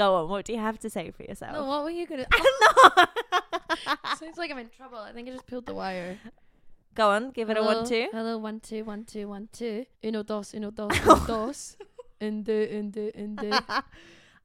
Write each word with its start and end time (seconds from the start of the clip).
Go 0.00 0.14
on. 0.14 0.30
What 0.30 0.46
do 0.46 0.54
you 0.54 0.58
have 0.58 0.78
to 0.78 0.88
say 0.88 1.10
for 1.10 1.24
yourself? 1.24 1.52
No, 1.52 1.66
what 1.66 1.84
were 1.84 1.90
you 1.90 2.06
gonna? 2.06 2.24
no. 2.62 3.04
Sounds 4.18 4.38
like 4.38 4.50
I'm 4.50 4.56
in 4.56 4.70
trouble. 4.70 4.96
I 4.96 5.12
think 5.12 5.28
I 5.28 5.32
just 5.32 5.46
pulled 5.46 5.66
the 5.66 5.74
wire. 5.74 6.18
Go 6.94 7.10
on. 7.10 7.32
Give 7.32 7.50
it 7.50 7.58
a 7.58 7.62
one 7.62 7.86
two. 7.86 8.08
Hello, 8.10 8.38
one 8.38 8.60
two, 8.60 8.82
one 8.82 9.04
two, 9.04 9.28
one 9.28 9.50
two. 9.52 9.84
Uno 10.02 10.22
dos, 10.22 10.54
uno 10.54 10.70
dos, 10.70 10.98
uno 11.04 11.26
dos. 11.26 11.76
Un 12.18 12.42
deux, 12.42 12.66
un 12.72 12.90
deux, 12.90 13.12
un 13.14 13.34
deux. 13.36 13.60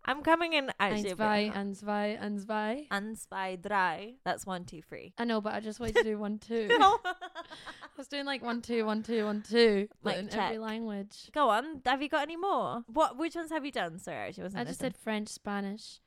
I'm 0.05 0.21
coming 0.21 0.53
in 0.53 0.71
actually. 0.79 1.01
a 1.01 1.03
bit 1.03 1.17
zwei, 1.17 1.51
ein 1.53 1.73
zwei, 1.73 2.17
zwei. 2.39 2.87
And 2.91 3.17
zwei 3.17 3.55
drei. 3.55 4.15
That's 4.23 4.45
one 4.45 4.65
two 4.65 4.81
three. 4.81 5.13
I 5.17 5.25
know, 5.25 5.41
but 5.41 5.53
I 5.53 5.59
just 5.59 5.79
wanted 5.79 5.95
to 5.97 6.03
do 6.03 6.17
one 6.17 6.37
two. 6.39 6.67
I 6.79 7.97
was 7.97 8.07
doing 8.07 8.25
like 8.25 8.43
one 8.43 8.61
two, 8.61 8.85
one 8.85 9.03
two, 9.03 9.25
one 9.25 9.41
two, 9.41 9.87
like 10.03 10.17
in 10.17 10.33
every 10.33 10.57
language. 10.57 11.29
Go 11.33 11.49
on. 11.49 11.81
Have 11.85 12.01
you 12.01 12.09
got 12.09 12.23
any 12.23 12.37
more? 12.37 12.83
What? 12.87 13.17
Which 13.17 13.35
ones 13.35 13.51
have 13.51 13.65
you 13.65 13.71
done? 13.71 13.99
Sorry, 13.99 14.17
I 14.17 14.27
actually 14.27 14.43
wasn't. 14.43 14.61
I 14.61 14.63
just 14.65 14.79
listening. 14.79 14.91
did 14.91 14.97
French, 14.97 15.27
Spanish, 15.29 16.01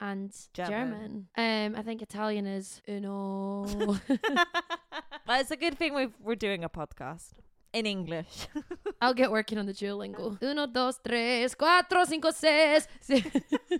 and 0.00 0.32
German. 0.54 1.28
German. 1.36 1.74
Um, 1.74 1.78
I 1.78 1.82
think 1.82 2.02
Italian 2.02 2.46
is 2.46 2.80
uno. 2.88 3.64
but 4.08 5.40
it's 5.40 5.50
a 5.50 5.56
good 5.56 5.78
thing 5.78 5.94
we've, 5.94 6.14
we're 6.20 6.34
doing 6.34 6.64
a 6.64 6.68
podcast 6.68 7.32
in 7.72 7.86
English. 7.86 8.48
I'll 9.00 9.14
get 9.14 9.30
working 9.30 9.58
on 9.58 9.66
the 9.66 9.72
Duolingo. 9.72 10.38
Uno, 10.42 10.66
dos, 10.66 10.98
tres, 11.04 11.54
cuatro, 11.54 12.06
cinco, 12.06 12.30
seis. 12.30 12.86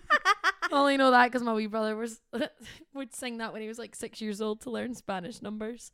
Only 0.72 0.96
know 0.96 1.10
that 1.10 1.26
because 1.26 1.42
my 1.42 1.52
wee 1.52 1.66
brother 1.66 1.96
was 1.96 2.20
would 2.94 3.14
sing 3.14 3.38
that 3.38 3.52
when 3.52 3.62
he 3.62 3.68
was 3.68 3.78
like 3.78 3.94
six 3.94 4.20
years 4.20 4.40
old 4.40 4.60
to 4.62 4.70
learn 4.70 4.94
Spanish 4.94 5.42
numbers. 5.42 5.92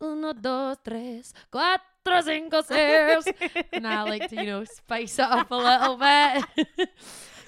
Uno, 0.00 0.32
dos, 0.32 0.76
tres, 0.84 1.32
cuatro, 1.52 2.22
cinco, 2.22 2.62
seis. 2.62 3.24
And 3.72 3.86
I 3.86 4.02
like 4.02 4.28
to, 4.30 4.36
you 4.36 4.46
know, 4.46 4.64
spice 4.64 5.18
it 5.18 5.24
up 5.24 5.50
a 5.50 5.54
little 5.54 5.96
bit. 5.96 6.88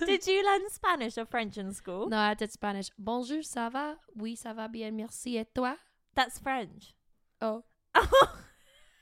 did 0.07 0.27
you 0.27 0.45
learn 0.45 0.71
Spanish 0.71 1.19
or 1.19 1.27
French 1.27 1.59
in 1.59 1.73
school? 1.75 2.09
no, 2.09 2.17
I 2.19 2.35
did 2.35 2.53
Spanish. 2.53 2.91
Bonjour, 2.97 3.43
ça 3.43 3.71
va? 3.71 3.97
Oui, 4.17 4.37
ça 4.37 4.55
va 4.55 4.69
bien, 4.69 4.93
merci. 4.93 5.37
Et 5.37 5.47
toi? 5.53 5.77
That's 6.15 6.39
French. 6.39 6.95
Oh, 7.41 7.65
Oh, 7.97 8.29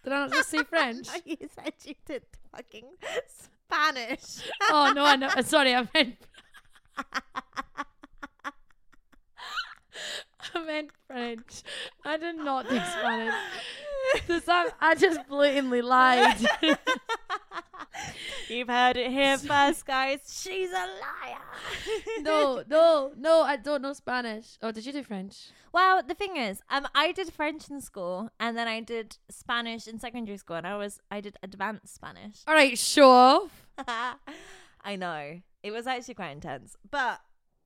did 0.02 0.12
I 0.12 0.20
not 0.20 0.32
just 0.32 0.50
say 0.50 0.62
French? 0.68 1.08
you 1.24 1.36
said 1.54 1.72
you 1.84 1.94
did 2.06 2.22
fucking 2.54 2.84
Spanish. 3.28 4.42
oh 4.70 4.92
no, 4.94 5.04
I 5.04 5.16
know. 5.16 5.28
Uh, 5.28 5.42
sorry, 5.42 5.74
I 5.74 5.88
meant. 5.94 6.16
I 10.54 10.64
meant 10.66 10.90
French. 11.06 11.62
I 12.04 12.16
did 12.16 12.36
not 12.36 12.68
do 12.68 12.76
Spanish. 12.76 13.34
I 14.80 14.94
just 14.96 15.26
blatantly 15.28 15.80
lied. 15.82 16.36
You've 18.52 18.68
heard 18.68 18.96
it 18.98 19.10
here 19.10 19.38
first, 19.52 19.86
guys. 19.86 20.20
She's 20.28 20.70
a 20.70 20.74
liar. 20.74 21.38
no, 22.20 22.62
no, 22.68 23.12
no, 23.16 23.42
I 23.42 23.56
don't 23.56 23.80
know 23.80 23.94
Spanish. 23.94 24.58
Oh, 24.60 24.70
did 24.70 24.84
you 24.84 24.92
do 24.92 25.02
French? 25.02 25.48
Well, 25.72 26.02
the 26.02 26.14
thing 26.14 26.36
is, 26.36 26.60
um, 26.68 26.86
I 26.94 27.12
did 27.12 27.32
French 27.32 27.70
in 27.70 27.80
school, 27.80 28.30
and 28.38 28.56
then 28.56 28.68
I 28.68 28.80
did 28.80 29.16
Spanish 29.30 29.88
in 29.88 29.98
secondary 29.98 30.36
school, 30.36 30.56
and 30.56 30.66
I 30.66 30.76
was 30.76 31.00
I 31.10 31.20
did 31.20 31.36
advanced 31.42 31.94
Spanish. 31.94 32.42
All 32.46 32.54
right, 32.54 32.78
off. 32.98 33.66
I 34.84 34.96
know 34.96 35.40
it 35.62 35.70
was 35.70 35.86
actually 35.86 36.14
quite 36.14 36.32
intense, 36.32 36.76
but 36.90 37.20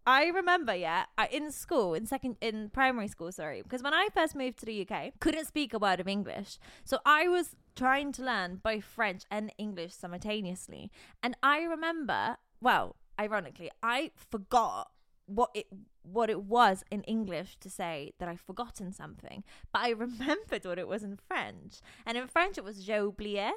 I 0.06 0.26
remember, 0.26 0.72
yeah, 0.72 1.06
in 1.32 1.50
school, 1.50 1.94
in 1.94 2.06
second, 2.06 2.36
in 2.40 2.70
primary 2.70 3.08
school, 3.08 3.32
sorry, 3.32 3.60
because 3.62 3.82
when 3.82 3.92
I 3.92 4.06
first 4.14 4.36
moved 4.36 4.58
to 4.60 4.66
the 4.66 4.86
UK, 4.88 5.14
couldn't 5.18 5.46
speak 5.46 5.74
a 5.74 5.80
word 5.80 5.98
of 5.98 6.06
English, 6.06 6.58
so 6.84 6.98
I 7.04 7.26
was 7.26 7.56
trying 7.74 8.12
to 8.12 8.22
learn 8.24 8.60
both 8.62 8.84
French 8.84 9.24
and 9.32 9.52
English 9.58 9.94
simultaneously, 9.94 10.92
and 11.24 11.36
I 11.42 11.62
remember, 11.62 12.36
well, 12.60 12.94
ironically, 13.18 13.68
I 13.82 14.12
forgot 14.14 14.90
what 15.26 15.50
it 15.54 15.66
what 16.02 16.30
it 16.30 16.44
was 16.44 16.84
in 16.88 17.02
English 17.02 17.56
to 17.58 17.68
say 17.68 18.12
that 18.20 18.28
I've 18.28 18.40
forgotten 18.40 18.92
something, 18.92 19.42
but 19.72 19.82
I 19.82 19.88
remembered 20.06 20.64
what 20.64 20.78
it 20.78 20.86
was 20.86 21.02
in 21.02 21.18
French, 21.26 21.80
and 22.06 22.16
in 22.16 22.28
French 22.28 22.56
it 22.56 22.64
was 22.64 22.84
j'ai 22.84 23.00
oublié, 23.00 23.50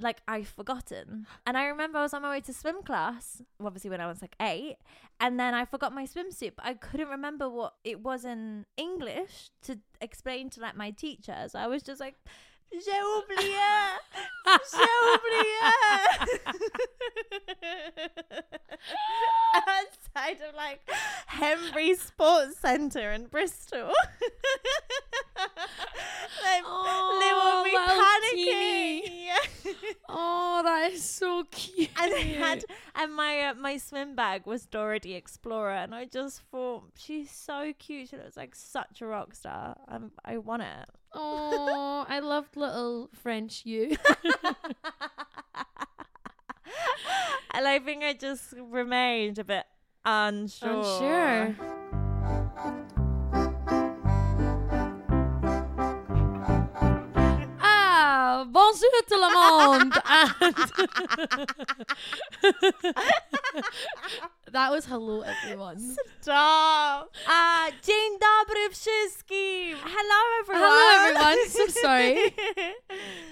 like 0.00 0.22
I've 0.26 0.48
forgotten. 0.48 1.26
And 1.46 1.56
I 1.56 1.66
remember 1.66 1.98
I 1.98 2.02
was 2.02 2.14
on 2.14 2.22
my 2.22 2.30
way 2.30 2.40
to 2.40 2.52
swim 2.52 2.82
class, 2.82 3.42
obviously 3.64 3.90
when 3.90 4.00
I 4.00 4.06
was 4.06 4.20
like 4.22 4.34
eight, 4.40 4.76
and 5.20 5.38
then 5.38 5.54
I 5.54 5.64
forgot 5.64 5.92
my 5.92 6.04
swimsuit, 6.04 6.52
but 6.56 6.64
I 6.64 6.74
couldn't 6.74 7.08
remember 7.08 7.48
what 7.48 7.74
it 7.84 8.00
was 8.00 8.24
in 8.24 8.66
English 8.76 9.50
to 9.62 9.78
explain 10.00 10.50
to 10.50 10.60
like 10.60 10.76
my 10.76 10.90
teacher. 10.90 11.46
So 11.48 11.58
I 11.58 11.66
was 11.66 11.82
just 11.82 12.00
like, 12.00 12.14
j'ai 12.72 12.92
oublié, 13.02 13.98
j'ai 14.70 14.86
oublié. 15.02 15.72
Outside 19.56 20.40
of 20.48 20.54
like 20.54 20.80
Henbury 21.26 21.94
Sports 21.96 22.58
Centre 22.58 23.10
in 23.12 23.26
Bristol. 23.26 23.88
like, 25.36 26.62
Oh, 26.64 27.18
little 27.62 27.80
panicking. 27.80 29.02
Oh, 30.08 30.62
that 30.64 30.92
is 30.92 31.04
so 31.04 31.44
cute. 31.50 31.88
and 31.96 32.12
I 32.12 32.18
had 32.18 32.64
and 32.96 33.14
my 33.14 33.40
uh, 33.42 33.54
my 33.54 33.76
swim 33.76 34.16
bag 34.16 34.44
was 34.44 34.66
Dora 34.66 34.98
the 34.98 35.14
Explorer, 35.14 35.70
and 35.70 35.94
I 35.94 36.04
just 36.04 36.42
thought 36.50 36.82
she's 36.96 37.30
so 37.30 37.72
cute. 37.78 38.08
She 38.08 38.16
looks 38.16 38.36
like 38.36 38.54
such 38.56 39.00
a 39.00 39.06
rock 39.06 39.34
star. 39.34 39.76
I'm, 39.86 40.10
I 40.24 40.38
want 40.38 40.62
it. 40.62 40.88
Oh, 41.12 42.04
I 42.08 42.18
loved 42.18 42.56
little 42.56 43.10
French 43.14 43.64
you. 43.64 43.96
and 47.54 47.66
I 47.68 47.78
think 47.78 48.02
I 48.02 48.12
just 48.12 48.54
remained 48.58 49.38
a 49.38 49.44
bit 49.44 49.64
unsure. 50.04 50.78
Unsure. 50.78 51.76
Bonjour 58.50 59.02
tout 59.08 59.16
le 59.16 59.30
monde. 59.32 59.94
That 64.52 64.72
was 64.72 64.84
hello 64.84 65.20
everyone. 65.20 65.78
Stop. 66.20 67.14
Ah, 67.28 67.70
dzień 67.82 68.18
dobry 68.18 68.68
wszystkim. 68.70 69.78
Hello 69.78 70.40
everyone. 70.40 70.70
Hello 70.70 71.06
everyone. 71.06 71.36
So 71.50 71.66
sorry. 71.68 72.34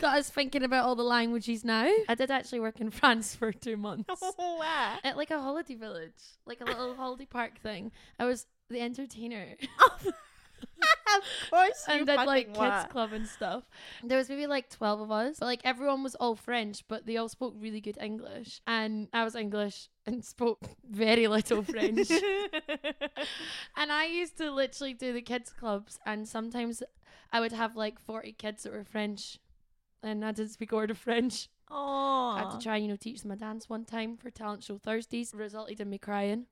Got 0.01 0.19
us 0.19 0.31
thinking 0.31 0.63
about 0.63 0.85
all 0.85 0.95
the 0.95 1.03
languages 1.03 1.65
now. 1.65 1.91
I 2.09 2.15
did 2.15 2.31
actually 2.31 2.61
work 2.61 2.81
in 2.81 2.91
France 2.91 3.35
for 3.35 3.53
two 3.53 3.77
months. 3.77 4.23
Where? 4.37 4.99
At 5.03 5.17
like 5.17 5.33
a 5.33 5.41
holiday 5.41 5.75
village, 5.75 6.39
like 6.47 6.61
a 6.61 6.65
little 6.65 6.95
holiday 6.95 7.27
park 7.27 7.59
thing. 7.61 7.91
I 8.19 8.25
was 8.25 8.47
the 8.71 8.81
entertainer. 8.81 9.57
of 11.17 11.51
course 11.51 11.85
you 11.89 11.95
and 11.95 12.07
did 12.07 12.17
like 12.17 12.55
fucking 12.55 12.71
kids 12.71 12.93
club 12.93 13.13
and 13.13 13.27
stuff. 13.27 13.65
There 14.05 14.19
was 14.19 14.29
maybe 14.29 14.47
like 14.47 14.71
twelve 14.71 15.01
of 15.01 15.11
us, 15.11 15.39
but 15.39 15.47
like 15.47 15.61
everyone 15.65 16.03
was 16.03 16.15
all 16.15 16.35
French, 16.35 16.87
but 16.89 17.07
they 17.07 17.17
all 17.17 17.29
spoke 17.29 17.55
really 17.59 17.81
good 17.81 17.99
English, 18.01 18.61
and 18.67 19.09
I 19.13 19.25
was 19.25 19.35
English 19.35 19.89
and 20.07 20.25
spoke 20.25 20.61
very 20.89 21.27
little 21.29 21.63
French. 21.63 22.11
and 23.77 23.93
I 23.93 24.07
used 24.07 24.39
to 24.39 24.51
literally 24.51 24.95
do 24.95 25.13
the 25.13 25.23
kids 25.23 25.53
clubs, 25.53 25.99
and 26.07 26.29
sometimes 26.29 26.83
I 27.33 27.41
would 27.41 27.53
have 27.53 27.77
like 27.77 27.99
forty 27.99 28.33
kids 28.33 28.63
that 28.63 28.73
were 28.73 28.85
French, 28.85 29.39
and 30.03 30.25
I 30.25 30.33
didn't 30.33 30.53
speak 30.53 30.73
a 30.73 30.77
word 30.77 30.91
of 30.91 30.99
French. 30.99 31.49
Oh. 31.71 32.35
I 32.37 32.39
had 32.41 32.59
to 32.59 32.65
try, 32.65 32.77
you 32.77 32.89
know, 32.89 32.97
teach 32.97 33.21
them 33.21 33.31
a 33.31 33.37
dance 33.37 33.69
one 33.69 33.85
time 33.85 34.17
for 34.17 34.31
talent 34.31 34.65
show 34.65 34.79
Thursdays. 34.79 35.35
Resulted 35.35 35.81
in 35.81 35.91
me 35.91 35.99
crying. 35.99 36.47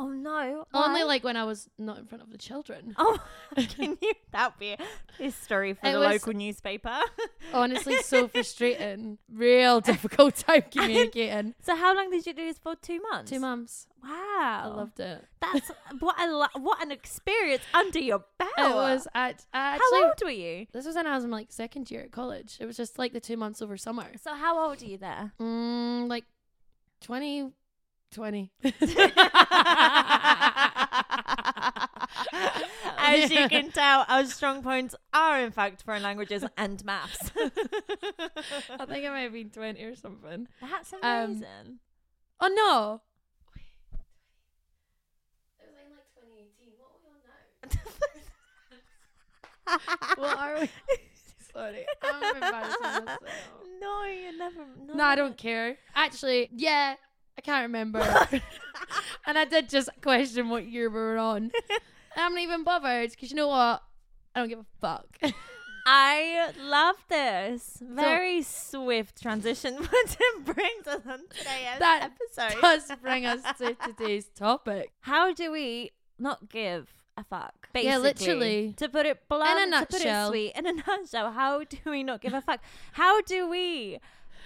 Oh 0.00 0.08
no. 0.08 0.64
Only 0.72 1.00
Why? 1.00 1.06
like 1.06 1.24
when 1.24 1.36
I 1.36 1.42
was 1.44 1.68
not 1.76 1.98
in 1.98 2.06
front 2.06 2.22
of 2.22 2.30
the 2.30 2.38
children. 2.38 2.94
Oh, 2.98 3.18
can 3.56 3.98
you? 4.00 4.12
That 4.32 4.58
be 4.58 4.76
a 5.18 5.30
story 5.30 5.74
for 5.74 5.86
It 5.88 5.92
the 5.92 5.98
was- 5.98 6.08
local 6.22 6.34
newspaper. 6.34 6.98
Honestly, 7.52 7.96
so 7.98 8.28
frustrating. 8.28 9.18
Real 9.32 9.80
difficult 9.80 10.36
time 10.36 10.62
communicating. 10.70 11.54
so, 11.62 11.74
how 11.74 11.96
long 11.96 12.10
did 12.10 12.26
you 12.26 12.32
do 12.32 12.46
this 12.46 12.58
for? 12.58 12.76
Two 12.76 13.00
months. 13.10 13.30
Two 13.30 13.40
months. 13.40 13.86
Wow, 14.02 14.60
I 14.64 14.66
loved 14.68 15.00
it. 15.00 15.24
That's 15.40 15.72
what 15.98 16.14
a 16.20 16.30
lo- 16.30 16.46
what 16.62 16.80
an 16.80 16.92
experience 16.92 17.64
under 17.74 17.98
your 17.98 18.24
belt. 18.38 18.50
It 18.56 18.74
was 18.74 19.08
at 19.14 19.44
actually. 19.52 19.98
How 20.00 20.04
old 20.06 20.14
were 20.22 20.30
you? 20.30 20.66
This 20.72 20.86
was 20.86 20.94
when 20.94 21.08
I 21.08 21.16
was 21.16 21.24
in 21.24 21.30
like 21.32 21.48
second 21.50 21.90
year 21.90 22.02
at 22.02 22.12
college. 22.12 22.56
It 22.60 22.66
was 22.66 22.76
just 22.76 22.98
like 22.98 23.12
the 23.12 23.20
two 23.20 23.36
months 23.36 23.60
over 23.60 23.76
summer. 23.76 24.06
So, 24.22 24.34
how 24.34 24.68
old 24.68 24.80
are 24.80 24.86
you 24.86 24.98
there? 24.98 25.32
Mm, 25.40 26.08
like 26.08 26.24
20, 27.00 27.50
20. 28.12 28.50
As 33.00 33.30
you 33.30 33.48
can 33.48 33.70
tell, 33.72 34.04
our 34.08 34.24
strong 34.26 34.62
points 34.62 34.94
are 35.12 35.40
in 35.40 35.50
fact 35.52 35.82
foreign 35.82 36.02
languages 36.02 36.44
and 36.56 36.84
maths. 36.84 37.30
I 37.36 38.84
think 38.86 39.04
it 39.04 39.10
might 39.10 39.20
have 39.22 39.32
been 39.32 39.50
20 39.50 39.82
or 39.82 39.94
something. 39.96 40.48
That's 40.60 40.92
Um, 40.94 40.98
amazing. 41.02 41.78
Oh 42.40 42.48
no. 42.48 43.00
It 45.60 45.66
was 45.66 45.74
in 45.84 45.90
like 45.92 46.08
2018. 46.14 46.72
What 46.78 46.90
are 46.94 47.00
we 47.02 47.08
on 47.12 47.18
now? 50.16 50.22
What 50.22 50.38
are 50.38 50.60
we? 50.60 50.70
Sorry. 51.52 51.84
I'm 52.02 52.34
embarrassing 52.36 52.82
myself. 52.82 53.18
no, 53.80 54.04
you 54.04 54.36
never. 54.38 54.64
No, 54.86 54.94
No, 54.94 55.04
I 55.04 55.14
don't 55.16 55.36
care. 55.36 55.76
Actually, 55.94 56.50
yeah, 56.54 56.94
I 57.38 57.40
can't 57.40 57.62
remember. 57.62 58.00
and 59.26 59.38
I 59.38 59.44
did 59.44 59.68
just 59.68 59.88
question 60.02 60.48
what 60.48 60.66
year 60.66 60.90
we 60.90 60.98
were 60.98 61.18
on. 61.18 61.52
I'm 62.16 62.34
not 62.34 62.42
even 62.42 62.64
bothered 62.64 63.10
because 63.10 63.30
you 63.30 63.36
know 63.36 63.46
what? 63.46 63.80
I 64.34 64.40
don't 64.40 64.48
give 64.48 64.58
a 64.58 64.66
fuck. 64.80 65.06
I 65.86 66.50
love 66.60 66.96
this. 67.08 67.78
Very 67.80 68.42
swift 68.42 69.22
transition, 69.22 69.76
but 69.78 70.16
it 70.20 70.44
brings 70.44 70.86
us 70.88 71.00
on 71.08 71.20
today's 71.30 71.78
That 71.78 72.10
episode. 72.10 72.60
does 72.60 72.90
bring 73.00 73.24
us 73.24 73.40
to 73.58 73.74
today's 73.74 74.26
topic. 74.34 74.90
How 75.02 75.32
do 75.32 75.52
we 75.52 75.92
not 76.18 76.50
give 76.50 76.88
a 77.16 77.22
fuck? 77.22 77.68
Basically, 77.72 77.88
Yeah, 77.88 77.98
literally. 77.98 78.74
To 78.78 78.88
put 78.88 79.06
it 79.06 79.28
blunt, 79.28 79.60
In 79.60 79.72
a 79.74 79.80
to 79.80 79.86
put 79.86 80.04
it 80.04 80.26
sweet, 80.26 80.52
in 80.56 80.66
a 80.66 80.72
nutshell, 80.72 81.30
how 81.30 81.62
do 81.62 81.78
we 81.86 82.02
not 82.02 82.20
give 82.20 82.34
a 82.34 82.40
fuck? 82.40 82.60
How 82.92 83.22
do 83.22 83.48
we 83.48 84.00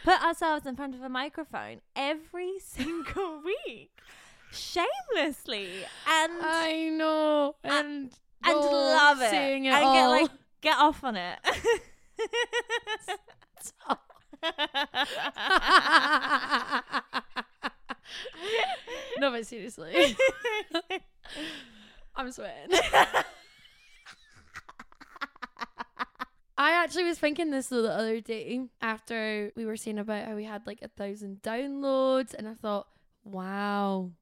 put 0.05 0.23
ourselves 0.23 0.67
in 0.67 0.77
front 0.77 0.95
of 0.95 1.03
a 1.03 1.09
microphone 1.09 1.81
every 1.97 2.59
single 2.65 3.41
week, 3.45 3.91
shamelessly, 4.51 5.71
and 6.09 6.33
I 6.43 6.91
know, 6.93 7.55
and 7.65 8.13
and 8.45 8.55
go 8.55 8.61
love 8.71 9.23
it 9.23 9.33
and 9.33 9.67
all. 9.69 9.93
get 9.95 10.07
like 10.09 10.31
get 10.61 10.77
off 10.79 11.03
on 11.05 11.17
it? 11.17 11.39
no, 19.19 19.31
but 19.31 19.47
seriously, 19.47 20.17
I'm 22.17 22.31
sweating. 22.33 22.79
I 26.63 26.85
actually 26.85 27.05
was 27.05 27.19
thinking 27.19 27.51
this 27.51 27.67
the 27.67 27.91
other 27.91 28.21
day 28.21 28.61
after 28.81 29.51
we 29.57 29.67
were 29.67 29.77
saying 29.77 29.99
about 29.99 30.27
how 30.27 30.37
we 30.37 30.45
had 30.45 30.65
like 30.65 30.81
a 30.81 30.89
thousand 30.89 31.43
downloads, 31.43 32.35
and 32.35 32.47
I 32.47 32.55
thought, 32.55 32.87
wow, 33.25 34.13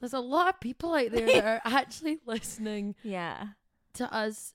there's 0.00 0.12
a 0.12 0.18
lot 0.18 0.48
of 0.48 0.60
people 0.60 0.92
out 0.92 1.12
there 1.12 1.26
that 1.26 1.44
are 1.44 1.60
actually 1.64 2.18
listening 2.26 2.96
yeah. 3.04 3.44
to 3.94 4.12
us 4.12 4.54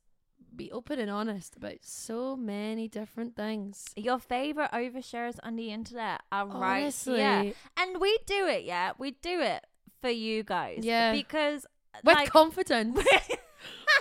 be 0.53 0.69
open 0.73 0.99
and 0.99 1.09
honest 1.09 1.55
about 1.55 1.77
so 1.79 2.35
many 2.35 2.89
different 2.89 3.37
things. 3.37 3.85
Your 3.95 4.19
favorite 4.19 4.71
overshares 4.73 5.37
on 5.43 5.55
the 5.55 5.71
internet 5.71 6.19
are 6.29 6.45
right 6.45 6.93
Yeah. 7.07 7.51
And 7.77 8.01
we 8.01 8.17
do 8.25 8.47
it, 8.47 8.65
yeah. 8.65 8.91
We 8.97 9.11
do 9.11 9.39
it 9.39 9.65
for 10.01 10.09
you 10.09 10.43
guys. 10.43 10.79
Yeah. 10.81 11.13
Because 11.13 11.65
with 12.03 12.15
like 12.17 12.29
confidence. 12.29 12.99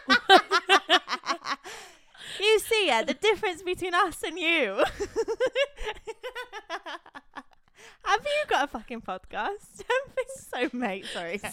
you 2.42 2.58
see, 2.60 2.86
yeah, 2.86 3.02
the 3.02 3.14
difference 3.14 3.62
between 3.62 3.94
us 3.94 4.22
and 4.22 4.38
you. 4.38 4.84
Have 8.04 8.24
you 8.24 8.46
got 8.48 8.64
a 8.64 8.66
fucking 8.66 9.02
podcast? 9.02 9.28
Don't 9.88 10.12
think 10.14 10.28
so, 10.36 10.68
mate. 10.76 11.06
Sorry. 11.12 11.40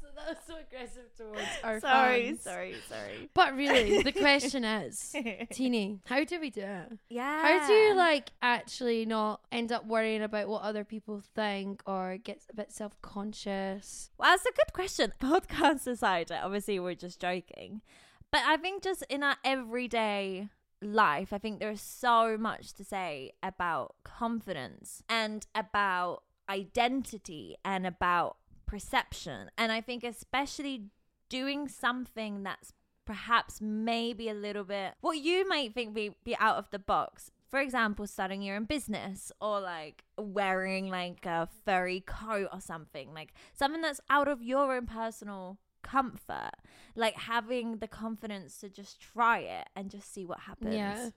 So 0.00 0.08
that 0.16 0.28
was 0.28 0.36
so 0.46 0.54
aggressive 0.56 1.14
towards 1.16 1.40
our 1.64 1.80
sorry, 1.80 2.26
fans. 2.26 2.42
sorry, 2.42 2.74
sorry. 2.88 3.30
But 3.34 3.56
really, 3.56 4.02
the 4.02 4.12
question 4.12 4.64
is, 4.64 5.14
Tini, 5.52 6.00
how 6.06 6.24
do 6.24 6.38
we 6.40 6.50
do 6.50 6.60
it? 6.60 6.98
yeah. 7.08 7.42
How 7.42 7.66
do 7.66 7.72
you 7.72 7.94
like 7.94 8.30
actually 8.42 9.06
not 9.06 9.40
end 9.50 9.72
up 9.72 9.86
worrying 9.86 10.22
about 10.22 10.48
what 10.48 10.62
other 10.62 10.84
people 10.84 11.22
think 11.34 11.82
or 11.86 12.18
get 12.22 12.40
a 12.50 12.54
bit 12.54 12.72
self 12.72 13.00
conscious? 13.00 14.10
Well, 14.18 14.30
that's 14.30 14.44
a 14.44 14.52
good 14.52 14.72
question. 14.72 15.12
Podcast 15.20 15.86
aside, 15.86 16.30
obviously 16.30 16.78
we're 16.78 16.94
just 16.94 17.20
joking. 17.20 17.80
But 18.32 18.40
I 18.46 18.56
think 18.56 18.82
just 18.82 19.04
in 19.10 19.22
our 19.22 19.36
everyday 19.44 20.48
life, 20.80 21.32
I 21.32 21.38
think 21.38 21.60
there's 21.60 21.82
so 21.82 22.36
much 22.38 22.72
to 22.74 22.84
say 22.84 23.32
about 23.42 23.94
confidence 24.02 25.02
and 25.08 25.46
about 25.54 26.22
identity 26.48 27.56
and 27.64 27.86
about 27.86 28.38
perception. 28.66 29.50
And 29.58 29.70
I 29.70 29.82
think 29.82 30.02
especially 30.02 30.86
doing 31.28 31.68
something 31.68 32.42
that's 32.42 32.72
perhaps 33.04 33.60
maybe 33.60 34.28
a 34.28 34.34
little 34.34 34.64
bit 34.64 34.94
what 35.00 35.18
you 35.18 35.48
might 35.48 35.74
think 35.74 35.94
be, 35.94 36.14
be 36.24 36.36
out 36.38 36.56
of 36.56 36.70
the 36.70 36.78
box 36.78 37.32
for 37.50 37.58
example 37.58 38.06
starting 38.06 38.42
your 38.42 38.54
own 38.54 38.64
business 38.64 39.32
or 39.40 39.60
like 39.60 40.04
wearing 40.16 40.88
like 40.88 41.26
a 41.26 41.48
furry 41.64 42.00
coat 42.00 42.48
or 42.52 42.60
something 42.60 43.12
like 43.12 43.34
something 43.54 43.80
that's 43.80 44.00
out 44.08 44.28
of 44.28 44.40
your 44.40 44.76
own 44.76 44.86
personal 44.86 45.58
comfort 45.82 46.52
like 46.94 47.14
having 47.14 47.78
the 47.78 47.88
confidence 47.88 48.58
to 48.58 48.68
just 48.68 49.00
try 49.00 49.38
it 49.38 49.66
and 49.76 49.90
just 49.90 50.12
see 50.12 50.24
what 50.24 50.40
happens 50.40 50.74
Yeah. 50.74 51.10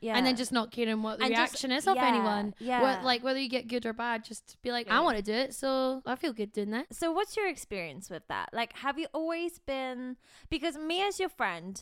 yeah 0.00 0.16
And 0.16 0.26
then 0.26 0.36
just 0.36 0.52
not 0.52 0.70
caring 0.72 1.02
what 1.02 1.18
the 1.18 1.24
And 1.26 1.34
just- 1.34 1.52
reaction 1.52 1.72
is 1.72 1.86
of 1.86 1.96
yeah, 1.96 2.06
anyone. 2.06 2.54
yeah. 2.58 2.82
What, 2.82 3.04
like 3.04 3.22
whether 3.24 3.38
you 3.40 3.48
get 3.48 3.68
good 3.68 3.86
or 3.86 3.92
bad, 3.92 4.24
just 4.24 4.56
be 4.62 4.70
like, 4.72 4.90
I 4.90 5.00
want 5.00 5.16
to 5.16 5.22
do 5.22 5.32
it, 5.32 5.54
so 5.54 6.02
I 6.06 6.16
feel 6.16 6.32
good 6.32 6.52
doing 6.52 6.70
that. 6.72 6.86
So, 6.94 7.12
what's 7.12 7.36
your 7.36 7.48
experience 7.48 8.10
with 8.10 8.26
that? 8.28 8.50
Like, 8.52 8.72
have 8.78 8.98
you 8.98 9.06
always 9.14 9.58
been, 9.58 10.16
because 10.50 10.76
me 10.76 11.02
as 11.06 11.18
your 11.20 11.28
friend, 11.28 11.80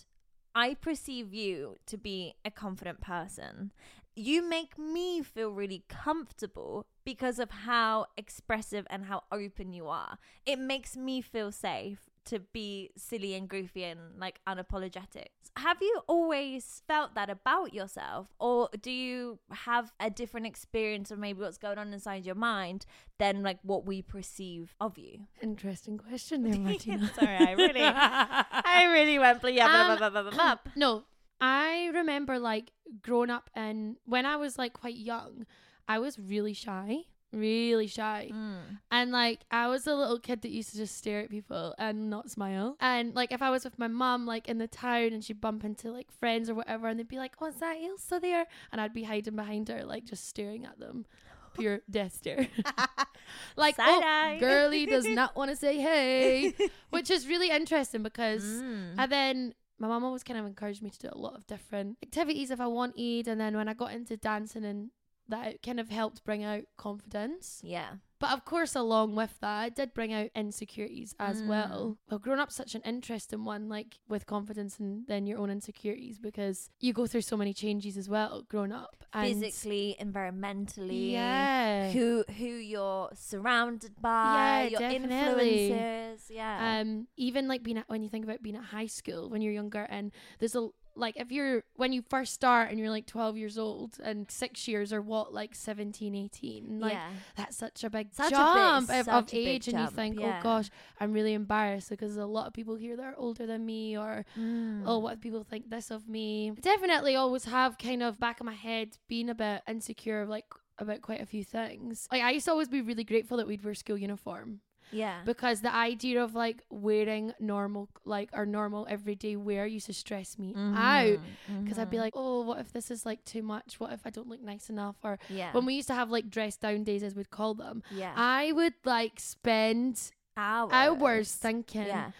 I 0.54 0.74
perceive 0.74 1.32
you 1.32 1.76
to 1.86 1.96
be 1.96 2.34
a 2.44 2.50
confident 2.50 3.00
person. 3.00 3.72
You 4.16 4.42
make 4.46 4.76
me 4.76 5.22
feel 5.22 5.50
really 5.52 5.84
comfortable 5.88 6.86
because 7.04 7.38
of 7.38 7.50
how 7.50 8.06
expressive 8.16 8.84
and 8.90 9.04
how 9.06 9.22
open 9.32 9.72
you 9.72 9.86
are. 9.86 10.18
It 10.44 10.58
makes 10.58 10.96
me 10.96 11.20
feel 11.22 11.52
safe 11.52 12.09
to 12.26 12.38
be 12.38 12.90
silly 12.96 13.34
and 13.34 13.48
goofy 13.48 13.84
and 13.84 14.00
like 14.18 14.40
unapologetic. 14.46 15.26
Have 15.56 15.78
you 15.80 16.00
always 16.06 16.82
felt 16.86 17.14
that 17.14 17.28
about 17.30 17.74
yourself, 17.74 18.28
or 18.38 18.68
do 18.80 18.90
you 18.90 19.38
have 19.50 19.92
a 19.98 20.10
different 20.10 20.46
experience 20.46 21.10
of 21.10 21.18
maybe 21.18 21.40
what's 21.40 21.58
going 21.58 21.78
on 21.78 21.92
inside 21.92 22.24
your 22.26 22.34
mind 22.36 22.86
than 23.18 23.42
like 23.42 23.58
what 23.62 23.84
we 23.86 24.00
perceive 24.02 24.74
of 24.80 24.96
you? 24.98 25.20
Interesting 25.42 25.98
question 25.98 26.42
there, 26.44 26.58
Martina. 26.58 27.10
Sorry, 27.18 27.36
I 27.36 27.52
really, 27.52 27.80
I 27.82 28.84
really 28.92 29.18
went 29.18 29.40
blah, 29.40 29.50
blah, 29.50 29.64
Um, 29.64 29.86
blah, 29.86 29.96
blah, 29.96 30.10
blah, 30.22 30.30
blah, 30.30 30.54
blah. 30.54 30.56
no, 30.76 31.04
I 31.40 31.90
remember 31.94 32.38
like 32.38 32.70
growing 33.02 33.30
up 33.30 33.50
and 33.54 33.96
when 34.04 34.26
I 34.26 34.36
was 34.36 34.58
like 34.58 34.72
quite 34.74 34.96
young, 34.96 35.46
I 35.88 35.98
was 35.98 36.18
really 36.18 36.52
shy, 36.52 37.06
really 37.32 37.86
shy. 37.86 38.30
Mm. 38.32 38.78
And 38.90 39.12
like 39.12 39.40
I 39.50 39.68
was 39.68 39.86
a 39.86 39.94
little 39.94 40.18
kid 40.18 40.42
that 40.42 40.50
used 40.50 40.70
to 40.70 40.76
just 40.76 40.96
stare 40.96 41.20
at 41.20 41.30
people 41.30 41.74
and 41.78 42.10
not 42.10 42.30
smile. 42.30 42.76
And 42.80 43.14
like 43.14 43.32
if 43.32 43.42
I 43.42 43.50
was 43.50 43.64
with 43.64 43.78
my 43.78 43.88
mum 43.88 44.26
like 44.26 44.48
in 44.48 44.58
the 44.58 44.66
town 44.66 45.12
and 45.12 45.24
she'd 45.24 45.40
bump 45.40 45.64
into 45.64 45.90
like 45.92 46.10
friends 46.10 46.50
or 46.50 46.54
whatever 46.54 46.88
and 46.88 46.98
they'd 46.98 47.08
be 47.08 47.18
like, 47.18 47.34
Oh, 47.40 47.46
is 47.46 47.56
that 47.56 47.76
Ailsa 47.76 48.20
there? 48.20 48.46
And 48.72 48.80
I'd 48.80 48.92
be 48.94 49.04
hiding 49.04 49.36
behind 49.36 49.68
her, 49.68 49.84
like 49.84 50.04
just 50.04 50.28
staring 50.28 50.64
at 50.64 50.78
them. 50.78 51.06
Pure 51.54 51.80
death 51.90 52.14
stare. 52.14 52.48
like 53.56 53.76
oh, 53.78 54.36
girly 54.40 54.86
does 54.86 55.06
not 55.06 55.36
want 55.36 55.50
to 55.50 55.56
say 55.56 55.78
hey. 55.78 56.54
Which 56.90 57.10
is 57.10 57.26
really 57.26 57.50
interesting 57.50 58.02
because 58.02 58.44
Mm. 58.44 58.94
and 58.98 59.12
then 59.12 59.54
my 59.78 59.88
mum 59.88 60.04
always 60.04 60.22
kind 60.22 60.38
of 60.38 60.44
encouraged 60.44 60.82
me 60.82 60.90
to 60.90 60.98
do 60.98 61.08
a 61.10 61.16
lot 61.16 61.34
of 61.34 61.46
different 61.46 61.96
activities 62.02 62.50
if 62.50 62.60
I 62.60 62.66
wanted. 62.66 63.26
And 63.28 63.40
then 63.40 63.56
when 63.56 63.66
I 63.68 63.72
got 63.74 63.92
into 63.92 64.16
dancing 64.16 64.64
and 64.64 64.90
that 65.30 65.46
it 65.48 65.62
kind 65.62 65.80
of 65.80 65.88
helped 65.88 66.22
bring 66.24 66.44
out 66.44 66.64
confidence. 66.76 67.60
yeah. 67.64 67.94
But 68.20 68.32
of 68.32 68.44
course, 68.44 68.76
along 68.76 69.16
with 69.16 69.34
that, 69.40 69.68
it 69.68 69.74
did 69.76 69.94
bring 69.94 70.12
out 70.12 70.28
insecurities 70.34 71.14
as 71.18 71.40
Mm. 71.40 71.46
well. 71.46 71.96
Well, 72.10 72.18
growing 72.18 72.38
up, 72.38 72.52
such 72.52 72.74
an 72.74 72.82
interesting 72.84 73.46
one, 73.46 73.70
like 73.70 73.98
with 74.10 74.26
confidence 74.26 74.78
and 74.78 75.06
then 75.06 75.26
your 75.26 75.38
own 75.38 75.48
insecurities, 75.48 76.18
because 76.18 76.68
you 76.80 76.92
go 76.92 77.06
through 77.06 77.22
so 77.22 77.38
many 77.38 77.54
changes 77.54 77.96
as 77.96 78.10
well 78.10 78.42
growing 78.46 78.72
up. 78.72 79.04
Physically, 79.14 79.96
environmentally, 79.98 81.12
yeah. 81.12 81.90
who 81.92 82.24
who 82.36 82.44
you're 82.44 83.08
surrounded 83.14 83.92
by, 84.00 84.68
Yeah, 84.70 84.78
your 84.80 84.80
definitely. 84.90 85.70
influences, 85.70 86.30
yeah. 86.30 86.80
um 86.80 87.06
even 87.16 87.48
like 87.48 87.62
being 87.62 87.78
at 87.78 87.88
when 87.88 88.02
you 88.02 88.08
think 88.10 88.24
about 88.24 88.42
being 88.42 88.56
at 88.56 88.64
high 88.64 88.86
school 88.86 89.30
when 89.30 89.40
you're 89.42 89.52
younger 89.54 89.86
and 89.88 90.12
there's 90.38 90.54
a 90.54 90.68
like 91.00 91.16
if 91.16 91.32
you're 91.32 91.62
when 91.76 91.92
you 91.92 92.02
first 92.08 92.32
start 92.32 92.70
and 92.70 92.78
you're 92.78 92.90
like 92.90 93.06
12 93.06 93.36
years 93.36 93.58
old 93.58 93.98
and 94.02 94.30
six 94.30 94.68
years 94.68 94.92
or 94.92 95.00
what 95.02 95.32
like 95.34 95.54
17 95.54 96.14
18 96.14 96.78
like 96.80 96.92
yeah. 96.92 97.08
that's 97.36 97.56
such 97.56 97.82
a 97.84 97.90
big 97.90 98.08
Such 98.12 98.26
a 98.26 98.36
big- 98.36 98.36
jump 98.36 98.90
of, 98.90 99.08
of 99.08 99.28
age 99.34 99.66
and 99.68 99.76
jump, 99.78 99.90
you 99.90 99.96
think 99.96 100.20
yeah. 100.20 100.38
oh 100.38 100.42
gosh 100.42 100.70
i'm 101.00 101.12
really 101.12 101.32
embarrassed 101.34 101.90
because 101.90 102.16
a 102.16 102.26
lot 102.26 102.46
of 102.46 102.52
people 102.52 102.76
here 102.76 102.96
that 102.96 103.02
are 103.04 103.14
older 103.16 103.46
than 103.46 103.64
me 103.66 103.96
or 103.98 104.24
Mm. 104.38 104.82
oh 104.86 104.98
what 104.98 105.20
people 105.20 105.42
think 105.42 105.70
this 105.70 105.90
of 105.90 106.08
me 106.08 106.52
definitely 106.60 107.16
always 107.16 107.44
have 107.46 107.78
kind 107.78 108.02
of 108.02 108.20
back 108.20 108.38
of 108.40 108.46
my 108.46 108.54
head 108.54 108.96
being 109.08 109.28
a 109.30 109.34
bit 109.34 109.62
insecure 109.66 110.26
like 110.26 110.44
about 110.78 111.00
quite 111.02 111.20
a 111.20 111.26
few 111.26 111.42
things 111.44 112.06
like 112.12 112.22
i 112.22 112.30
used 112.30 112.44
to 112.46 112.50
always 112.52 112.68
be 112.68 112.80
really 112.80 113.04
grateful 113.04 113.36
that 113.38 113.46
we'd 113.46 113.64
wear 113.64 113.74
school 113.74 113.96
uniform 113.98 114.60
yeah. 114.92 115.20
because 115.24 115.60
the 115.60 115.74
idea 115.74 116.22
of 116.22 116.34
like 116.34 116.62
wearing 116.70 117.32
normal 117.40 117.88
like 118.04 118.28
our 118.32 118.46
normal 118.46 118.86
everyday 118.90 119.36
wear 119.36 119.66
used 119.66 119.86
to 119.86 119.92
stress 119.92 120.38
me 120.38 120.54
out 120.56 121.18
because 121.62 121.78
I'd 121.78 121.90
be 121.90 121.96
Mhm. 121.96 122.00
like 122.00 122.12
oh 122.16 122.42
what 122.42 122.58
if 122.60 122.72
this 122.72 122.90
is 122.90 123.04
like 123.06 123.24
too 123.24 123.42
much 123.42 123.78
what 123.78 123.92
if 123.92 124.00
I 124.06 124.10
don't 124.10 124.28
look 124.28 124.42
nice 124.42 124.68
enough 124.70 124.96
or 125.02 125.18
yeah. 125.28 125.52
when 125.52 125.64
we 125.66 125.74
used 125.74 125.88
to 125.88 125.94
have 125.94 126.10
like 126.10 126.30
dress 126.30 126.56
down 126.56 126.84
days 126.84 127.02
as 127.02 127.14
we'd 127.14 127.30
call 127.30 127.54
them 127.54 127.82
yeah. 127.90 128.12
I 128.16 128.52
would 128.52 128.74
like 128.84 129.20
spend 129.20 130.10
hours. 130.36 130.72
hours 130.72 131.34
thinking 131.34 131.86
Yeah. 131.86 132.10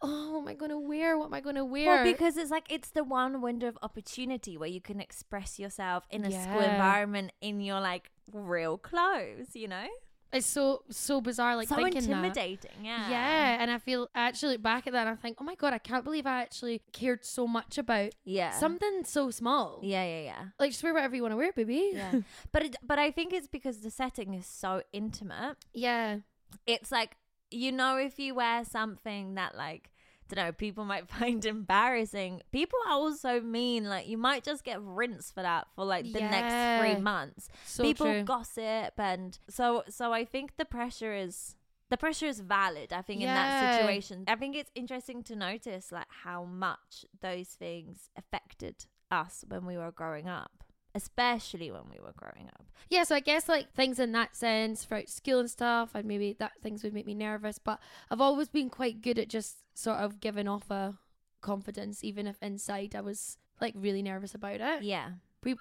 oh 0.00 0.30
what 0.32 0.42
am 0.42 0.48
I 0.48 0.54
gonna 0.54 0.78
wear 0.78 1.18
what 1.18 1.26
am 1.26 1.34
I 1.34 1.40
gonna 1.40 1.64
wear 1.64 1.86
Well, 1.86 2.04
because 2.04 2.36
it's 2.36 2.50
like 2.50 2.66
it's 2.70 2.90
the 2.90 3.02
one 3.04 3.40
window 3.40 3.66
of 3.68 3.76
opportunity 3.82 4.56
where 4.56 4.68
you 4.68 4.80
can 4.80 5.00
express 5.00 5.58
yourself 5.58 6.06
in 6.10 6.24
a 6.24 6.30
school 6.30 6.60
environment 6.60 7.32
in 7.40 7.60
your 7.60 7.80
like 7.80 8.10
real 8.32 8.78
clothes, 8.78 9.56
you 9.56 9.66
know? 9.68 9.88
It's 10.32 10.46
so 10.46 10.82
so 10.90 11.20
bizarre. 11.20 11.56
Like 11.56 11.68
so 11.68 11.76
thinking 11.76 12.02
that. 12.02 12.10
intimidating. 12.10 12.70
Yeah. 12.84 13.08
Yeah, 13.10 13.56
and 13.62 13.70
I 13.70 13.78
feel 13.78 14.08
actually 14.14 14.52
look 14.52 14.62
back 14.62 14.86
at 14.86 14.92
that 14.92 15.06
and 15.06 15.10
I 15.10 15.20
think, 15.20 15.38
oh 15.40 15.44
my 15.44 15.54
god, 15.54 15.72
I 15.72 15.78
can't 15.78 16.04
believe 16.04 16.26
I 16.26 16.42
actually 16.42 16.82
cared 16.92 17.24
so 17.24 17.46
much 17.46 17.78
about 17.78 18.10
Yeah. 18.24 18.50
something 18.50 19.04
so 19.04 19.30
small. 19.30 19.80
Yeah, 19.82 20.04
yeah, 20.04 20.20
yeah. 20.22 20.44
Like 20.58 20.70
just 20.72 20.82
wear 20.82 20.92
whatever 20.92 21.16
you 21.16 21.22
want 21.22 21.32
to 21.32 21.36
wear, 21.36 21.52
baby. 21.52 21.92
Yeah. 21.94 22.12
but 22.52 22.62
it, 22.64 22.76
but 22.82 22.98
I 22.98 23.10
think 23.10 23.32
it's 23.32 23.48
because 23.48 23.78
the 23.80 23.90
setting 23.90 24.34
is 24.34 24.46
so 24.46 24.82
intimate. 24.92 25.56
yeah. 25.72 26.18
It's 26.66 26.90
like 26.92 27.16
you 27.50 27.72
know 27.72 27.96
if 27.96 28.18
you 28.18 28.34
wear 28.34 28.64
something 28.64 29.34
that 29.36 29.56
like 29.56 29.90
don't 30.28 30.44
know 30.44 30.52
people 30.52 30.84
might 30.84 31.08
find 31.18 31.44
embarrassing. 31.44 32.42
People 32.52 32.78
are 32.86 32.92
also 32.92 33.40
mean. 33.40 33.84
Like 33.84 34.08
you 34.08 34.18
might 34.18 34.44
just 34.44 34.64
get 34.64 34.80
rinsed 34.82 35.34
for 35.34 35.42
that 35.42 35.68
for 35.74 35.84
like 35.84 36.12
the 36.12 36.20
next 36.20 36.80
three 36.80 37.00
months. 37.00 37.48
So 37.64 37.82
people 37.82 38.06
true. 38.06 38.22
gossip 38.24 38.94
and 38.98 39.38
so 39.48 39.84
so 39.88 40.12
I 40.12 40.24
think 40.24 40.56
the 40.56 40.64
pressure 40.64 41.14
is 41.14 41.56
the 41.90 41.96
pressure 41.96 42.26
is 42.26 42.40
valid. 42.40 42.92
I 42.92 43.02
think 43.02 43.20
in 43.22 43.26
that 43.26 43.76
situation, 43.76 44.24
I 44.28 44.34
think 44.34 44.56
it's 44.56 44.70
interesting 44.74 45.22
to 45.24 45.36
notice 45.36 45.90
like 45.90 46.06
how 46.22 46.44
much 46.44 47.06
those 47.20 47.48
things 47.48 48.10
affected 48.16 48.86
us 49.10 49.44
when 49.48 49.64
we 49.64 49.78
were 49.78 49.90
growing 49.90 50.28
up, 50.28 50.64
especially 50.94 51.70
when 51.70 51.84
we 51.90 51.98
were 51.98 52.12
growing 52.14 52.48
up. 52.48 52.66
yeah, 52.90 53.04
so 53.04 53.14
I 53.14 53.20
guess 53.20 53.48
like 53.48 53.72
things 53.72 53.98
in 53.98 54.12
that 54.12 54.36
sense 54.36 54.84
throughout 54.84 55.08
school 55.08 55.40
and 55.40 55.50
stuff, 55.50 55.90
and 55.94 56.04
maybe 56.06 56.36
that 56.38 56.52
things 56.62 56.82
would 56.82 56.92
make 56.92 57.06
me 57.06 57.14
nervous, 57.14 57.58
but 57.58 57.78
I've 58.10 58.20
always 58.20 58.48
been 58.48 58.68
quite 58.68 59.00
good 59.00 59.18
at 59.18 59.28
just 59.28 59.56
sort 59.78 59.98
of 59.98 60.18
giving 60.20 60.48
off 60.48 60.70
a 60.70 60.98
confidence, 61.40 62.02
even 62.02 62.26
if 62.26 62.36
inside 62.42 62.94
I 62.96 63.00
was 63.00 63.38
like 63.60 63.74
really 63.76 64.02
nervous 64.02 64.34
about 64.34 64.60
it. 64.60 64.82
Yeah. 64.82 65.10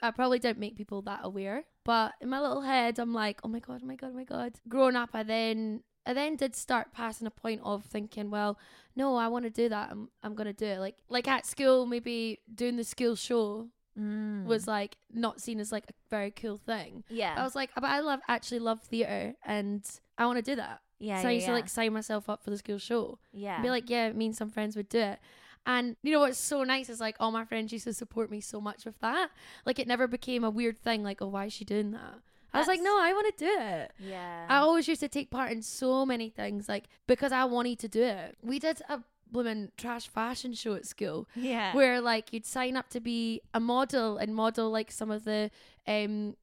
I 0.01 0.11
probably 0.11 0.39
don't 0.39 0.57
make 0.57 0.75
people 0.75 1.03
that 1.03 1.19
aware, 1.23 1.63
but 1.85 2.13
in 2.19 2.29
my 2.29 2.41
little 2.41 2.61
head, 2.61 2.97
I'm 2.99 3.13
like, 3.13 3.39
oh 3.43 3.47
my 3.47 3.59
god, 3.59 3.81
oh 3.83 3.87
my 3.87 3.95
god, 3.95 4.11
oh 4.13 4.17
my 4.17 4.23
god. 4.25 4.53
Growing 4.67 4.95
up, 4.95 5.11
I 5.13 5.23
then 5.23 5.83
I 6.05 6.13
then 6.13 6.35
did 6.35 6.55
start 6.55 6.91
passing 6.93 7.27
a 7.27 7.31
point 7.31 7.61
of 7.63 7.85
thinking, 7.85 8.31
well, 8.31 8.57
no, 8.95 9.15
I 9.15 9.27
want 9.27 9.45
to 9.45 9.49
do 9.51 9.69
that. 9.69 9.91
I'm 9.91 10.09
I'm 10.23 10.33
gonna 10.35 10.51
do 10.51 10.65
it. 10.65 10.79
Like 10.79 10.97
like 11.09 11.27
at 11.27 11.45
school, 11.45 11.85
maybe 11.85 12.39
doing 12.53 12.75
the 12.77 12.83
school 12.83 13.15
show 13.15 13.67
Mm. 13.99 14.45
was 14.45 14.67
like 14.67 14.95
not 15.11 15.41
seen 15.41 15.59
as 15.59 15.71
like 15.71 15.85
a 15.89 15.93
very 16.11 16.29
cool 16.29 16.57
thing. 16.57 17.03
yeah. 17.09 17.33
I 17.35 17.41
was 17.43 17.55
like, 17.55 17.71
but 17.73 17.85
I 17.85 17.99
love 18.01 18.19
actually 18.27 18.59
love 18.59 18.79
theater, 18.81 19.33
and 19.43 19.83
I 20.19 20.25
want 20.27 20.37
to 20.37 20.43
do 20.51 20.55
that. 20.57 20.81
Yeah. 20.99 21.21
so 21.21 21.27
I 21.27 21.31
yeah, 21.31 21.35
used 21.35 21.47
to 21.47 21.53
like 21.53 21.69
sign 21.69 21.93
myself 21.93 22.29
up 22.29 22.43
for 22.43 22.49
the 22.49 22.57
school 22.57 22.77
show. 22.77 23.19
yeah. 23.31 23.61
Be 23.61 23.69
like, 23.69 23.89
yeah, 23.89 24.11
me 24.11 24.27
and 24.27 24.35
some 24.35 24.49
friends 24.49 24.75
would 24.75 24.89
do 24.89 24.99
it. 24.99 25.19
And 25.65 25.97
you 26.01 26.13
know 26.13 26.21
what's 26.21 26.37
so 26.37 26.63
nice 26.63 26.89
is 26.89 27.01
like 27.01 27.17
all 27.19 27.31
my 27.31 27.43
friends 27.43 27.73
used 27.73 27.83
to 27.83 27.93
support 27.93 28.31
me 28.31 28.39
so 28.39 28.61
much 28.61 28.85
with 28.85 28.99
that. 29.01 29.29
Like 29.65 29.79
it 29.79 29.87
never 29.87 30.07
became 30.07 30.43
a 30.43 30.49
weird 30.49 30.77
thing. 30.77 31.03
Like, 31.03 31.21
oh, 31.21 31.27
why 31.27 31.45
is 31.45 31.53
she 31.53 31.65
doing 31.65 31.91
that? 31.91 32.15
I 32.53 32.59
was 32.59 32.67
like, 32.67 32.81
no, 32.81 32.97
I 32.97 33.11
want 33.13 33.37
to 33.37 33.45
do 33.45 33.51
it. 33.59 33.91
yeah. 33.99 34.45
I 34.49 34.57
always 34.57 34.87
used 34.87 35.01
to 35.01 35.09
take 35.09 35.29
part 35.29 35.51
in 35.51 35.61
so 35.61 36.05
many 36.05 36.29
things, 36.29 36.67
like 36.69 36.85
because 37.05 37.31
I 37.31 37.43
wanted 37.43 37.79
to 37.79 37.87
do 37.87 38.01
it. 38.01 38.37
We 38.41 38.57
did 38.59 38.81
a 38.89 39.01
blooming 39.29 39.71
trash 39.77 40.07
fashion 40.07 40.53
show 40.53 40.73
at 40.73 40.85
school 40.85 41.27
yeah. 41.35 41.75
where 41.75 41.99
like 41.99 42.31
you'd 42.31 42.45
sign 42.45 42.77
up 42.77 42.89
to 42.89 42.99
be 42.99 43.41
a 43.53 43.59
model 43.59 44.17
and 44.17 44.33
model 44.33 44.71
like 44.71 44.89
some 44.89 45.11
of 45.11 45.25
the 45.25 45.51
um 45.85 46.35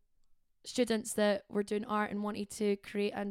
students 0.64 1.14
that 1.14 1.44
were 1.48 1.62
doing 1.62 1.84
art 1.86 2.10
and 2.10 2.22
wanted 2.22 2.50
to 2.50 2.76
create 2.76 3.12
a 3.14 3.28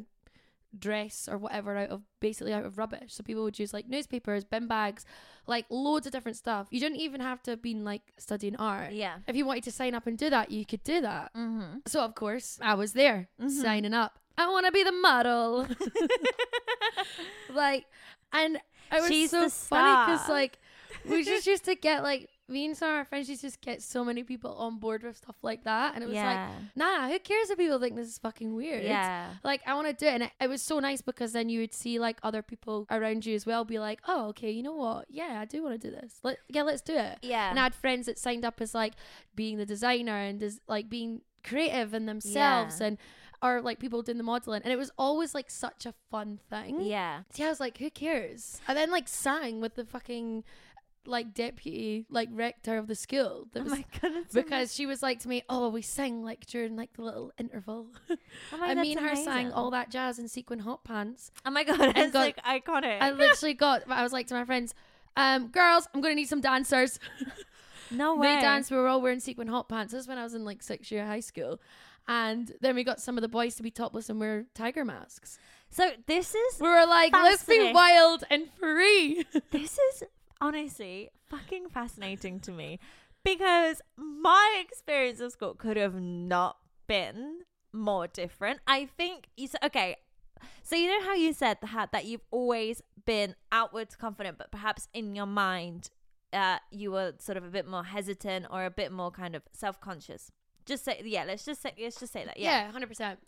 dress 0.78 1.28
or 1.32 1.38
whatever 1.38 1.78
out 1.78 1.90
of 1.90 2.02
basically 2.20 2.52
out 2.54 2.66
of 2.66 2.78
rubbish. 2.78 3.14
So 3.14 3.24
people 3.24 3.44
would 3.44 3.60
use 3.60 3.74
like 3.74 3.88
newspapers, 3.88 4.44
bin 4.44 4.68
bags, 4.68 5.06
like 5.48 5.66
loads 5.70 6.06
of 6.08 6.12
different 6.14 6.38
stuff. 6.38 6.68
You 6.72 6.80
didn't 6.80 6.98
even 7.00 7.22
have 7.22 7.44
to 7.44 7.52
have 7.52 7.62
been 7.62 7.84
like 7.84 8.02
studying 8.18 8.56
art. 8.56 8.94
yeah. 8.94 9.18
If 9.28 9.36
you 9.36 9.46
wanted 9.46 9.64
to 9.66 9.72
sign 9.72 9.94
up 9.94 10.08
and 10.08 10.18
do 10.18 10.30
that, 10.30 10.52
you 10.52 10.66
could 10.66 10.84
do 10.84 11.02
that. 11.02 11.34
Mm-hmm. 11.36 11.80
So 11.86 12.02
of 12.02 12.16
course, 12.16 12.58
I 12.62 12.74
was 12.76 12.94
there 12.94 13.30
Mhm. 13.42 13.50
signing 13.50 13.94
up. 13.94 14.20
I 14.38 14.48
want 14.50 14.66
to 14.66 14.72
be 14.72 14.84
the 14.84 14.92
model. 14.92 15.68
like, 17.54 17.86
and 18.32 18.56
it 18.92 19.02
was 19.02 19.08
She's 19.08 19.32
so 19.32 19.50
funny 19.50 20.12
because 20.14 20.28
like 20.30 20.58
we 21.08 21.24
just 21.24 21.46
used 21.48 21.66
to 21.66 21.76
get 21.76 22.04
like 22.04 22.30
me 22.50 22.66
and 22.66 22.76
some 22.76 22.90
of 22.90 22.96
our 22.96 23.06
friends 23.06 23.30
used 23.30 23.42
to 23.42 23.48
just 23.48 23.62
get 23.62 23.82
so 23.82 24.04
many 24.04 24.22
people 24.24 24.54
on 24.56 24.78
board 24.78 25.04
with 25.04 25.16
stuff 25.18 25.38
like 25.42 25.64
that, 25.64 25.96
and 25.96 26.04
it 26.04 26.08
was 26.08 26.16
like, 26.18 26.50
nah, 26.76 27.08
who 27.08 27.18
cares 27.20 27.50
if 27.50 27.58
people 27.58 27.80
think 27.80 27.96
this 27.96 28.08
is 28.08 28.18
fucking 28.18 28.54
weird? 28.54 28.84
yeah. 28.84 29.32
Like 29.44 29.62
I 29.66 29.74
want 29.76 29.88
to 29.88 29.94
do 29.94 30.06
it, 30.08 30.14
and 30.14 30.24
it, 30.24 30.32
it 30.42 30.50
was 30.50 30.62
so 30.62 30.80
nice 30.80 31.02
because 31.02 31.32
then 31.32 31.48
you 31.50 31.62
would 31.62 31.74
see 31.74 32.00
like 32.00 32.20
other 32.22 32.42
people 32.42 32.86
around 32.92 33.26
you 33.26 33.34
as 33.34 33.46
well 33.46 33.64
be 33.64 33.80
like, 33.80 34.02
oh, 34.08 34.28
okay, 34.30 34.52
you 34.52 34.62
know 34.62 34.76
what? 34.76 35.06
Yeah, 35.10 35.38
I 35.40 35.46
do 35.46 35.64
want 35.64 35.80
to 35.82 35.88
do 35.90 35.96
this. 35.96 36.20
Let 36.24 36.38
yeah, 36.50 36.64
let's 36.64 36.82
do 36.82 36.96
it. 36.96 37.20
Yeah. 37.22 37.50
And 37.50 37.60
I 37.60 37.64
had 37.64 37.74
friends 37.76 38.08
that 38.08 38.20
signed 38.20 38.44
up 38.44 38.60
as 38.60 38.76
like 38.76 38.94
being 39.36 39.58
the 39.58 39.66
designer 39.66 40.18
and 40.18 40.40
des- 40.40 40.60
like 40.68 40.90
being 40.90 41.22
creative 41.44 41.94
in 41.94 42.06
themselves 42.06 42.80
Yeah. 42.80 42.88
and 42.88 42.98
or 43.42 43.60
like 43.62 43.78
people 43.78 44.02
doing 44.02 44.18
the 44.18 44.24
modeling 44.24 44.62
and 44.64 44.72
it 44.72 44.78
was 44.78 44.90
always 44.98 45.36
like 45.36 45.50
such 45.50 45.86
a 45.86 45.94
fun 46.10 46.40
thing. 46.50 46.80
yeah. 46.82 47.24
See, 47.34 47.44
I 47.44 47.50
was 47.50 47.60
like, 47.60 47.78
who 47.78 47.90
cares? 47.90 48.62
and 48.68 48.78
then 48.78 48.90
like 48.92 49.08
sang 49.10 49.60
with 49.60 49.76
the 49.76 49.84
fucking 49.86 50.44
like 51.06 51.34
deputy 51.34 52.06
like 52.10 52.30
rector 52.32 52.78
of 52.78 52.88
the 52.88 52.96
school. 52.96 53.48
That 53.54 53.62
Oh 53.62 53.64
was, 53.64 53.72
my 53.72 53.86
god. 54.02 54.12
That's 54.16 54.34
because 54.34 54.74
she 54.76 54.86
was 54.86 55.02
like 55.04 55.20
to 55.20 55.28
me, 55.28 55.44
oh, 55.50 55.70
we 55.70 55.82
sing 55.82 56.24
like 56.24 56.46
during 56.46 56.76
like 56.76 56.94
the 56.94 57.02
little 57.04 57.32
interval. 57.38 57.88
Oh 58.52 58.58
my, 58.58 58.70
and 58.72 58.80
me 58.82 58.94
and 58.96 59.02
her 59.06 59.16
sang 59.16 59.52
all 59.52 59.70
that 59.72 59.90
jazz 59.92 60.18
in 60.20 60.28
sequin 60.28 60.60
hot 60.60 60.84
pants. 60.84 61.32
Oh 61.46 61.52
my 61.52 61.64
god, 61.64 61.80
it's 61.96 62.14
got- 62.14 62.20
like 62.20 62.38
iconic. 62.44 62.98
I 63.02 63.12
literally 63.12 63.54
got. 63.54 63.84
I 63.90 64.02
was 64.04 64.12
like 64.14 64.28
to 64.28 64.34
my 64.34 64.46
friends, 64.46 64.74
um, 65.18 65.48
girls, 65.48 65.88
I'm 65.94 66.02
gonna 66.02 66.16
need 66.16 66.28
some 66.30 66.42
dancers. 66.42 67.00
no 67.92 68.16
They 68.16 68.36
way. 68.36 68.42
danced. 68.42 68.72
We 68.72 68.78
were 68.78 68.88
all 68.88 69.02
wearing 69.02 69.20
sequin 69.20 69.48
hot 69.48 69.70
pants. 69.70 69.94
This 69.94 70.02
is 70.04 70.08
when 70.08 70.18
I 70.18 70.24
was 70.24 70.34
in 70.34 70.46
like 70.46 70.64
sixth 70.64 70.92
year 70.92 71.06
high 71.06 71.20
school. 71.20 71.60
And 72.08 72.52
then 72.60 72.76
we 72.76 72.84
got 72.84 73.00
some 73.00 73.18
of 73.18 73.22
the 73.22 73.30
boys 73.30 73.56
to 73.56 73.64
be 73.64 73.72
topless 73.72 74.10
and 74.10 74.20
wear 74.20 74.46
tiger 74.54 74.84
masks. 74.84 75.38
So 75.70 75.92
this 76.06 76.36
is 76.36 76.60
We 76.60 76.68
were 76.68 76.86
like, 76.86 77.14
let's 77.14 77.46
be 77.46 77.72
wild 77.72 78.24
and 78.30 78.52
free. 78.60 79.26
this 79.52 79.78
is 79.80 80.04
honestly 80.44 81.10
fucking 81.30 81.70
fascinating 81.70 82.38
to 82.38 82.52
me 82.52 82.78
because 83.24 83.82
my 83.96 84.62
experience 84.62 85.22
of 85.22 85.32
school 85.32 85.54
could 85.54 85.78
have 85.78 85.96
not 85.96 86.58
been 86.86 87.40
more 87.72 88.08
different. 88.08 88.60
I 88.68 88.86
think 88.86 89.30
you 89.38 89.48
said 89.48 89.62
okay. 89.64 89.96
So 90.62 90.76
you 90.76 90.90
know 90.90 91.06
how 91.06 91.14
you 91.14 91.32
said 91.32 91.58
that 91.62 91.94
that 91.94 92.06
you've 92.06 92.26
always 92.30 92.82
been 93.06 93.36
outwards 93.54 93.96
confident, 93.96 94.38
but 94.38 94.52
perhaps 94.52 94.90
in 94.94 95.16
your 95.16 95.26
mind, 95.26 95.90
uh, 96.34 96.58
you 96.70 96.92
were 96.92 97.14
sort 97.20 97.38
of 97.38 97.46
a 97.46 97.50
bit 97.50 97.66
more 97.66 97.86
hesitant 97.86 98.48
or 98.50 98.66
a 98.66 98.72
bit 98.72 98.92
more 98.92 99.12
kind 99.12 99.36
of 99.36 99.44
self 99.54 99.80
conscious. 99.80 100.30
Just 100.66 100.84
say 100.84 101.02
yeah. 101.06 101.24
Let's 101.24 101.46
just 101.46 101.62
say 101.62 101.74
let's 101.82 102.00
just 102.00 102.12
say 102.12 102.26
that 102.26 102.38
yeah. 102.38 102.66
yeah, 102.66 102.72
hundred 102.72 102.88
percent. 102.88 103.20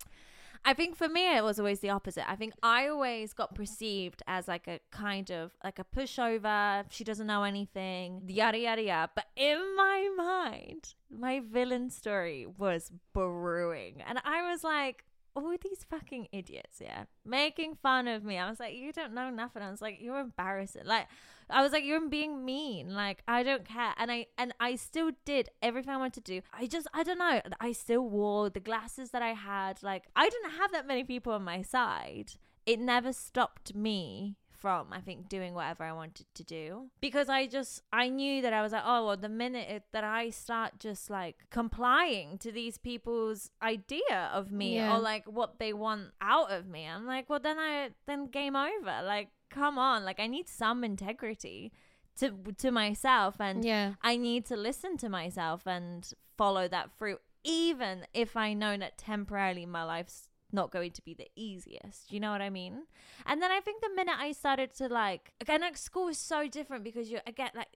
I 0.67 0.73
think 0.73 0.95
for 0.95 1.07
me 1.07 1.37
it 1.37 1.43
was 1.43 1.59
always 1.59 1.79
the 1.79 1.91
opposite. 1.91 2.27
I 2.29 2.35
think 2.35 2.53
I 2.63 2.87
always 2.87 3.33
got 3.33 3.53
perceived 3.53 4.23
as 4.25 4.47
like 4.47 4.67
a 4.67 4.79
kind 4.91 5.29
of 5.29 5.55
like 5.63 5.77
a 5.77 5.83
pushover. 5.83 6.85
She 6.89 7.03
doesn't 7.03 7.27
know 7.27 7.43
anything, 7.43 8.23
yada 8.27 8.57
yada 8.57 8.81
yada. 8.81 9.11
But 9.13 9.25
in 9.35 9.59
my 9.77 10.09
mind, 10.17 10.95
my 11.09 11.39
villain 11.39 11.91
story 11.91 12.47
was 12.57 12.91
brewing, 13.13 14.01
and 14.07 14.19
I 14.25 14.49
was 14.49 14.63
like, 14.63 15.05
Oh, 15.37 15.45
all 15.45 15.55
these 15.61 15.85
fucking 15.89 16.29
idiots, 16.31 16.77
yeah, 16.79 17.05
making 17.25 17.75
fun 17.75 18.07
of 18.07 18.23
me. 18.23 18.37
I 18.37 18.49
was 18.49 18.59
like, 18.59 18.75
you 18.75 18.93
don't 18.93 19.13
know 19.13 19.29
nothing. 19.29 19.61
I 19.61 19.69
was 19.69 19.81
like, 19.81 19.97
you're 19.99 20.19
embarrassing. 20.19 20.85
Like, 20.85 21.07
I 21.49 21.61
was 21.61 21.73
like, 21.73 21.83
you're 21.83 22.07
being 22.07 22.45
mean. 22.45 22.93
Like, 22.93 23.21
I 23.27 23.43
don't 23.43 23.65
care. 23.65 23.93
And 23.97 24.11
I 24.11 24.27
and 24.37 24.53
I 24.59 24.75
still 24.75 25.11
did 25.25 25.49
everything 25.61 25.93
I 25.93 25.97
wanted 25.97 26.23
to 26.25 26.33
do. 26.35 26.41
I 26.53 26.67
just, 26.67 26.87
I 26.93 27.03
don't 27.03 27.19
know. 27.19 27.41
I 27.59 27.73
still 27.73 28.07
wore 28.07 28.49
the 28.49 28.59
glasses 28.59 29.11
that 29.11 29.21
I 29.21 29.33
had. 29.33 29.83
Like, 29.83 30.05
I 30.15 30.29
didn't 30.29 30.51
have 30.51 30.71
that 30.71 30.87
many 30.87 31.03
people 31.03 31.33
on 31.33 31.43
my 31.43 31.61
side. 31.61 32.31
It 32.65 32.79
never 32.79 33.11
stopped 33.11 33.75
me 33.75 34.37
from 34.65 34.91
I 34.91 35.01
think 35.07 35.29
doing 35.29 35.53
whatever 35.53 35.83
I 35.83 35.93
wanted 35.93 36.25
to 36.33 36.43
do 36.43 36.89
because 36.99 37.29
I 37.29 37.45
just 37.45 37.83
I 37.93 38.09
knew 38.09 38.41
that 38.41 38.51
I 38.51 38.61
was 38.63 38.71
like 38.71 38.81
oh 38.93 39.05
well 39.05 39.17
the 39.17 39.29
minute 39.29 39.67
it, 39.69 39.83
that 39.93 40.03
I 40.03 40.31
start 40.31 40.71
just 40.79 41.09
like 41.19 41.35
complying 41.51 42.39
to 42.39 42.51
these 42.51 42.77
people's 42.79 43.51
idea 43.61 44.17
of 44.33 44.51
me 44.51 44.69
Yeah. 44.77 44.95
or 44.95 44.99
like 44.99 45.25
what 45.39 45.59
they 45.59 45.71
want 45.71 46.03
out 46.19 46.49
of 46.51 46.67
me 46.67 46.87
I'm 46.87 47.05
like 47.05 47.29
well 47.29 47.39
then 47.39 47.59
I 47.59 47.89
then 48.07 48.25
game 48.39 48.55
over 48.55 48.95
like 49.03 49.29
come 49.51 49.77
on 49.77 50.03
like 50.03 50.19
I 50.19 50.25
need 50.25 50.47
some 50.49 50.83
integrity 50.83 51.71
to 52.19 52.31
to 52.57 52.71
myself 52.71 53.35
and 53.39 53.63
Yeah. 53.63 53.93
I 54.01 54.17
need 54.17 54.45
to 54.47 54.55
listen 54.55 54.97
to 54.97 55.09
myself 55.09 55.67
and 55.67 56.11
follow 56.37 56.67
that 56.67 56.89
through, 56.97 57.17
even 57.43 58.05
if 58.13 58.35
I 58.35 58.53
know 58.53 58.75
that 58.77 58.97
temporarily 58.97 59.65
my 59.65 59.83
life's 59.83 60.29
not 60.51 60.71
going 60.71 60.91
to 60.91 61.01
be 61.01 61.13
the 61.13 61.27
easiest. 61.35 62.11
You 62.11 62.19
know 62.19 62.31
what 62.31 62.41
I 62.41 62.49
mean? 62.49 62.83
And 63.25 63.41
then 63.41 63.51
I 63.51 63.59
think 63.59 63.81
the 63.81 63.89
minute 63.95 64.15
I 64.17 64.31
started 64.31 64.73
to 64.75 64.87
like, 64.87 65.33
again, 65.41 65.61
like 65.61 65.77
school 65.77 66.07
is 66.07 66.17
so 66.17 66.47
different 66.47 66.83
because 66.83 67.09
you, 67.11 67.19
again, 67.27 67.49
like, 67.55 67.67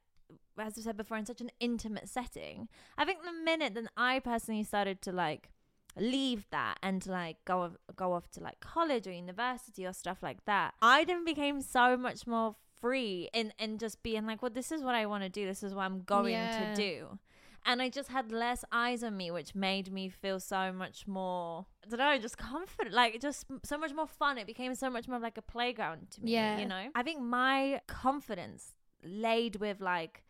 as 0.57 0.77
I 0.77 0.81
said 0.81 0.97
before, 0.97 1.17
in 1.17 1.25
such 1.25 1.41
an 1.41 1.51
intimate 1.59 2.07
setting. 2.09 2.67
I 2.97 3.05
think 3.05 3.23
the 3.23 3.31
minute 3.31 3.73
that 3.75 3.85
I 3.97 4.19
personally 4.19 4.63
started 4.63 5.01
to 5.03 5.11
like 5.11 5.49
leave 5.97 6.45
that 6.51 6.77
and 6.83 7.01
to 7.01 7.11
like 7.11 7.37
go 7.45 7.63
off, 7.63 7.77
go 7.95 8.13
off 8.13 8.29
to 8.31 8.39
like 8.41 8.59
college 8.59 9.07
or 9.07 9.11
university 9.11 9.85
or 9.85 9.93
stuff 9.93 10.21
like 10.21 10.45
that, 10.45 10.73
I 10.81 11.03
then 11.05 11.25
became 11.25 11.61
so 11.61 11.97
much 11.97 12.27
more 12.27 12.55
free 12.79 13.29
in 13.33 13.51
in 13.59 13.77
just 13.77 14.03
being 14.03 14.25
like, 14.25 14.41
well, 14.41 14.51
this 14.51 14.71
is 14.71 14.83
what 14.83 14.95
I 14.95 15.05
want 15.05 15.23
to 15.23 15.29
do. 15.29 15.45
This 15.45 15.63
is 15.63 15.73
what 15.73 15.83
I'm 15.83 16.01
going 16.03 16.33
Yeah. 16.33 16.49
to 16.49 16.73
do. 16.75 17.19
And 17.65 17.81
I 17.81 17.89
just 17.89 18.09
had 18.09 18.31
less 18.31 18.63
eyes 18.71 19.03
on 19.03 19.15
me, 19.17 19.31
which 19.31 19.53
made 19.55 19.91
me 19.91 20.09
feel 20.09 20.39
so 20.39 20.71
much 20.71 21.07
more. 21.07 21.65
I 21.85 21.89
don't 21.89 21.99
know, 21.99 22.17
just 22.17 22.37
confident, 22.37 22.93
like 22.95 23.19
just 23.21 23.45
so 23.63 23.77
much 23.77 23.93
more 23.93 24.07
fun. 24.07 24.37
It 24.37 24.47
became 24.47 24.75
so 24.75 24.89
much 24.89 25.07
more 25.07 25.19
like 25.19 25.37
a 25.37 25.41
playground 25.41 26.11
to 26.11 26.23
me. 26.23 26.31
Yeah. 26.33 26.59
you 26.59 26.65
know. 26.67 26.87
I 26.95 27.03
think 27.03 27.21
my 27.21 27.81
confidence 27.87 28.73
laid 29.03 29.57
with 29.57 29.79
like 29.81 30.23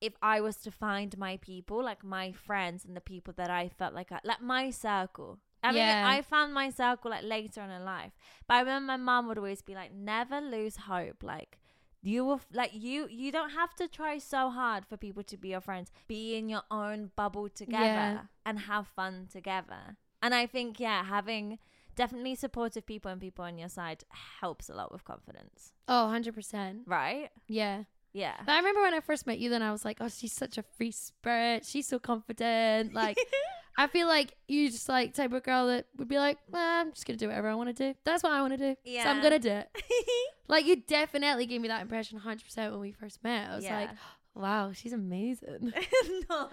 if 0.00 0.12
I 0.20 0.40
was 0.40 0.56
to 0.58 0.70
find 0.70 1.16
my 1.16 1.38
people, 1.38 1.82
like 1.82 2.04
my 2.04 2.32
friends 2.32 2.84
and 2.84 2.94
the 2.96 3.00
people 3.00 3.32
that 3.36 3.50
I 3.50 3.68
felt 3.68 3.94
like 3.94 4.12
I, 4.12 4.20
like 4.24 4.42
my 4.42 4.70
circle. 4.70 5.38
I 5.62 5.68
mean, 5.68 5.78
Yeah. 5.78 6.04
I 6.06 6.22
found 6.22 6.52
my 6.52 6.70
circle 6.70 7.10
like 7.10 7.24
later 7.24 7.60
on 7.62 7.70
in 7.70 7.84
life, 7.84 8.12
but 8.46 8.54
I 8.54 8.60
remember 8.60 8.86
my 8.88 8.96
mom 8.98 9.26
would 9.26 9.38
always 9.38 9.62
be 9.62 9.74
like, 9.74 9.92
"Never 9.92 10.40
lose 10.40 10.76
hope." 10.76 11.22
Like 11.22 11.58
you 12.06 12.24
will, 12.24 12.40
like 12.52 12.70
you, 12.74 13.06
you 13.10 13.32
don't 13.32 13.50
have 13.50 13.74
to 13.76 13.88
try 13.88 14.18
so 14.18 14.50
hard 14.50 14.84
for 14.86 14.96
people 14.96 15.22
to 15.24 15.36
be 15.36 15.48
your 15.48 15.60
friends. 15.60 15.90
Be 16.08 16.36
in 16.36 16.48
your 16.48 16.62
own 16.70 17.10
bubble 17.16 17.48
together 17.48 17.84
Yeah. 17.84 18.20
and 18.44 18.58
have 18.60 18.86
fun 18.88 19.28
together. 19.32 19.96
And 20.22 20.34
I 20.34 20.46
think, 20.46 20.78
yeah, 20.80 21.04
having 21.04 21.58
definitely 21.94 22.34
supportive 22.34 22.86
people 22.86 23.10
and 23.10 23.20
people 23.20 23.44
on 23.44 23.58
your 23.58 23.68
side 23.68 24.04
helps 24.40 24.68
a 24.68 24.74
lot 24.74 24.92
with 24.92 25.04
confidence, 25.04 25.72
Oh, 25.88 26.10
100%. 26.12 26.82
right? 26.86 27.30
Yeah. 27.48 27.84
Yeah. 28.12 28.34
But 28.46 28.52
I 28.52 28.58
remember 28.58 28.80
when 28.82 28.94
I 28.94 29.00
first 29.00 29.26
met 29.26 29.38
you, 29.38 29.50
then 29.50 29.62
I 29.62 29.72
was 29.72 29.84
like, 29.84 29.98
oh, 30.00 30.08
she's 30.08 30.32
such 30.32 30.56
a 30.58 30.62
free 30.62 30.90
spirit. 30.90 31.66
She's 31.66 31.86
so 31.86 31.98
confident. 31.98 32.94
Like, 32.94 33.18
I 33.78 33.88
feel 33.88 34.06
like 34.08 34.34
you 34.48 34.70
just 34.70 34.88
like 34.88 35.12
type 35.12 35.32
of 35.34 35.42
girl 35.42 35.66
that 35.66 35.84
would 35.98 36.08
be 36.08 36.16
like, 36.18 36.38
well, 36.48 36.80
I'm 36.80 36.92
just 36.92 37.06
going 37.06 37.18
to 37.18 37.22
do 37.24 37.28
whatever 37.28 37.48
I 37.48 37.54
want 37.54 37.76
to 37.76 37.92
do. 37.92 37.98
That's 38.04 38.22
what 38.22 38.32
I 38.32 38.40
want 38.40 38.54
to 38.58 38.74
do. 38.74 38.76
So 39.02 39.08
I'm 39.08 39.20
going 39.20 39.32
to 39.34 39.38
do 39.38 39.50
it. 39.50 39.68
Like, 40.48 40.66
you 40.66 40.76
definitely 40.76 41.46
gave 41.46 41.60
me 41.60 41.68
that 41.68 41.82
impression 41.82 42.20
100% 42.20 42.70
when 42.70 42.80
we 42.80 42.92
first 42.92 43.22
met. 43.24 43.50
I 43.50 43.56
was 43.56 43.64
like, 43.64 43.90
wow, 44.34 44.72
she's 44.72 44.92
amazing. 44.92 45.72
no, 46.30 46.48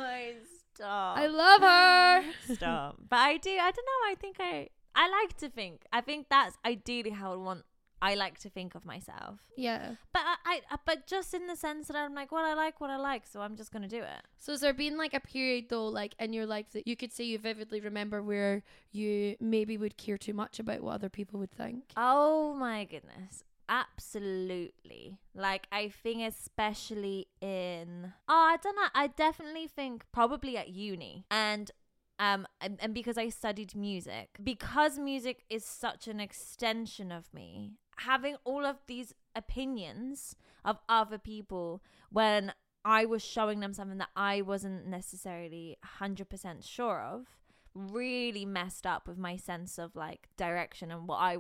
stop. 0.74 1.18
I 1.18 1.28
love 1.28 1.62
her. 1.62 2.54
stop. 2.56 2.98
But 3.10 3.20
I 3.20 3.38
do. 3.38 3.52
I 3.52 3.72
don't 3.72 3.76
know. 3.76 4.12
I 4.12 4.16
think 4.20 4.38
I. 4.40 4.70
I 4.96 5.10
like 5.10 5.38
to 5.38 5.50
think. 5.50 5.86
I 5.92 6.02
think 6.02 6.28
that's 6.30 6.58
ideally 6.66 7.12
how 7.12 7.34
I 7.34 7.36
want. 7.36 7.64
I 8.02 8.16
like 8.16 8.38
to 8.40 8.50
think 8.50 8.76
of 8.76 8.86
myself. 8.86 9.40
Yeah. 9.56 9.96
But 10.12 10.24
I, 10.26 10.36
I. 10.46 10.62
Uh, 10.72 10.78
but 10.86 11.08
just 11.08 11.34
in 11.34 11.48
the 11.48 11.56
sense 11.56 11.88
that 11.88 11.96
I'm 11.96 12.14
like, 12.14 12.32
well, 12.32 12.44
I 12.46 12.54
like 12.54 12.82
what 12.82 12.90
I 12.90 12.98
like, 12.98 13.26
so 13.26 13.42
I'm 13.42 13.56
just 13.56 13.72
gonna 13.72 13.88
do 13.88 14.02
it. 14.02 14.22
So 14.38 14.52
has 14.52 14.62
there 14.62 14.74
been 14.74 14.98
like 14.98 15.14
a 15.14 15.20
period 15.20 15.66
though, 15.70 15.88
like 15.88 16.14
in 16.20 16.34
your 16.34 16.46
life 16.46 16.72
that 16.74 16.86
you 16.88 16.96
could 16.96 17.14
say 17.14 17.24
you 17.24 17.40
vividly 17.40 17.80
remember 17.80 18.22
where 18.22 18.64
you 18.92 19.36
maybe 19.40 19.78
would 19.78 19.98
care 19.98 20.18
too 20.18 20.34
much 20.34 20.60
about 20.60 20.82
what 20.82 20.96
other 20.96 21.10
people 21.10 21.40
would 21.40 21.52
think? 21.52 21.94
Oh 21.96 22.54
my 22.54 22.84
goodness. 22.84 23.44
Absolutely. 23.70 25.18
Like 25.34 25.68
I 25.72 25.90
think 25.90 26.22
especially 26.22 27.28
in 27.42 28.14
Oh, 28.28 28.34
I 28.54 28.58
don't 28.62 28.76
know. 28.76 28.88
I 28.94 29.08
definitely 29.08 29.68
think 29.68 30.06
probably 30.12 30.58
at 30.58 30.70
uni. 30.70 31.26
And 31.32 31.72
um 32.20 32.48
and, 32.62 32.78
and 32.82 32.94
because 32.94 33.18
I 33.18 33.30
studied 33.30 33.76
music, 33.76 34.38
because 34.44 35.00
music 35.00 35.44
is 35.50 35.66
such 35.66 36.08
an 36.08 36.20
extension 36.20 37.12
of 37.12 37.34
me, 37.34 37.74
having 37.98 38.36
all 38.44 38.66
of 38.66 38.78
these 38.88 39.14
opinions 39.36 40.36
of 40.64 40.78
other 40.88 41.18
people 41.18 41.82
when 42.12 42.54
I 42.86 43.06
was 43.06 43.24
showing 43.24 43.62
them 43.62 43.74
something 43.74 43.98
that 44.00 44.10
I 44.16 44.42
wasn't 44.42 44.88
necessarily 44.88 45.78
100% 46.02 46.68
sure 46.68 47.00
of 47.02 47.28
really 47.74 48.46
messed 48.46 48.86
up 48.86 49.08
with 49.08 49.18
my 49.18 49.38
sense 49.38 49.80
of 49.80 49.96
like 49.96 50.28
direction 50.38 50.92
and 50.92 51.08
what 51.08 51.18
I 51.18 51.38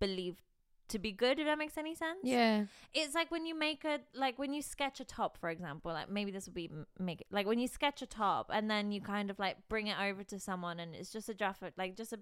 believe 0.00 0.42
to 0.88 0.98
be 0.98 1.12
good 1.12 1.38
if 1.38 1.46
that 1.46 1.58
makes 1.58 1.78
any 1.78 1.94
sense. 1.94 2.18
Yeah. 2.22 2.64
it's 2.92 3.14
like 3.14 3.30
when 3.30 3.46
you 3.46 3.54
make 3.58 3.84
a 3.84 4.00
like 4.14 4.38
when 4.38 4.52
you 4.52 4.62
sketch 4.62 5.00
a 5.00 5.04
top 5.04 5.38
for 5.38 5.48
example 5.50 5.92
like 5.92 6.10
maybe 6.10 6.30
this 6.30 6.46
would 6.46 6.54
be 6.54 6.70
make 6.98 7.20
it 7.22 7.26
like 7.30 7.46
when 7.46 7.58
you 7.58 7.66
sketch 7.68 8.02
a 8.02 8.06
top 8.06 8.50
and 8.52 8.70
then 8.70 8.92
you 8.92 9.00
kind 9.00 9.30
of 9.30 9.38
like 9.38 9.56
bring 9.68 9.86
it 9.86 9.96
over 10.00 10.22
to 10.24 10.38
someone 10.38 10.78
and 10.80 10.94
it's 10.94 11.10
just 11.12 11.28
a 11.28 11.34
draft 11.34 11.62
of- 11.62 11.72
like 11.78 11.96
just 11.96 12.12
a 12.12 12.18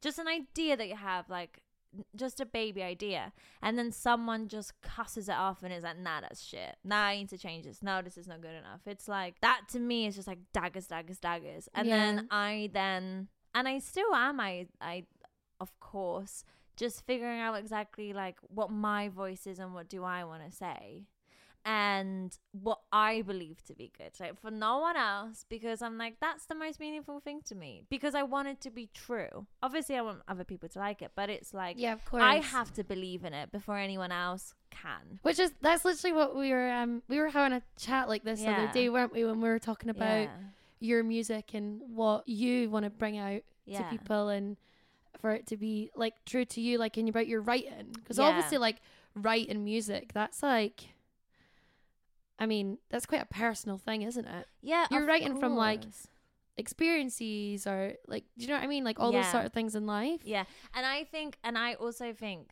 just 0.00 0.18
an 0.18 0.28
idea 0.28 0.76
that 0.76 0.88
you 0.88 0.96
have 0.96 1.28
like 1.30 1.60
just 2.14 2.40
a 2.40 2.44
baby 2.46 2.82
idea. 2.82 3.32
And 3.62 3.78
then 3.78 3.90
someone 3.90 4.48
just 4.48 4.78
cusses 4.82 5.30
it 5.30 5.34
off 5.34 5.62
and 5.62 5.72
is 5.72 5.82
like 5.84 5.98
nah 5.98 6.20
that's 6.20 6.42
shit. 6.42 6.76
Nah 6.84 7.06
i 7.06 7.16
need 7.16 7.28
to 7.30 7.38
change 7.38 7.64
this. 7.64 7.82
No 7.82 8.02
this 8.02 8.18
is 8.18 8.26
not 8.28 8.40
good 8.42 8.54
enough. 8.54 8.80
It's 8.86 9.08
like 9.08 9.40
that 9.40 9.62
to 9.72 9.78
me 9.78 10.06
is 10.06 10.14
just 10.16 10.28
like 10.28 10.38
daggers 10.52 10.86
daggers 10.86 11.18
daggers. 11.18 11.68
And 11.74 11.88
Yeah. 11.88 11.96
then 11.96 12.28
i 12.30 12.70
then 12.72 13.28
and 13.54 13.66
i 13.68 13.78
still 13.78 14.14
am 14.14 14.40
i 14.40 14.66
i 14.80 15.04
of 15.60 15.78
course 15.80 16.44
just 16.76 17.06
figuring 17.06 17.40
out 17.40 17.54
exactly 17.54 18.12
like 18.12 18.36
what 18.48 18.70
my 18.70 19.08
voice 19.08 19.46
is 19.46 19.58
and 19.58 19.74
what 19.74 19.88
do 19.88 20.04
I 20.04 20.24
want 20.24 20.44
to 20.48 20.54
say 20.54 21.04
and 21.64 22.38
what 22.52 22.78
I 22.92 23.22
believe 23.22 23.62
to 23.64 23.74
be 23.74 23.90
good 23.98 24.12
like 24.20 24.40
for 24.40 24.52
no 24.52 24.78
one 24.78 24.96
else 24.96 25.44
because 25.48 25.82
I'm 25.82 25.98
like 25.98 26.14
that's 26.20 26.46
the 26.46 26.54
most 26.54 26.78
meaningful 26.78 27.18
thing 27.18 27.40
to 27.46 27.56
me 27.56 27.82
because 27.90 28.14
I 28.14 28.22
want 28.22 28.46
it 28.48 28.60
to 28.62 28.70
be 28.70 28.88
true 28.94 29.46
obviously 29.62 29.96
I 29.96 30.02
want 30.02 30.20
other 30.28 30.44
people 30.44 30.68
to 30.70 30.78
like 30.78 31.02
it 31.02 31.10
but 31.16 31.28
it's 31.28 31.52
like 31.52 31.76
Yeah, 31.78 31.92
of 31.94 32.04
course. 32.04 32.22
I 32.22 32.36
have 32.36 32.72
to 32.74 32.84
believe 32.84 33.24
in 33.24 33.34
it 33.34 33.50
before 33.50 33.78
anyone 33.78 34.12
else 34.12 34.54
can 34.70 35.18
Which 35.22 35.40
is 35.40 35.52
that's 35.60 35.84
literally 35.84 36.14
what 36.14 36.36
we 36.36 36.52
were 36.52 36.70
um 36.70 37.02
we 37.08 37.18
were 37.18 37.30
having 37.30 37.56
a 37.56 37.62
chat 37.78 38.08
like 38.08 38.22
this 38.22 38.38
the 38.40 38.46
Yeah. 38.46 38.58
other 38.62 38.72
day, 38.72 38.88
weren't 38.88 39.12
we, 39.12 39.24
when 39.24 39.40
we 39.40 39.48
were 39.48 39.58
talking 39.58 39.90
about 39.90 40.20
yeah 40.20 40.36
your 40.78 41.02
music 41.02 41.54
and 41.54 41.80
what 41.88 42.28
you 42.28 42.68
want 42.68 42.84
to 42.84 42.90
bring 42.90 43.16
out 43.16 43.40
yeah 43.64 43.78
to 43.78 43.84
people 43.88 44.28
and 44.28 44.56
for 45.18 45.30
it 45.32 45.46
to 45.48 45.56
be 45.56 45.90
like 45.94 46.14
true 46.24 46.44
to 46.44 46.60
you 46.60 46.78
like 46.78 46.96
and 46.96 47.08
about 47.08 47.26
your 47.26 47.40
writing. 47.40 47.88
Because 47.92 48.18
Yeah. 48.18 48.24
obviously 48.26 48.58
like 48.58 48.76
writing 49.14 49.64
music 49.64 50.12
that's 50.12 50.42
like 50.42 50.88
I 52.38 52.46
mean 52.46 52.78
that's 52.90 53.06
quite 53.06 53.22
a 53.22 53.26
personal 53.26 53.78
thing 53.78 54.02
isn't 54.02 54.26
it? 54.26 54.46
Yeah 54.62 54.86
You're 54.90 55.06
writing 55.06 55.38
from, 55.40 55.56
like, 55.56 55.82
experiences 56.58 57.66
or 57.66 57.94
like 58.08 58.24
do 58.38 58.44
you 58.44 58.48
know 58.48 58.54
what 58.54 58.64
I 58.64 58.66
mean? 58.66 58.84
Like 58.84 58.98
all 58.98 59.12
those 59.12 59.30
sort 59.30 59.44
of 59.46 59.52
things 59.52 59.74
in 59.74 59.86
life. 59.86 60.20
Yeah. 60.24 60.44
And 60.74 60.84
I 60.86 61.04
think, 61.04 61.38
and 61.44 61.56
I 61.58 61.74
also 61.74 62.12
think 62.12 62.50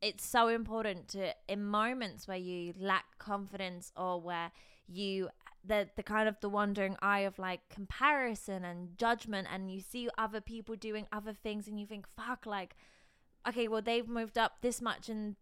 it's 0.00 0.26
so 0.26 0.48
important 0.48 1.08
to, 1.08 1.32
in 1.48 1.64
moments 1.64 2.26
where 2.26 2.36
you 2.36 2.74
lack 2.78 3.18
confidence 3.18 3.92
or 3.96 4.20
where 4.20 4.50
you, 4.88 5.28
the, 5.64 5.88
the 5.96 6.02
kind 6.02 6.28
of 6.28 6.36
the 6.40 6.48
wandering 6.48 6.96
eye 7.02 7.20
of 7.20 7.38
like 7.38 7.68
comparison 7.68 8.64
and 8.64 8.96
judgment, 8.98 9.48
and 9.52 9.70
you 9.70 9.80
see 9.80 10.08
other 10.18 10.40
people 10.40 10.74
doing 10.76 11.06
other 11.12 11.32
things 11.32 11.68
and 11.68 11.78
you 11.78 11.86
think, 11.86 12.06
fuck, 12.16 12.46
like, 12.46 12.74
okay, 13.48 13.68
well, 13.68 13.82
they've 13.82 14.08
moved 14.08 14.38
up 14.38 14.60
this 14.62 14.80
much 14.80 15.08
and. 15.08 15.36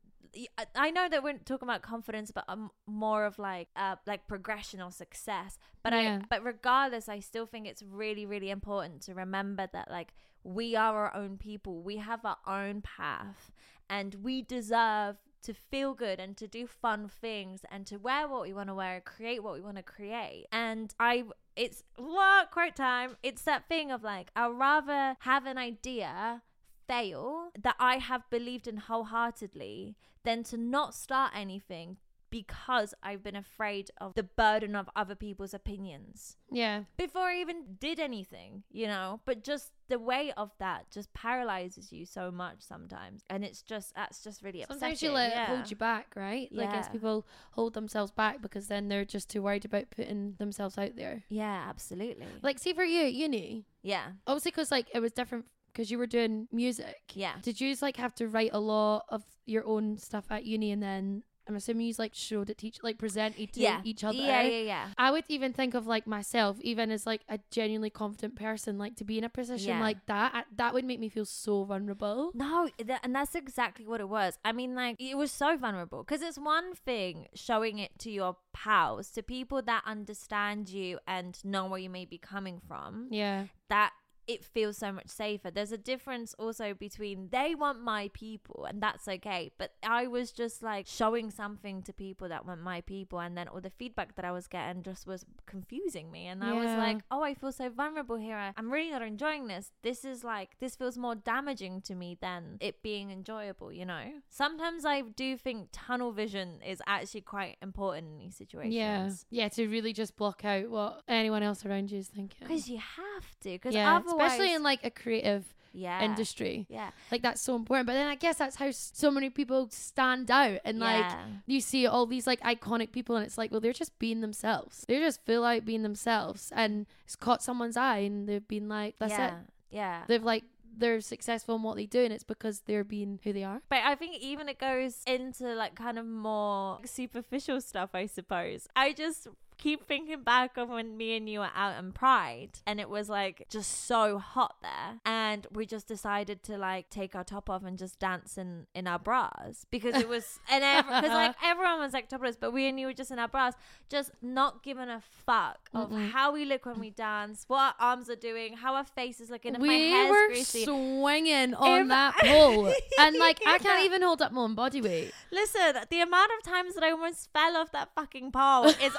I- 0.77 0.91
know 0.93 1.09
that 1.09 1.25
we're 1.25 1.39
talking 1.39 1.69
about 1.69 1.83
confidence, 1.83 2.31
but 2.31 2.45
I'm 2.47 2.71
more 2.87 3.25
of 3.25 3.37
like 3.41 3.67
uh 3.75 3.97
like 4.07 4.29
progression 4.29 4.81
or 4.81 4.93
success. 4.93 5.59
But 5.83 5.93
Yeah. 5.93 6.21
I 6.23 6.27
but 6.31 6.45
regardless, 6.45 7.09
I 7.09 7.19
still 7.19 7.47
think 7.47 7.67
it's 7.67 7.83
really 7.83 8.27
really 8.27 8.51
important 8.51 9.03
to 9.07 9.15
remember 9.15 9.69
that 9.73 9.91
like 9.91 10.13
we 10.45 10.77
are 10.77 10.97
our 11.07 11.15
own 11.17 11.37
people. 11.37 11.83
We 11.83 11.97
have 11.97 12.25
our 12.25 12.37
own 12.47 12.81
path 12.81 13.51
and 13.89 14.15
we 14.23 14.43
deserve 14.43 15.17
to 15.43 15.55
feel 15.55 15.95
good 15.95 16.21
and 16.21 16.37
to 16.37 16.47
do 16.47 16.67
fun 16.67 17.09
things 17.09 17.61
and 17.71 17.87
to 17.87 17.97
wear 17.97 18.29
what 18.29 18.43
we 18.43 18.53
want 18.53 18.69
to 18.69 18.75
wear, 18.75 19.01
create 19.01 19.43
what 19.43 19.55
we 19.55 19.61
want 19.61 19.77
to 19.77 19.83
create. 19.83 20.47
And 20.53 20.95
I 20.99 21.25
it's 21.57 21.83
what 21.97 22.51
quote 22.51 22.77
time. 22.77 23.17
It's 23.23 23.43
that 23.43 23.69
thing 23.69 23.91
of 23.91 24.03
like 24.03 24.31
I'd 24.37 24.49
rather 24.49 25.17
have 25.21 25.47
an 25.47 25.59
idea 25.59 26.43
fail 26.87 27.51
that 27.61 27.77
I 27.79 27.99
have 27.99 28.29
believed 28.31 28.67
in 28.67 28.79
wholeheartedly 28.79 29.97
than 30.25 30.43
to 30.45 30.57
not 30.57 30.95
start 30.95 31.33
anything 31.35 31.99
because 32.31 32.95
I've 33.03 33.23
been 33.23 33.37
afraid 33.37 33.91
of 34.01 34.15
the 34.15 34.23
burden 34.23 34.75
of 34.77 34.89
other 34.97 35.15
people's 35.15 35.53
opinions 35.55 36.37
yeah 36.51 36.85
before 36.97 37.23
I 37.23 37.41
even 37.41 37.77
did 37.79 38.01
anything, 38.01 38.63
you 38.71 38.87
know. 38.87 39.21
But 39.25 39.45
just 39.45 39.73
the 39.89 39.99
weight 39.99 40.33
of 40.37 40.51
that 40.59 40.91
just 40.91 41.13
paralyzes 41.13 41.93
you 41.93 42.05
so 42.07 42.31
much 42.31 42.57
sometimes, 42.61 43.23
and 43.31 43.45
it's 43.45 43.63
just 43.63 43.95
that's 43.95 44.23
just 44.23 44.43
really 44.43 44.63
upsetting. 44.63 44.81
sometimes 44.81 45.03
you 45.03 45.11
like, 45.13 45.33
yeah. 45.33 45.47
hold 45.47 45.71
you 45.71 45.77
back 45.77 46.13
right 46.17 46.49
like 46.53 46.71
as 46.75 46.87
Yeah. 46.87 46.93
people 46.93 47.27
hold 47.53 47.75
themselves 47.75 48.11
back 48.13 48.41
because 48.43 48.69
then 48.69 48.89
they're 48.89 49.05
just 49.05 49.29
too 49.31 49.43
worried 49.43 49.65
about 49.65 49.91
putting 49.91 50.35
themselves 50.39 50.79
out 50.79 50.97
there 50.97 51.25
Yeah, 51.29 51.65
absolutely. 51.69 52.27
like 52.43 52.59
see 52.59 52.73
for 52.73 52.85
you 52.85 53.05
at 53.07 53.13
uni 53.15 53.65
yeah, 53.83 54.13
obviously 54.27 54.51
because 54.53 54.71
like 54.71 54.87
it 54.95 55.01
was 55.01 55.13
different 55.13 55.47
because 55.73 55.91
you 55.91 55.99
were 55.99 56.07
doing 56.07 56.49
music 56.53 56.97
yeah. 57.15 57.35
did 57.43 57.61
you 57.61 57.71
just 57.71 57.83
like 57.83 57.97
have 57.97 58.15
to 58.17 58.27
write 58.29 58.51
a 58.53 58.59
lot 58.61 59.05
of 59.09 59.23
your 59.47 59.65
own 59.67 59.97
stuff 59.99 60.25
at 60.31 60.45
uni 60.45 60.71
and 60.73 60.83
then 60.83 61.23
i'm 61.49 61.57
assuming 61.57 61.87
you 61.87 61.95
like 61.99 62.15
showed 62.15 62.49
it 62.51 62.59
teach 62.59 62.79
like 62.83 62.99
presented 62.99 63.53
to 63.53 63.61
yeah. 63.61 63.81
each 63.85 64.05
other 64.05 64.17
Yeah, 64.17 64.43
yeah, 64.43 64.63
yeah. 64.63 64.87
I 64.99 65.11
would 65.11 65.25
even 65.29 65.53
think 65.53 65.75
of 65.75 65.87
like 65.87 66.07
myself, 66.07 66.59
even 66.61 66.91
as 66.91 67.07
like 67.07 67.23
a 67.29 67.39
genuinely 67.51 67.91
confident 67.91 68.37
person, 68.37 68.79
like 68.79 68.97
to 68.97 69.05
be 69.05 69.19
in 69.19 69.25
a 69.25 69.29
position 69.29 69.71
Yeah. 69.71 69.81
like 69.81 70.05
that, 70.07 70.33
I- 70.35 70.45
that 70.57 70.75
would 70.75 70.85
make 70.85 71.01
me 71.01 71.09
feel 71.09 71.25
so 71.25 71.65
vulnerable. 71.65 72.31
No, 72.35 72.69
th- 72.79 72.99
and 73.03 73.15
that's 73.15 73.35
exactly 73.35 73.87
what 73.87 74.01
it 74.01 74.09
was. 74.09 74.39
I 74.45 74.53
mean, 74.53 74.75
like, 74.75 74.97
it 75.01 75.17
was 75.17 75.33
so 75.33 75.57
vulnerable 75.57 76.05
because 76.05 76.23
it's 76.23 76.39
one 76.39 76.75
thing 76.75 77.27
showing 77.35 77.79
it 77.79 77.99
to 78.01 78.11
your 78.11 78.37
pals, 78.53 79.11
to 79.13 79.23
people 79.23 79.63
that 79.63 79.83
understand 79.87 80.69
you 80.69 80.99
and 81.07 81.39
know 81.45 81.67
where 81.67 81.81
you 81.81 81.91
may 81.91 82.05
be 82.05 82.19
coming 82.19 82.61
from. 82.69 83.09
Yeah, 83.11 83.47
That 83.69 83.93
it 84.35 84.45
feels 84.45 84.77
so 84.85 84.91
much 84.93 85.09
safer. 85.09 85.51
There's 85.51 85.73
a 85.73 85.79
difference 85.93 86.35
also 86.39 86.67
between 86.75 87.29
they 87.31 87.55
want 87.55 87.79
my 87.95 88.05
people 88.15 88.59
and 88.69 88.81
that's 88.83 89.07
okay, 89.17 89.51
but 89.59 89.71
I 89.83 90.07
was 90.07 90.31
just 90.43 90.63
like 90.63 90.87
showing 90.87 91.31
something 91.31 91.83
to 91.83 91.93
people 91.93 92.29
that 92.29 92.47
want 92.47 92.61
my 92.63 92.81
people, 92.83 93.19
and 93.21 93.37
then 93.37 93.49
all 93.49 93.61
the 93.61 93.71
feedback 93.81 94.15
that 94.17 94.25
I 94.25 94.33
was 94.39 94.47
getting 94.47 94.83
just 94.83 95.07
was 95.07 95.25
confusing 95.47 96.11
me, 96.11 96.27
and 96.27 96.43
I 96.45 96.53
was 96.55 96.71
like, 96.79 96.99
oh, 97.11 97.23
I 97.23 97.35
feel 97.35 97.53
so 97.53 97.69
vulnerable 97.71 98.17
here. 98.17 98.37
I- 98.37 98.53
I'm 98.57 98.71
really 98.73 98.91
not 98.91 99.03
enjoying 99.03 99.47
this. 99.49 99.73
This 99.83 100.05
is 100.05 100.23
like 100.25 100.51
this 100.61 100.77
feels 100.77 100.97
more 100.97 101.15
damaging 101.15 101.81
to 101.83 101.95
me 101.95 102.17
than 102.21 102.57
it 102.61 102.83
being 102.83 103.11
enjoyable. 103.11 103.73
You 103.73 103.87
know, 103.87 104.05
sometimes 104.29 104.85
I 104.85 105.01
do 105.03 105.37
think 105.37 105.69
tunnel 105.73 106.13
vision 106.13 106.61
is 106.67 106.81
actually 106.87 107.23
quite 107.23 107.57
important 107.63 108.07
in 108.13 108.19
these 108.19 108.37
situations. 108.37 108.75
Yeah. 108.75 109.11
Yeah, 109.41 109.49
to 109.57 109.67
really 109.69 109.93
just 109.93 110.17
block 110.17 110.45
out 110.45 110.69
what 110.69 111.03
anyone 111.09 111.43
else 111.43 111.65
around 111.65 111.91
you 111.91 111.99
is 111.99 112.09
thinking. 112.09 112.47
Because 112.47 112.69
you 112.69 112.79
have 112.79 113.27
to. 113.43 113.51
Because 113.51 113.75
Yeah, 113.75 113.97
otherwise, 113.97 114.20
especially 114.21 114.55
in 114.55 114.63
like 114.63 114.85
a 114.85 114.91
creative 114.91 115.45
yeah, 115.73 116.03
industry. 116.03 116.67
Yeah. 116.69 116.91
Like 117.13 117.23
that's 117.23 117.41
so 117.41 117.55
important. 117.55 117.87
But 117.87 117.95
then 117.95 118.07
I 118.09 118.17
guess 118.17 118.39
that's 118.39 118.57
how 118.57 118.71
so 118.73 119.11
many 119.11 119.31
people 119.31 119.69
stand 119.71 120.31
out 120.31 120.59
and 120.65 120.79
like 120.79 121.07
you 121.47 121.61
see 121.61 121.87
all 121.87 122.07
these 122.07 122.27
like 122.27 122.41
iconic 122.41 122.93
people 122.93 123.17
and 123.17 123.25
it's 123.25 123.39
like 123.39 123.51
well 123.51 123.61
they're 123.61 123.73
just 123.73 123.97
being 123.99 124.21
themselves 124.21 124.85
they're 124.89 125.01
just 125.01 125.25
full 125.27 125.45
out 125.45 125.65
being 125.65 125.83
themselves 125.83 126.53
and 126.55 126.87
it's 127.05 127.17
caught 127.17 127.43
someone's 127.43 127.77
eye 127.77 127.99
and 127.99 128.29
they've 128.29 128.49
been 128.49 128.69
like 128.69 128.97
that's 128.99 129.13
yeah. 129.13 129.27
it 129.29 129.35
Yeah. 129.71 130.03
they've 130.09 130.23
like 130.25 130.45
they're 130.77 131.01
successful 131.01 131.57
in 131.57 131.63
what 131.63 131.77
they 131.77 131.87
do 131.87 132.01
and 132.01 132.13
it's 132.13 132.25
because 132.25 132.61
they're 132.61 132.85
being 132.85 133.19
who 133.23 133.33
they 133.33 133.45
are 133.45 133.61
But 133.69 133.81
I 133.85 133.95
think 133.95 134.21
even 134.21 134.49
it 134.49 134.59
goes 134.59 135.03
into 135.07 135.55
like 135.55 135.75
kind 135.75 135.99
of 135.99 136.07
more 136.07 136.79
superficial 136.85 137.61
stuff, 137.61 137.91
I 137.95 138.07
suppose. 138.07 138.67
I 138.75 138.93
just 138.93 139.29
keep 139.61 139.87
thinking 139.87 140.23
back 140.23 140.57
of 140.57 140.69
when 140.71 140.97
me 140.97 141.17
and 141.17 141.29
you 141.29 141.41
were 141.41 141.51
out 141.55 141.79
in 141.79 141.93
Pride 141.93 142.51
and 142.67 142.81
it 142.81 142.89
was 142.89 143.09
like 143.11 143.47
just 143.51 143.87
so 143.87 144.19
hot 144.19 144.57
there. 144.63 145.01
And 145.05 145.47
we 145.53 145.67
just 145.67 145.87
decided 145.87 146.43
to 146.45 146.57
like 146.59 146.89
take 146.91 147.15
our 147.15 147.25
top 147.25 147.51
off 147.51 147.63
and 147.65 147.77
just 147.79 147.99
dance 147.99 148.39
in, 148.39 148.67
in 148.75 148.87
our 148.87 148.99
bras 148.99 149.67
because 149.71 149.95
it 149.97 150.09
was, 150.09 150.41
and 150.51 150.63
because 150.87 151.11
like 151.11 151.35
everyone 151.45 151.79
was 151.79 151.93
like 151.93 152.09
topless, 152.09 152.37
but 152.37 152.53
we 152.53 152.67
and 152.69 152.81
you 152.81 152.87
were 152.87 152.93
just 152.95 153.11
in 153.11 153.19
our 153.19 153.29
bras, 153.29 153.55
just 153.89 154.11
not 154.23 154.63
giving 154.63 154.89
a 154.89 155.03
fuck 155.27 155.59
of 155.75 155.91
Mm-mm. 155.91 156.11
how 156.11 156.33
we 156.33 156.45
look 156.45 156.65
when 156.67 156.81
we 156.81 156.91
dance, 156.91 157.45
what 157.49 157.59
our 157.61 157.75
arms 157.79 158.09
are 158.09 158.17
doing, 158.17 158.55
how 158.55 158.75
our 158.75 158.85
face 158.85 159.21
is 159.21 159.31
looking, 159.31 159.55
if 159.55 159.61
my 159.61 159.69
we 159.69 159.91
hair's 159.91 160.11
were 160.11 160.27
greasy. 160.29 160.65
swinging 160.65 161.55
on 161.55 161.83
If- 161.83 161.89
that 161.89 162.15
pole 162.21 162.73
and 162.99 163.17
like 163.17 163.41
i 163.47 163.59
can't 163.59 163.85
even 163.85 164.03
hold 164.03 164.23
up 164.23 164.33
my 164.33 164.41
own 164.43 164.55
body 164.55 164.81
weight 164.81 165.13
Listen, 165.33 165.77
the 165.91 166.01
amount 166.01 166.31
of 166.39 166.51
times 166.51 166.75
that 166.75 166.83
I 166.83 166.91
almost 166.91 167.31
fell 167.33 167.57
off 167.57 167.71
that 167.73 167.91
fucking 167.95 168.33
pole 168.33 168.65
is 168.67 168.93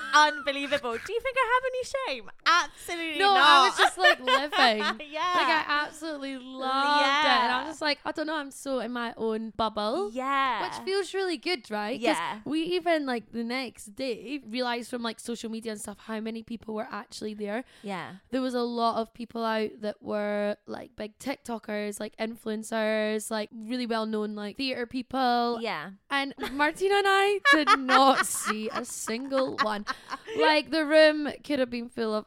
unbelievable. 0.51 0.97
Do 1.05 1.13
you 1.13 1.19
think 1.19 1.35
I 1.37 1.47
have 1.53 1.63
any 1.71 1.83
shame? 2.17 2.31
Absolutely 2.45 3.19
no 3.19 3.33
not. 3.33 3.49
i 3.49 3.67
was 3.67 3.77
just 3.77 3.97
like 3.97 4.19
living 4.19 5.09
yeah. 5.11 5.33
like 5.35 5.47
i 5.47 5.63
absolutely 5.67 6.37
loved 6.37 7.01
it 7.01 7.27
and 7.27 7.51
i'm 7.51 7.65
just 7.67 7.81
like 7.81 7.99
i 8.05 8.11
don't 8.11 8.27
know 8.27 8.35
i'm 8.35 8.51
so 8.51 8.79
in 8.79 8.91
my 8.91 9.13
own 9.17 9.51
bubble 9.55 10.11
yeah. 10.11 10.63
which 10.63 10.85
feels 10.85 11.13
really 11.13 11.37
good, 11.37 11.69
right? 11.69 11.99
Yeah. 11.99 12.39
We 12.45 12.61
even 12.61 13.05
like 13.05 13.31
the 13.31 13.43
next 13.43 13.95
day 13.95 14.41
realized 14.47 14.89
from 14.89 15.01
like 15.01 15.19
social 15.19 15.49
media 15.49 15.71
and 15.71 15.81
stuff 15.81 15.97
how 15.99 16.19
many 16.19 16.43
people 16.43 16.73
were 16.75 16.87
actually 16.91 17.33
there. 17.33 17.63
yeah. 17.83 18.13
There 18.31 18.41
was 18.41 18.53
a 18.53 18.61
lot 18.61 18.97
of 18.97 19.13
people 19.13 19.43
out 19.43 19.69
that 19.81 20.01
were 20.01 20.55
like 20.67 20.95
big 20.95 21.17
TikTokers, 21.19 21.99
like 21.99 22.15
influencers, 22.17 23.31
like 23.31 23.49
really 23.53 23.85
well 23.85 24.05
known 24.05 24.35
like 24.35 24.57
theater 24.57 24.85
people. 24.85 25.59
Yeah. 25.61 25.91
And 26.09 26.33
Martina 26.53 26.95
and 26.95 27.07
I 27.07 27.39
did 27.53 27.79
not 27.79 28.25
see 28.25 28.69
a 28.69 28.85
single 28.85 29.57
one. 29.61 29.85
Like 30.39 30.71
the 30.71 30.85
room 30.85 31.29
could 31.43 31.59
have 31.59 31.69
been 31.69 31.89
full 31.89 32.13
of 32.13 32.25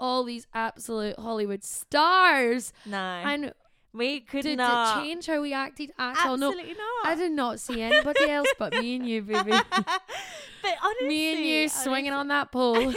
all 0.00 0.24
these 0.24 0.46
absolute 0.54 1.18
Hollywood 1.18 1.62
stars. 1.64 2.72
No. 2.86 2.96
And 2.98 3.52
we 3.94 4.20
could 4.20 4.42
did 4.42 4.56
not. 4.58 4.98
it 4.98 5.02
change 5.02 5.26
how 5.26 5.42
we 5.42 5.52
acted 5.52 5.90
at 5.98 6.16
all? 6.26 6.36
No, 6.38 6.48
Absolutely 6.48 6.74
not. 6.74 7.06
I 7.06 7.14
did 7.14 7.32
not 7.32 7.60
see 7.60 7.82
anybody 7.90 8.28
else 8.30 8.48
but 8.58 8.72
me 8.72 8.96
and 8.96 9.06
you, 9.08 9.20
baby. 9.22 9.50
but 9.72 10.74
honestly, 10.82 11.08
me 11.08 11.34
and 11.36 11.44
you 11.44 11.68
swinging 11.68 12.12
on 12.12 12.28
that 12.28 12.50
pole. 12.50 12.92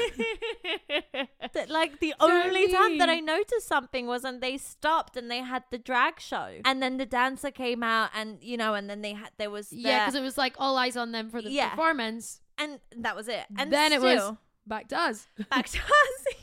that 1.53 1.69
like 1.69 1.99
the 1.99 2.13
Do 2.19 2.27
you 2.27 2.33
know 2.33 2.43
only 2.45 2.71
time 2.71 2.97
that 2.99 3.09
I 3.09 3.19
noticed 3.19 3.67
something 3.67 4.07
was 4.07 4.23
when 4.23 4.39
they 4.39 4.57
stopped 4.57 5.17
and 5.17 5.29
they 5.29 5.39
had 5.39 5.63
the 5.71 5.77
drag 5.77 6.19
show, 6.19 6.59
and 6.63 6.81
then 6.81 6.97
the 6.97 7.05
dancer 7.05 7.51
came 7.51 7.83
out, 7.83 8.11
and 8.15 8.37
you 8.41 8.57
know, 8.57 8.73
and 8.73 8.89
then 8.89 9.01
they 9.01 9.13
had 9.13 9.31
there 9.37 9.49
was 9.49 9.71
yeah, 9.73 10.05
because 10.05 10.15
it 10.15 10.21
was 10.21 10.37
like 10.37 10.55
all 10.57 10.77
eyes 10.77 10.95
on 10.97 11.11
them 11.11 11.29
for 11.29 11.41
the 11.41 11.49
Yeah. 11.51 11.69
performance. 11.69 12.41
and 12.57 12.79
that 12.97 13.17
was 13.17 13.27
it. 13.27 13.43
And 13.57 13.71
Then 13.71 13.91
it 13.91 14.01
was- 14.01 14.13
still, 14.17 14.37
Back 14.67 14.87
to 14.89 14.97
us. 14.99 15.27
back 15.49 15.67
to 15.69 15.77
us. 15.79 16.35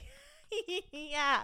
yeah, 0.93 1.41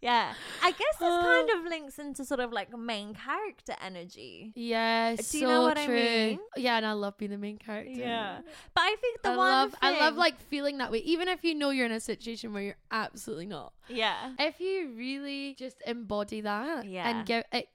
yeah. 0.00 0.32
I 0.62 0.70
guess 0.70 0.96
this 0.98 1.08
kind 1.08 1.50
Oh. 1.52 1.58
of 1.58 1.64
links 1.66 1.98
into 1.98 2.24
sort 2.24 2.40
of 2.40 2.52
like 2.52 2.76
main 2.76 3.14
character 3.14 3.74
energy. 3.84 4.52
Yeah, 4.54 5.16
Do 5.16 5.22
so 5.22 5.40
know 5.46 5.62
what 5.62 5.76
I 5.76 5.84
true. 5.86 5.94
mean? 5.94 6.38
Yeah, 6.56 6.78
and 6.78 6.86
I 6.86 6.92
love 6.92 7.18
being 7.18 7.30
the 7.32 7.36
main 7.38 7.58
character. 7.58 7.92
Yeah. 7.92 8.38
But 8.74 8.80
I 8.80 8.96
think 9.00 9.22
the 9.22 9.30
I 9.30 9.36
one 9.36 9.50
love 9.50 9.74
I 9.82 10.00
love 10.00 10.16
like 10.16 10.40
feeling 10.40 10.78
that 10.78 10.90
way 10.90 10.98
even 11.00 11.28
if 11.28 11.44
you 11.44 11.54
know 11.54 11.68
you're 11.68 11.84
in 11.86 11.92
a 11.92 12.00
situation 12.00 12.54
where 12.54 12.62
you're 12.62 12.76
absolutely 12.90 13.46
not. 13.46 13.74
yeah, 13.88 14.32
If 14.38 14.58
you 14.58 14.92
really 14.96 15.54
just 15.58 15.76
embody 15.86 16.40
that 16.40 16.86
Yeah. 16.86 17.08
and 17.10 17.26
give 17.26 17.44
it 17.52 17.68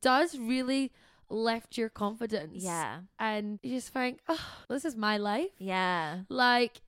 does 0.00 0.38
really 0.38 0.92
lift 1.28 1.76
your 1.76 1.90
confidence. 1.90 2.64
yeah, 2.64 3.00
And 3.18 3.60
you 3.62 3.76
just 3.76 3.90
think, 3.90 4.20
"Oh, 4.28 4.48
this 4.68 4.84
is 4.86 4.96
my 4.96 5.16
life." 5.18 5.50
yeah. 5.58 6.20
Like 6.30 6.80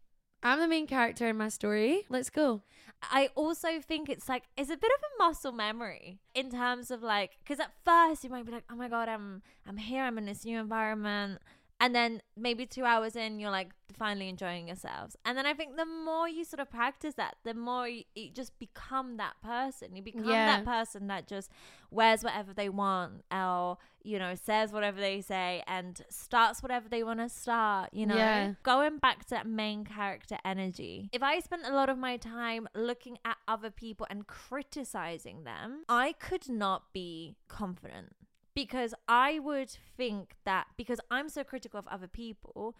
I'm 0.42 0.59
the 0.59 0.66
main 0.68 0.87
character 0.87 1.28
in 1.28 1.37
my 1.37 1.48
story. 1.48 2.05
Let's 2.09 2.31
go. 2.31 2.62
I 3.11 3.31
also 3.35 3.81
think 3.81 4.09
it's 4.09 4.28
like 4.28 4.44
it's 4.57 4.70
a 4.70 4.76
bit 4.76 4.90
of 4.90 5.02
a 5.02 5.24
muscle 5.24 5.52
memory 5.52 6.20
in 6.35 6.50
terms 6.50 6.90
of 6.90 7.02
like 7.02 7.38
because 7.42 7.59
at 7.61 7.72
first 7.85 8.22
you 8.22 8.31
might 8.31 8.46
be 8.46 8.52
like 8.52 8.64
oh 8.70 8.76
my 8.76 8.88
god 8.88 9.09
I'm 9.09 9.42
I'm 9.66 9.76
here 9.76 10.05
I'm 10.05 10.18
in 10.18 10.26
this 10.26 10.44
new 10.44 10.59
environment 10.61 11.40
and 11.83 11.95
then 11.95 12.23
maybe 12.37 12.64
two 12.64 12.85
hours 12.85 13.14
in 13.16 13.38
you're 13.40 13.51
like 13.51 13.71
finally 13.92 14.29
enjoying 14.29 14.68
yourselves 14.68 15.16
and 15.27 15.37
then 15.37 15.45
I 15.45 15.53
think 15.53 15.77
the 15.77 15.85
more 15.85 16.27
you 16.27 16.45
sort 16.45 16.61
of 16.61 16.71
practice 16.71 17.14
that 17.16 17.35
the 17.45 17.53
more 17.53 17.87
you, 17.87 18.05
you 18.14 18.31
just 18.31 18.59
become 18.59 19.18
that 19.18 19.35
person 19.42 19.95
you 19.95 20.03
become 20.03 20.25
Yeah. 20.25 20.47
that 20.47 20.64
person 20.64 21.09
that 21.09 21.27
just 21.29 21.51
wears 21.90 22.25
whatever 22.25 22.55
they 22.55 22.71
want 22.71 23.25
or 23.31 23.77
you 24.03 24.18
know 24.18 24.35
says 24.35 24.73
whatever 24.73 24.99
they 24.99 25.21
say 25.21 25.62
and 25.66 26.01
starts 26.09 26.62
whatever 26.62 26.88
they 26.88 27.03
want 27.05 27.21
to 27.21 27.29
start 27.29 27.90
you 27.92 28.07
know 28.07 28.16
Yeah. 28.16 28.53
going 28.62 28.97
back 28.99 29.25
to 29.25 29.31
that 29.31 29.47
main 29.47 29.85
character 29.85 30.38
energy 30.45 31.11
if 31.12 31.23
i 31.23 31.38
spent 31.40 31.62
a 31.66 31.73
lot 31.75 31.88
of 31.90 31.99
my 31.99 32.16
time 32.16 32.66
looking 32.75 33.18
at 33.25 33.37
other 33.47 33.71
people 33.71 34.07
and 34.09 34.27
criticizing 34.27 35.45
them 35.45 35.85
i 35.88 36.12
could 36.12 36.49
not 36.49 36.92
be 36.92 37.37
confident 37.49 38.14
because 38.54 38.94
i 39.08 39.38
would 39.38 39.70
think 39.96 40.34
that 40.44 40.66
because 40.76 41.00
i'm 41.10 41.28
so 41.28 41.42
critical 41.44 41.78
of 41.78 41.86
other 41.88 42.06
people 42.08 42.76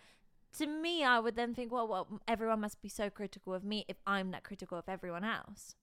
to 0.57 0.67
me 0.67 1.05
i 1.05 1.19
would 1.19 1.37
then 1.37 1.55
think 1.55 1.73
well, 1.73 1.89
well 1.89 2.21
everyone 2.29 2.61
must 2.61 2.81
be 2.83 2.89
so 2.89 3.09
critical 3.11 3.55
of 3.55 3.65
me 3.65 3.85
if 3.89 3.97
i'm 4.07 4.31
that 4.31 4.45
critical 4.45 4.79
of 4.79 4.89
everyone 4.89 5.25
else 5.25 5.75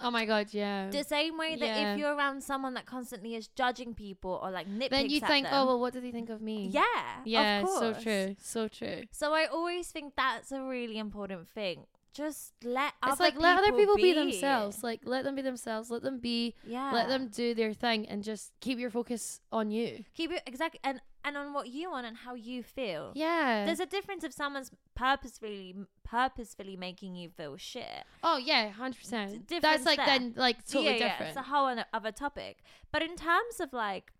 Oh 0.00 0.12
my 0.12 0.26
god, 0.26 0.48
yeah. 0.52 0.90
the 0.90 1.02
same 1.02 1.36
way 1.36 1.56
that 1.56 1.66
Yeah. 1.66 1.92
if 1.92 1.98
you're 1.98 2.14
around 2.14 2.44
someone 2.44 2.74
that 2.74 2.86
constantly 2.86 3.34
is 3.34 3.48
judging 3.48 3.94
people 3.94 4.38
or 4.40 4.50
like 4.52 4.68
nitpicks 4.68 4.90
then 4.90 5.10
you 5.10 5.20
think, 5.20 5.48
oh, 5.48 5.50
them, 5.50 5.62
oh 5.62 5.66
well, 5.66 5.80
what 5.80 5.92
do 5.92 6.00
they 6.00 6.12
think 6.12 6.30
of 6.30 6.40
me? 6.40 6.68
yeah, 6.68 6.82
yeah, 7.24 7.62
of 7.62 7.68
so 7.68 7.92
true, 7.94 8.36
so 8.40 8.68
true. 8.68 9.02
So 9.10 9.34
I 9.34 9.46
always 9.46 9.88
think 9.88 10.14
that's 10.16 10.52
a 10.52 10.62
really 10.62 10.98
important 10.98 11.48
thing. 11.48 11.86
Just 12.14 12.52
let 12.64 12.94
It's 13.04 13.12
other 13.12 13.24
like 13.24 13.38
let 13.38 13.58
other 13.58 13.72
people 13.72 13.96
be. 13.96 14.02
be 14.02 14.12
themselves. 14.14 14.82
Like 14.82 15.00
let 15.04 15.24
them 15.24 15.34
be 15.36 15.42
themselves. 15.42 15.90
Let 15.90 16.02
them 16.02 16.18
be. 16.18 16.54
Yeah, 16.66 16.90
Let 16.92 17.08
them 17.08 17.28
do 17.28 17.54
their 17.54 17.72
thing, 17.72 18.06
and 18.08 18.22
just 18.24 18.52
keep 18.60 18.78
your 18.78 18.90
focus 18.90 19.40
on 19.52 19.70
you. 19.70 20.04
keep 20.14 20.32
it 20.32 20.42
exactly 20.46 20.80
and 20.82 21.00
and 21.24 21.36
on 21.36 21.52
what 21.52 21.68
you 21.68 21.90
want 21.90 22.06
and 22.06 22.16
how 22.16 22.34
you 22.34 22.62
feel. 22.62 23.12
Yeah. 23.14 23.64
There's 23.66 23.80
a 23.80 23.86
difference 23.86 24.24
if 24.24 24.32
someone's 24.32 24.70
purposefully 24.94 25.76
purposefully 26.04 26.74
making 26.76 27.14
you 27.16 27.28
feel 27.28 27.56
shit. 27.56 28.04
oh 28.22 28.38
yeah, 28.38 28.70
hundred 28.70 28.96
It's 29.00 29.10
percent. 29.10 29.46
difference 29.46 29.62
That's 29.62 29.86
like 29.86 29.98
there. 29.98 30.06
then 30.06 30.34
like 30.36 30.66
totally 30.66 30.84
yeah, 30.86 30.90
yeah, 30.92 31.08
different. 31.10 31.28
it's 31.30 31.38
a 31.38 31.42
whole 31.50 31.76
other 31.92 32.12
topic. 32.12 32.58
But 32.90 33.02
in 33.02 33.14
terms 33.16 33.60
of 33.60 33.72
like 33.72 34.12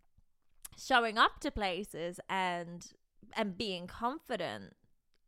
showing 0.78 1.18
up 1.18 1.40
to 1.40 1.50
places 1.50 2.20
and 2.28 2.86
and 3.34 3.56
being 3.56 3.86
confident, 3.86 4.74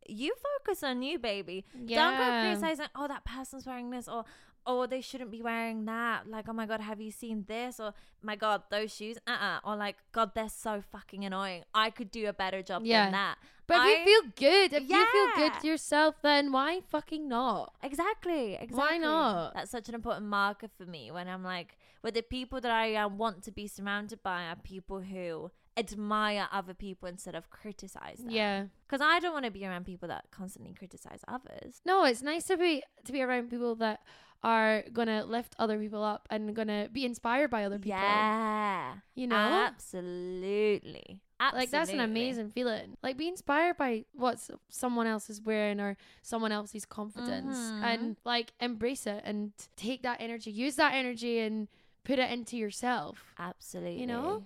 you 0.07 0.33
focus 0.59 0.83
on 0.83 1.01
you, 1.01 1.19
baby. 1.19 1.65
Don't 1.73 1.87
go 2.17 2.27
Yeah. 2.29 2.39
criticizing, 2.39 2.87
oh, 2.95 3.07
that 3.07 3.23
person's 3.25 3.65
wearing 3.65 3.89
this, 3.91 4.07
or 4.07 4.25
oh, 4.65 4.85
they 4.85 5.01
shouldn't 5.01 5.31
be 5.31 5.41
wearing 5.41 5.85
that. 5.85 6.27
Like, 6.29 6.47
oh 6.47 6.53
my 6.53 6.67
god, 6.67 6.81
have 6.81 7.01
you 7.01 7.11
seen 7.11 7.45
this? 7.47 7.79
Or 7.79 7.93
my 8.21 8.35
god, 8.35 8.63
those 8.69 8.93
shoes, 8.93 9.17
uh 9.25 9.31
uh 9.31 9.59
Or 9.63 9.75
like, 9.75 9.97
god, 10.11 10.31
they're 10.35 10.49
so 10.49 10.81
fucking 10.91 11.25
annoying. 11.25 11.63
I 11.73 11.89
could 11.89 12.11
do 12.11 12.27
a 12.27 12.33
better 12.33 12.61
job 12.61 12.83
Yeah. 12.85 13.05
than 13.05 13.11
that. 13.13 13.37
But 13.65 13.87
if 13.87 14.05
you 14.05 14.05
feel 14.21 14.31
good, 14.35 14.73
if 14.73 14.89
you 14.89 15.05
feel 15.05 15.27
Yeah. 15.37 15.49
good 15.49 15.63
yourself, 15.63 16.15
then 16.21 16.51
why 16.51 16.81
fucking 16.81 17.27
not? 17.27 17.73
Exactly, 17.81 18.53
exactly. 18.53 18.75
Why 18.77 18.97
not? 18.97 19.53
That's 19.55 19.71
such 19.71 19.87
an 19.89 19.95
important 19.95 20.27
marker 20.27 20.67
for 20.77 20.85
me 20.85 21.09
when 21.09 21.27
I'm 21.27 21.43
like, 21.43 21.77
with 22.03 22.13
the 22.15 22.21
people 22.21 22.59
that 22.61 22.71
I 22.71 22.95
uh, 22.95 23.07
want 23.07 23.43
to 23.43 23.51
be 23.51 23.67
surrounded 23.67 24.21
by 24.21 24.43
are 24.43 24.55
people 24.57 24.99
who 25.01 25.51
admire 25.77 26.47
other 26.51 26.73
people 26.73 27.07
instead 27.07 27.33
of 27.35 27.49
criticize 27.49 28.17
them. 28.19 28.29
Yeah. 28.29 28.65
Because 28.87 29.01
I 29.01 29.19
don't 29.19 29.33
want 29.33 29.45
to 29.45 29.51
be 29.51 29.65
around 29.65 29.85
people 29.85 30.07
that 30.09 30.25
constantly 30.31 30.73
criticize 30.73 31.21
others. 31.27 31.81
No, 31.85 32.03
it's 32.05 32.21
nice 32.21 32.45
to 32.45 32.57
be 32.57 32.83
to 33.05 33.11
be 33.11 33.21
around 33.21 33.49
people 33.49 33.75
that 33.75 34.01
are 34.43 34.83
gonna 34.91 35.23
lift 35.23 35.55
other 35.59 35.77
people 35.77 36.03
up 36.03 36.27
and 36.31 36.55
gonna 36.55 36.89
be 36.91 37.05
inspired 37.05 37.49
by 37.51 37.63
other 37.63 37.77
people. 37.77 37.99
Yeah. 37.99 38.95
You 39.15 39.27
know? 39.27 39.35
Absolutely. 39.35 41.19
Absolutely. 41.39 41.59
Like 41.59 41.69
that's 41.71 41.91
an 41.91 41.99
amazing 41.99 42.49
feeling. 42.49 42.97
Like 43.01 43.17
be 43.17 43.27
inspired 43.27 43.77
by 43.77 44.05
what 44.13 44.39
someone 44.69 45.07
else 45.07 45.29
is 45.29 45.41
wearing 45.41 45.79
or 45.79 45.97
someone 46.21 46.51
else's 46.51 46.85
confidence 46.85 47.55
Mhm. 47.55 47.83
and 47.83 48.17
like 48.25 48.53
embrace 48.59 49.07
it 49.07 49.21
and 49.25 49.51
take 49.75 50.03
that 50.03 50.19
energy, 50.21 50.51
use 50.51 50.75
that 50.75 50.93
energy 50.93 51.39
and 51.39 51.67
put 52.03 52.19
it 52.19 52.29
into 52.31 52.57
yourself. 52.57 53.33
Absolutely. 53.39 53.99
You 54.01 54.07
know? 54.07 54.45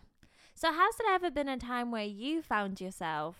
So 0.57 0.71
has 0.71 0.95
there 0.97 1.13
ever 1.13 1.29
been 1.29 1.49
a 1.49 1.57
time 1.57 1.91
where 1.91 2.05
you 2.05 2.41
found 2.41 2.79
yourself 2.79 3.35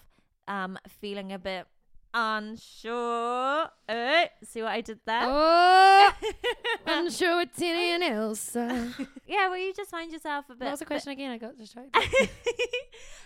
um 0.48 0.78
feeling 0.88 1.32
a 1.32 1.40
bit 1.40 1.66
unsure? 2.14 3.70
Eh, 3.88 4.28
see 4.44 4.62
what 4.62 4.72
I 4.72 4.82
did 4.82 5.00
there? 5.06 5.24
Oh, 5.24 6.12
unsure 6.86 7.38
with 7.38 7.56
Tini 7.56 7.92
and 7.92 8.04
Ailsa. 8.04 8.94
yeah, 9.28 9.48
where 9.50 9.58
you 9.58 9.74
just 9.74 9.92
find 9.92 10.12
yourself 10.12 10.46
a 10.50 10.56
bit 10.56 10.66
What 10.66 10.72
was 10.72 10.80
the 10.80 10.86
question 10.86 11.12
again? 11.12 11.32
I 11.32 11.38
got 11.38 11.58
distracted. 11.58 11.94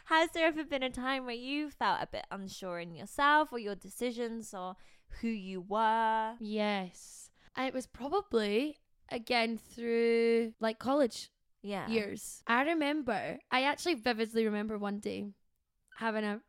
Has 0.06 0.30
there 0.34 0.47
ever 0.47 0.63
been 0.63 0.84
a 0.84 0.89
time 0.89 1.25
where 1.25 1.36
you 1.36 1.69
felt 1.69 1.99
a 2.02 2.08
bit 2.08 2.25
unsure 2.32 2.80
in 2.80 2.95
yourself 2.95 3.49
or 3.52 3.60
your 3.60 3.75
decisions 3.75 4.54
or 4.54 4.75
who 5.21 5.28
you 5.28 5.62
were? 5.62 6.34
yes, 6.39 7.30
and 7.56 7.67
it 7.67 7.73
was 7.73 7.88
probably 7.88 8.78
again 9.12 9.58
through 9.58 10.54
like 10.60 10.78
college 10.78 11.30
Yeah. 11.62 11.88
years. 11.89 12.43
I 12.48 12.63
remember, 12.63 13.38
I 13.52 13.63
actually 13.63 13.95
vividly 13.95 14.45
remember 14.45 14.78
one 14.78 15.00
day 15.00 15.26
having 15.98 16.24
a 16.24 16.41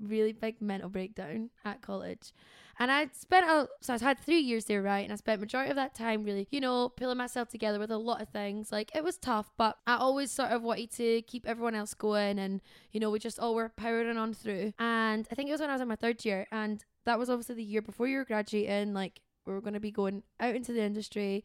really 0.00 0.32
big 0.32 0.60
mental 0.60 0.88
breakdown 0.88 1.50
at 1.64 1.82
college. 1.82 2.32
And 2.80 2.92
I'd 2.92 3.16
spent 3.16 3.44
a 3.46 3.68
so 3.80 3.94
I 3.94 3.98
had 3.98 4.20
three 4.20 4.38
years 4.38 4.66
there, 4.66 4.82
right? 4.82 5.00
And 5.00 5.12
I 5.12 5.16
spent 5.16 5.40
majority 5.40 5.70
of 5.70 5.76
that 5.76 5.94
time 5.94 6.22
really, 6.22 6.46
you 6.50 6.60
know, 6.60 6.90
pulling 6.90 7.18
myself 7.18 7.48
together 7.48 7.80
with 7.80 7.90
a 7.90 7.96
lot 7.96 8.22
of 8.22 8.28
things. 8.28 8.70
Like 8.70 8.94
it 8.94 9.02
was 9.02 9.18
tough, 9.18 9.50
but 9.56 9.78
I 9.86 9.96
always 9.96 10.30
sort 10.30 10.50
of 10.50 10.62
wanted 10.62 10.92
to 10.92 11.22
keep 11.22 11.44
everyone 11.46 11.74
else 11.74 11.94
going 11.94 12.38
and, 12.38 12.60
you 12.92 13.00
know, 13.00 13.10
we 13.10 13.18
just 13.18 13.40
all 13.40 13.54
were 13.56 13.70
powering 13.70 14.16
on 14.16 14.32
through. 14.32 14.74
And 14.78 15.26
I 15.30 15.34
think 15.34 15.48
it 15.48 15.52
was 15.52 15.60
when 15.60 15.70
I 15.70 15.72
was 15.72 15.82
in 15.82 15.88
my 15.88 15.96
third 15.96 16.24
year 16.24 16.46
and 16.52 16.84
that 17.04 17.18
was 17.18 17.28
obviously 17.28 17.56
the 17.56 17.64
year 17.64 17.82
before 17.82 18.06
you 18.06 18.18
were 18.18 18.24
graduating, 18.24 18.94
like 18.94 19.22
we 19.44 19.52
were 19.52 19.60
gonna 19.60 19.80
be 19.80 19.90
going 19.90 20.22
out 20.38 20.54
into 20.54 20.72
the 20.72 20.82
industry. 20.82 21.44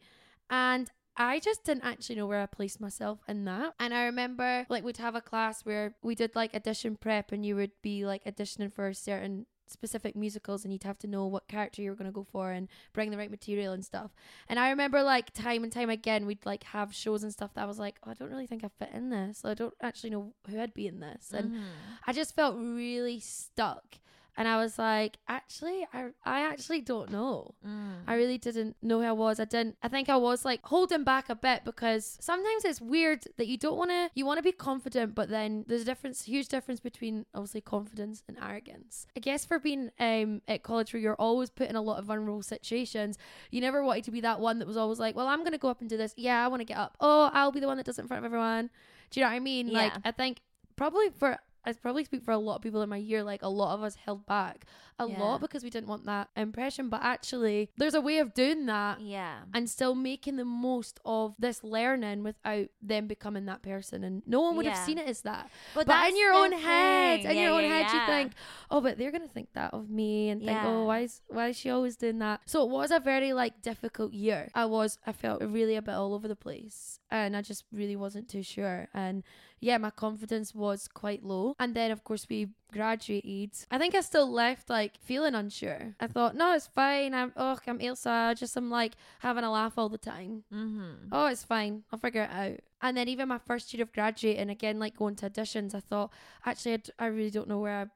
And 0.50 0.88
I 1.16 1.38
just 1.38 1.64
didn't 1.64 1.84
actually 1.84 2.16
know 2.16 2.26
where 2.26 2.40
I 2.40 2.46
placed 2.46 2.80
myself 2.80 3.20
in 3.28 3.44
that. 3.44 3.74
And 3.78 3.94
I 3.94 4.04
remember 4.04 4.66
like 4.68 4.84
we'd 4.84 4.96
have 4.96 5.14
a 5.14 5.20
class 5.20 5.64
where 5.64 5.94
we 6.02 6.14
did 6.14 6.34
like 6.34 6.54
audition 6.54 6.96
prep 6.96 7.30
and 7.32 7.44
you 7.46 7.54
would 7.56 7.70
be 7.82 8.04
like 8.04 8.24
auditioning 8.24 8.72
for 8.72 8.92
certain 8.92 9.46
specific 9.66 10.14
musicals 10.14 10.62
and 10.64 10.72
you'd 10.72 10.82
have 10.82 10.98
to 10.98 11.06
know 11.06 11.26
what 11.26 11.48
character 11.48 11.80
you 11.80 11.88
were 11.90 11.96
going 11.96 12.10
to 12.10 12.12
go 12.12 12.26
for 12.30 12.50
and 12.50 12.68
bring 12.92 13.10
the 13.10 13.16
right 13.16 13.30
material 13.30 13.72
and 13.72 13.84
stuff. 13.84 14.12
And 14.48 14.58
I 14.58 14.70
remember 14.70 15.02
like 15.02 15.32
time 15.32 15.62
and 15.62 15.72
time 15.72 15.88
again 15.88 16.26
we'd 16.26 16.44
like 16.44 16.64
have 16.64 16.92
shows 16.94 17.22
and 17.22 17.32
stuff 17.32 17.54
that 17.54 17.62
I 17.62 17.66
was 17.66 17.78
like, 17.78 17.96
oh, 18.04 18.10
I 18.10 18.14
don't 18.14 18.30
really 18.30 18.46
think 18.46 18.62
I 18.64 18.68
fit 18.78 18.90
in 18.92 19.08
this. 19.10 19.42
I 19.44 19.54
don't 19.54 19.72
actually 19.80 20.10
know 20.10 20.34
who 20.50 20.60
I'd 20.60 20.74
be 20.74 20.86
in 20.86 21.00
this. 21.00 21.32
And 21.32 21.52
Mhm. 21.52 21.62
I 22.06 22.12
just 22.12 22.34
felt 22.34 22.56
really 22.58 23.20
stuck. 23.20 23.98
And 24.36 24.48
I 24.48 24.56
was 24.56 24.78
like, 24.78 25.18
actually, 25.28 25.86
I 25.92 26.06
I 26.24 26.40
actually 26.40 26.80
don't 26.80 27.10
know. 27.10 27.54
Mm. 27.66 27.98
I 28.06 28.14
really 28.14 28.36
didn't 28.38 28.76
know 28.82 29.00
who 29.00 29.06
I 29.06 29.12
was. 29.12 29.38
I 29.38 29.44
didn't. 29.44 29.76
I 29.82 29.88
think 29.88 30.08
I 30.08 30.16
was 30.16 30.44
like 30.44 30.60
holding 30.64 31.04
back 31.04 31.28
a 31.28 31.36
bit 31.36 31.64
because 31.64 32.18
sometimes 32.20 32.64
it's 32.64 32.80
weird 32.80 33.24
that 33.36 33.46
you 33.46 33.56
don't 33.56 33.76
want 33.76 33.90
to. 33.90 34.10
You 34.14 34.26
want 34.26 34.38
to 34.38 34.42
be 34.42 34.50
confident, 34.50 35.14
but 35.14 35.28
then 35.28 35.64
there's 35.68 35.82
a 35.82 35.84
difference, 35.84 36.24
huge 36.24 36.48
difference 36.48 36.80
between 36.80 37.26
obviously 37.34 37.60
confidence 37.60 38.24
and 38.26 38.36
arrogance. 38.42 39.06
I 39.16 39.20
guess 39.20 39.44
for 39.44 39.58
being 39.60 39.90
um 40.00 40.42
at 40.48 40.64
college 40.64 40.92
where 40.92 41.00
you're 41.00 41.14
always 41.14 41.50
put 41.50 41.68
in 41.70 41.76
a 41.76 41.82
lot 41.82 42.00
of 42.00 42.06
vulnerable 42.06 42.42
situations, 42.42 43.18
you 43.52 43.60
never 43.60 43.84
wanted 43.84 44.04
to 44.04 44.10
be 44.10 44.20
that 44.22 44.40
one 44.40 44.58
that 44.58 44.66
was 44.66 44.76
always 44.76 44.98
like, 44.98 45.14
well, 45.14 45.28
I'm 45.28 45.44
gonna 45.44 45.58
go 45.58 45.68
up 45.68 45.80
and 45.80 45.88
do 45.88 45.96
this. 45.96 46.12
Yeah, 46.16 46.44
I 46.44 46.48
want 46.48 46.60
to 46.60 46.64
get 46.64 46.76
up. 46.76 46.96
Oh, 47.00 47.30
I'll 47.32 47.52
be 47.52 47.60
the 47.60 47.68
one 47.68 47.76
that 47.76 47.86
does 47.86 47.98
it 47.98 48.02
in 48.02 48.08
front 48.08 48.18
of 48.18 48.24
everyone. 48.24 48.70
Do 49.10 49.20
you 49.20 49.26
know 49.26 49.30
what 49.30 49.36
I 49.36 49.40
mean? 49.40 49.72
Like, 49.72 49.92
Yeah. 49.92 50.00
I 50.04 50.10
think 50.10 50.40
probably 50.74 51.10
for. 51.10 51.38
I 51.66 51.72
probably 51.72 52.04
speak 52.04 52.22
for 52.24 52.30
a 52.32 52.38
lot 52.38 52.56
of 52.56 52.62
people 52.62 52.82
in 52.82 52.88
my 52.88 52.96
year. 52.96 53.22
Like 53.22 53.42
a 53.42 53.48
lot 53.48 53.74
of 53.74 53.82
us 53.82 53.94
held 53.94 54.26
back 54.26 54.66
a 54.98 55.06
Yeah. 55.06 55.18
lot 55.18 55.40
because 55.40 55.62
we 55.64 55.70
didn't 55.70 55.88
want 55.88 56.04
that 56.06 56.28
impression. 56.36 56.88
But 56.88 57.02
actually, 57.02 57.70
there's 57.76 57.94
a 57.94 58.00
way 58.00 58.18
of 58.18 58.34
doing 58.34 58.66
that 58.66 59.00
Yeah. 59.00 59.38
and 59.52 59.68
still 59.68 59.94
making 59.94 60.36
the 60.36 60.44
most 60.44 61.00
of 61.04 61.34
this 61.38 61.64
learning 61.64 62.22
without 62.22 62.68
them 62.82 63.06
becoming 63.06 63.46
that 63.46 63.62
person. 63.62 64.04
And 64.04 64.22
no 64.26 64.40
one 64.40 64.56
would 64.56 64.66
Yeah. 64.66 64.72
have 64.76 64.84
seen 64.86 64.98
it 64.98 65.08
as 65.08 65.22
that. 65.22 65.50
But, 65.74 65.86
But 65.86 66.08
in 66.10 66.16
your 66.16 66.32
own 66.32 66.52
head, 66.52 67.22
thing. 67.22 67.30
in 67.30 67.36
Yeah, 67.36 67.42
your 67.44 67.52
own 67.54 67.64
head, 67.64 67.92
you 67.92 68.00
think, 68.06 68.32
oh, 68.70 68.80
but 68.80 68.98
they're 68.98 69.10
gonna 69.12 69.28
think 69.28 69.52
that 69.54 69.72
of 69.74 69.88
me 69.90 70.28
and 70.30 70.40
think, 70.44 70.58
oh, 70.62 70.84
why 70.86 71.00
is 71.00 71.22
why 71.28 71.48
is 71.48 71.56
she 71.58 71.70
always 71.70 71.96
doing 71.96 72.18
that? 72.20 72.42
So 72.46 72.62
it 72.62 72.70
was 72.70 72.90
a 72.90 73.00
very 73.00 73.32
like 73.32 73.62
difficult 73.62 74.12
year. 74.12 74.50
I 74.54 74.66
was, 74.66 74.98
I 75.06 75.12
felt 75.12 75.42
really 75.42 75.76
a 75.76 75.82
bit 75.82 75.94
all 75.94 76.14
over 76.14 76.28
the 76.28 76.36
place, 76.36 77.00
and 77.10 77.36
I 77.36 77.42
just 77.42 77.64
really 77.72 77.96
wasn't 77.96 78.28
too 78.28 78.42
sure. 78.42 78.88
And 78.94 79.22
yeah, 79.64 79.78
my 79.78 79.90
confidence 79.90 80.54
was 80.54 80.88
quite 81.02 81.22
low. 81.24 81.54
And 81.58 81.74
then 81.74 81.90
of 81.90 82.04
course 82.04 82.26
we 82.28 82.48
graduated. 82.72 83.52
I 83.70 83.78
think 83.78 83.94
I 83.94 84.00
still 84.00 84.30
left 84.30 84.68
like 84.68 84.92
feeling 85.00 85.34
unsure. 85.34 85.94
I 86.00 86.06
thought, 86.06 86.36
no, 86.36 86.52
it's 86.54 86.66
fine. 86.66 87.14
I'm 87.14 87.32
oh, 87.36 87.58
I'm 87.66 87.78
Ailsa. 87.78 88.36
Just 88.36 88.56
I'm 88.56 88.70
like 88.70 88.92
having 89.20 89.44
a 89.44 89.50
laugh 89.50 89.74
all 89.78 89.88
the 89.88 89.98
time 89.98 90.44
Mm-hmm. 90.52 91.08
oh, 91.12 91.26
it's 91.26 91.44
fine. 91.44 91.82
I'll 91.90 91.98
figure 91.98 92.24
it 92.24 92.30
out. 92.30 92.58
And 92.82 92.96
then 92.96 93.08
even 93.08 93.28
my 93.28 93.38
first 93.38 93.72
year 93.72 93.82
of 93.82 93.92
graduating, 93.92 94.50
again, 94.50 94.78
like 94.78 94.96
going 94.96 95.16
to 95.16 95.30
auditions, 95.30 95.74
I 95.74 95.80
thought, 95.80 96.10
actually, 96.44 96.74
I, 96.74 96.76
d- 96.76 96.92
I 96.98 97.06
really 97.06 97.30
don't 97.30 97.48
know 97.48 97.60
where 97.60 97.78
I, 97.82 97.86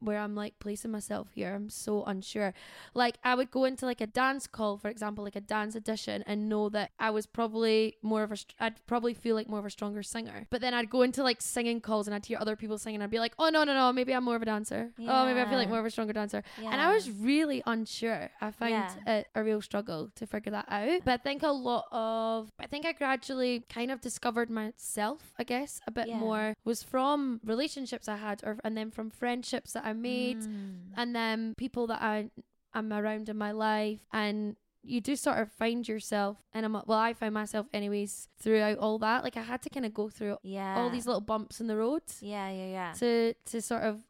where 0.00 0.18
I'm 0.18 0.34
like 0.34 0.58
placing 0.58 0.90
myself 0.90 1.28
here. 1.34 1.54
I'm 1.54 1.70
so 1.70 2.04
unsure. 2.04 2.52
Like 2.94 3.18
I 3.22 3.34
would 3.34 3.50
go 3.50 3.64
into 3.64 3.86
like 3.86 4.00
a 4.00 4.06
dance 4.06 4.46
call, 4.46 4.76
for 4.78 4.88
example, 4.88 5.24
like 5.24 5.36
a 5.36 5.40
dance 5.40 5.76
audition, 5.76 6.24
and 6.26 6.48
know 6.48 6.68
that 6.70 6.90
I 6.98 7.10
was 7.10 7.26
probably 7.26 7.96
more 8.02 8.22
of 8.22 8.32
a, 8.32 8.36
I'd 8.58 8.84
probably 8.86 9.14
feel 9.14 9.34
like 9.36 9.48
more 9.48 9.58
of 9.58 9.66
a 9.66 9.70
stronger 9.70 10.02
singer. 10.02 10.46
But 10.50 10.60
then 10.60 10.74
I'd 10.74 10.90
go 10.90 11.02
into 11.02 11.22
like 11.22 11.40
singing 11.42 11.80
calls 11.80 12.06
and 12.08 12.14
I'd 12.14 12.26
hear 12.26 12.38
other 12.40 12.56
people 12.56 12.78
singing. 12.78 12.96
And 12.96 13.04
I'd 13.04 13.10
be 13.10 13.18
like, 13.18 13.34
oh 13.38 13.48
no 13.50 13.64
no 13.64 13.74
no, 13.74 13.92
maybe 13.92 14.14
I'm 14.14 14.24
more 14.24 14.36
of 14.36 14.42
a 14.42 14.46
dancer. 14.46 14.90
Oh, 14.98 15.24
maybe 15.26 15.40
I 15.40 15.44
feel 15.48 15.58
like 15.58 15.68
more 15.68 15.78
of 15.80 15.86
a 15.86 15.90
stronger 15.90 16.12
dancer. 16.12 16.42
Yeah. 16.60 16.70
And 16.72 16.80
I 16.80 16.92
was 16.94 17.10
really 17.10 17.62
unsure. 17.66 18.30
I 18.40 18.50
find 18.50 18.70
Yeah. 18.72 19.18
it 19.18 19.28
a 19.34 19.44
real 19.44 19.60
struggle 19.60 20.10
to 20.16 20.26
figure 20.26 20.52
that 20.52 20.66
out. 20.68 21.00
But 21.04 21.12
I 21.12 21.16
think 21.22 21.42
a 21.42 21.48
lot 21.52 21.86
of, 21.92 22.50
I 22.58 22.66
think 22.66 22.86
I 22.86 22.92
gradually 22.92 23.64
kind 23.68 23.90
of 23.90 24.00
discovered 24.00 24.48
myself, 24.50 25.32
I 25.38 25.44
guess, 25.44 25.80
a 25.86 25.90
bit 25.90 26.08
Yeah. 26.08 26.18
more 26.18 26.54
was 26.64 26.82
from 26.82 27.40
relationships 27.44 28.08
I 28.08 28.16
had, 28.16 28.42
or 28.44 28.58
and 28.64 28.76
then 28.76 28.90
from 28.90 29.10
friendships 29.10 29.72
that 29.72 29.84
I 29.84 29.89
made, 29.92 30.38
Mm. 30.38 30.90
and 30.96 31.14
then 31.14 31.54
people 31.56 31.86
that 31.88 32.02
I 32.02 32.30
am 32.74 32.92
around 32.92 33.28
in 33.28 33.36
my 33.36 33.52
life, 33.52 34.00
and 34.12 34.56
you 34.82 35.00
do 35.00 35.14
sort 35.16 35.38
of 35.38 35.52
find 35.52 35.86
yourself, 35.86 36.38
and 36.54 36.64
I'm 36.64 36.72
well, 36.72 36.98
I 36.98 37.12
found 37.12 37.34
myself 37.34 37.66
anyways 37.72 38.28
throughout 38.38 38.78
all 38.78 38.98
that. 39.00 39.24
Like 39.24 39.36
I 39.36 39.42
had 39.42 39.60
to 39.62 39.70
kind 39.70 39.84
of 39.84 39.92
go 39.92 40.08
through 40.08 40.38
Yeah. 40.42 40.76
all 40.78 40.88
these 40.90 41.06
little 41.06 41.20
bumps 41.20 41.60
in 41.60 41.66
the 41.66 41.76
road 41.76 42.02
Yeah, 42.20 42.48
yeah, 42.50 42.66
yeah. 42.66 42.92
to 42.94 43.34
to 43.34 43.60
sort 43.60 43.82
of 43.82 44.04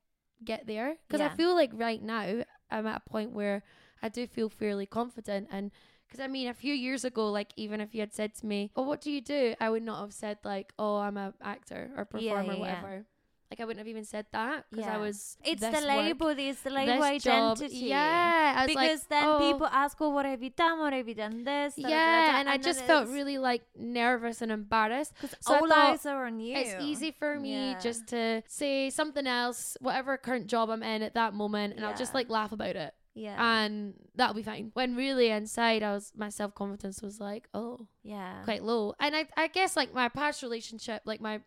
get 0.44 0.66
there 0.66 0.96
because 1.06 1.20
I 1.20 1.28
feel 1.36 1.54
like 1.54 1.70
right 1.74 2.00
now 2.02 2.44
I'm 2.70 2.86
at 2.86 3.02
a 3.04 3.10
point 3.10 3.32
where 3.32 3.62
I 4.02 4.08
do 4.08 4.26
feel 4.26 4.48
fairly 4.48 4.86
confident 4.86 5.48
and 5.50 5.70
because 6.06 6.20
I 6.20 6.28
mean 6.28 6.48
a 6.48 6.54
few 6.54 6.72
years 6.72 7.04
ago 7.04 7.30
like 7.30 7.52
even 7.56 7.78
if 7.80 7.94
you 7.94 8.00
had 8.00 8.14
said 8.14 8.34
to 8.36 8.46
me 8.46 8.70
oh 8.74 8.82
what 8.84 9.02
do 9.02 9.10
you 9.10 9.20
do 9.20 9.54
I 9.60 9.68
would 9.68 9.82
not 9.82 10.00
have 10.00 10.14
said 10.14 10.38
like 10.44 10.72
oh 10.78 10.96
I'm 10.96 11.18
an 11.18 11.34
actor 11.42 11.90
or 11.94 12.06
Yeah, 12.18 12.32
performer 12.32 12.44
yeah, 12.44 12.52
yeah. 12.52 12.58
whatever 12.60 13.04
like 13.50 13.60
I 13.60 13.64
wouldn't 13.64 13.78
have 13.80 13.88
even 13.88 14.04
said 14.04 14.26
that 14.32 14.66
because 14.70 14.86
Yeah. 14.86 14.94
I 14.94 14.98
was 14.98 15.36
it's 15.44 15.60
the 15.60 15.70
work, 15.72 15.82
label, 15.84 16.28
it's 16.28 16.62
the 16.62 16.70
label 16.70 17.00
this 17.02 17.22
job. 17.24 17.56
identity. 17.58 17.76
yeah 17.86 18.64
Because 18.66 18.76
like, 18.76 19.08
then 19.08 19.24
oh, 19.26 19.38
people 19.52 19.66
ask, 19.66 19.98
well, 19.98 20.12
what 20.12 20.24
have 20.24 20.40
you 20.42 20.50
done? 20.50 20.78
What 20.78 20.92
have 20.92 21.08
you 21.08 21.14
done 21.16 21.42
this? 21.42 21.74
Da, 21.74 21.82
da, 21.82 21.88
da, 21.88 21.94
yeah 21.94 22.32
da, 22.32 22.38
and 22.38 22.48
I 22.48 22.56
just 22.58 22.84
felt 22.84 23.08
really 23.08 23.38
like 23.38 23.62
nervous 23.76 24.40
and 24.40 24.52
embarrassed 24.52 25.12
Because 25.20 25.36
So 25.40 25.54
all 25.56 25.72
eyes 25.72 26.06
are 26.06 26.26
on 26.26 26.38
you. 26.38 26.56
It's 26.56 26.74
easy 26.80 27.10
for 27.10 27.38
me 27.40 27.72
Yeah. 27.72 27.78
just 27.80 28.06
to 28.08 28.42
say 28.46 28.88
something 28.90 29.26
else, 29.26 29.76
whatever 29.80 30.16
current 30.16 30.46
job 30.46 30.70
I'm 30.70 30.82
in 30.84 31.02
at 31.02 31.14
that 31.14 31.34
moment, 31.34 31.74
and 31.76 31.84
I'll 31.84 31.96
just 31.96 32.14
like 32.14 32.30
laugh 32.30 32.52
about 32.52 32.76
it, 32.76 32.94
Yeah. 33.14 33.34
and 33.36 33.94
that'll 34.14 34.34
be 34.34 34.44
fine. 34.44 34.70
When 34.74 34.94
really 34.94 35.28
inside, 35.28 35.82
I 35.82 35.90
was 35.92 36.12
my 36.16 36.28
self 36.28 36.54
confidence 36.54 37.02
was 37.02 37.18
like, 37.18 37.48
oh, 37.52 37.88
yeah. 38.04 38.44
quite 38.44 38.62
low, 38.62 38.94
and 39.00 39.16
I 39.16 39.26
I 39.36 39.48
guess 39.48 39.76
like 39.76 39.92
my 39.92 40.08
past 40.08 40.42
relationship, 40.44 41.02
like 41.04 41.20
my 41.20 41.40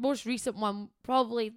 most 0.00 0.26
recent 0.26 0.56
one, 0.56 0.88
probably 1.02 1.52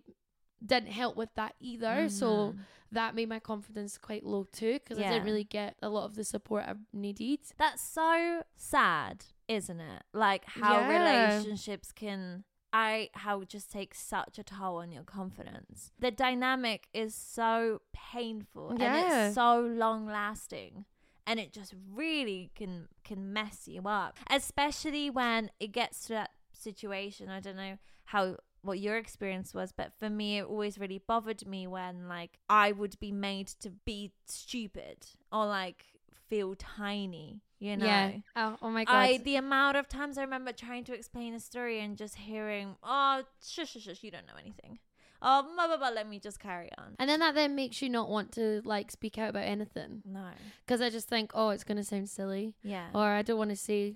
didn't 0.66 0.90
help 0.90 1.16
with 1.18 1.34
that 1.36 1.56
either. 1.60 2.10
So 2.10 2.54
Mhm. 2.54 2.60
that 2.92 3.16
made 3.16 3.30
my 3.30 3.40
confidence 3.40 3.98
quite 3.98 4.24
low 4.24 4.44
too, 4.46 4.74
because 4.74 4.98
I 5.00 5.04
didn't 5.10 5.26
really 5.26 5.44
get 5.44 5.76
a 5.82 5.90
lot 5.90 6.06
of 6.06 6.16
the 6.16 6.24
support 6.24 6.64
I 6.66 6.76
needed. 6.94 7.40
That's 7.58 7.82
so 7.82 8.44
sad, 8.56 9.26
isn't 9.48 9.80
it? 9.80 10.04
Like 10.14 10.46
how 10.46 10.82
Yeah. 10.82 10.88
relationships 11.00 11.92
can 11.92 12.44
I 12.76 13.10
how 13.14 13.44
just 13.44 13.72
takes 13.72 14.00
such 14.00 14.40
a 14.40 14.44
toll 14.44 14.78
on 14.78 14.92
your 14.92 15.04
confidence. 15.04 15.92
The 16.00 16.10
dynamic 16.10 16.88
is 16.92 17.14
so 17.14 17.82
painful 17.94 18.72
and 18.72 18.82
it's 18.82 19.36
so 19.36 19.60
long 19.60 20.08
lasting. 20.08 20.86
And 21.28 21.40
it 21.40 21.54
just 21.54 21.74
really 21.94 22.52
can 22.56 22.90
can 23.04 23.32
mess 23.32 23.68
you 23.68 23.84
up. 23.88 24.18
Especially 24.30 25.10
when 25.10 25.52
it 25.60 25.72
gets 25.72 26.06
to 26.08 26.14
that 26.14 26.32
situation. 26.52 27.30
I 27.30 27.40
don't 27.40 27.56
know 27.56 27.78
how 28.06 28.38
what 28.62 28.80
your 28.80 28.98
experience 28.98 29.54
was, 29.54 29.72
but 29.74 29.92
for 30.00 30.10
me, 30.10 30.38
it 30.40 30.46
always 30.46 30.78
really 30.80 30.98
bothered 31.06 31.46
me 31.46 31.68
when 31.68 32.08
like 32.08 32.40
I 32.50 32.72
would 32.72 32.98
be 33.00 33.12
made 33.12 33.48
to 33.62 33.70
be 33.70 34.14
stupid 34.26 35.06
or 35.32 35.46
like 35.46 35.84
feel 36.30 36.56
tiny. 36.56 37.42
You 37.60 37.78
know. 37.78 37.86
Yeah. 37.86 38.12
Oh, 38.36 38.58
oh 38.62 38.70
my 38.70 38.84
god. 38.86 38.94
I 38.94 39.18
the 39.18 39.38
amount 39.38 39.78
of 39.78 39.88
times 39.88 40.18
I 40.18 40.22
remember 40.22 40.52
trying 40.52 40.84
to 40.86 40.94
explain 40.94 41.34
a 41.34 41.40
story 41.40 41.80
and 41.80 41.98
just 41.98 42.16
hearing, 42.16 42.76
"Oh, 42.84 43.24
shush, 43.42 43.72
shush, 43.72 43.84
shush, 43.84 44.04
you 44.04 44.12
don't 44.12 44.28
know 44.28 44.34
anything." 44.40 44.80
Oh, 45.26 45.42
blah, 45.56 45.68
blah, 45.68 45.78
blah, 45.78 45.88
let 45.96 46.10
me 46.10 46.20
just 46.20 46.38
carry 46.38 46.70
on. 46.78 46.96
and 47.00 47.10
then 47.10 47.22
that 47.22 47.34
then 47.34 47.56
makes 47.56 47.82
you 47.82 47.88
not 47.88 48.10
want 48.10 48.34
to 48.34 48.62
like 48.66 48.92
speak 48.92 49.18
out 49.18 49.30
about 49.30 49.46
anything 49.46 50.02
No. 50.06 50.26
because 50.66 50.82
I 50.82 50.90
just 50.90 51.08
think, 51.08 51.32
oh, 51.34 51.50
it's 51.52 51.64
gonna 51.64 51.86
sound 51.86 52.10
silly, 52.10 52.56
Yeah. 52.62 52.90
or 52.94 53.06
I 53.06 53.22
don't 53.22 53.38
want 53.38 53.52
to 53.52 53.56
say 53.56 53.96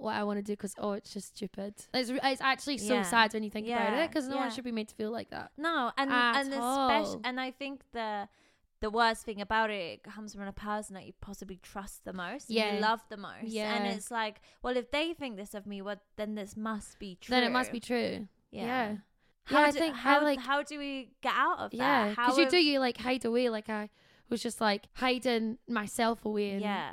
what 0.00 0.14
I 0.14 0.24
want 0.24 0.38
to 0.38 0.42
do 0.42 0.52
because 0.52 0.74
oh, 0.78 0.92
it's 0.92 1.12
just 1.12 1.36
stupid. 1.36 1.74
It's 1.94 2.10
it's 2.10 2.40
actually 2.40 2.78
so 2.78 2.94
Yeah. 2.94 3.02
sad 3.02 3.32
when 3.32 3.42
you 3.42 3.50
think 3.50 3.66
about 3.68 3.92
it 3.94 4.10
because 4.10 4.28
no 4.28 4.36
one 4.36 4.50
should 4.50 4.64
be 4.64 4.72
made 4.72 4.88
to 4.88 4.94
feel 4.94 5.10
like 5.10 5.30
that. 5.30 5.52
No, 5.56 5.92
and 5.96 6.10
and 6.10 6.48
especially, 6.52 7.20
and 7.24 7.40
I 7.40 7.50
think 7.50 7.82
the 7.92 8.28
the 8.80 8.90
worst 8.90 9.24
thing 9.24 9.40
about 9.40 9.70
it, 9.70 9.74
it 9.94 10.02
comes 10.02 10.34
from 10.34 10.46
a 10.46 10.52
person 10.52 10.94
that 10.94 11.06
you 11.06 11.12
possibly 11.20 11.58
trust 11.62 12.04
the 12.04 12.12
most, 12.12 12.50
Yeah. 12.50 12.74
you 12.74 12.80
love 12.80 13.00
the 13.08 13.16
most, 13.16 13.46
Yeah. 13.46 13.72
and 13.74 13.86
it's 13.86 14.10
like, 14.10 14.42
well, 14.62 14.76
if 14.76 14.90
they 14.90 15.14
think 15.14 15.36
this 15.36 15.54
of 15.54 15.66
me, 15.66 15.80
well, 15.80 15.96
then 16.16 16.34
this 16.34 16.54
must 16.54 16.98
be 16.98 17.16
true. 17.18 17.32
Then 17.34 17.44
it 17.44 17.50
must 17.52 17.72
be 17.72 17.80
true. 17.80 18.28
yeah. 18.50 18.66
yeah. 18.66 18.96
How 19.46 19.60
Yeah, 19.60 19.66
I 19.66 19.70
think 19.70 19.94
how 19.94 20.22
like- 20.22 20.40
how 20.40 20.62
do 20.62 20.78
we 20.78 21.10
get 21.22 21.32
out 21.34 21.58
of 21.60 21.72
Yeah, 21.72 22.08
that? 22.08 22.16
How 22.16 22.26
because 22.26 22.38
you 22.38 22.50
do 22.50 22.56
you 22.62 22.78
like 22.80 22.98
hide 22.98 23.24
away. 23.24 23.48
Like 23.48 23.68
I 23.70 23.88
was 24.30 24.42
just 24.42 24.60
like 24.60 24.86
hiding 24.94 25.58
myself 25.68 26.24
away 26.24 26.58
Yeah. 26.58 26.92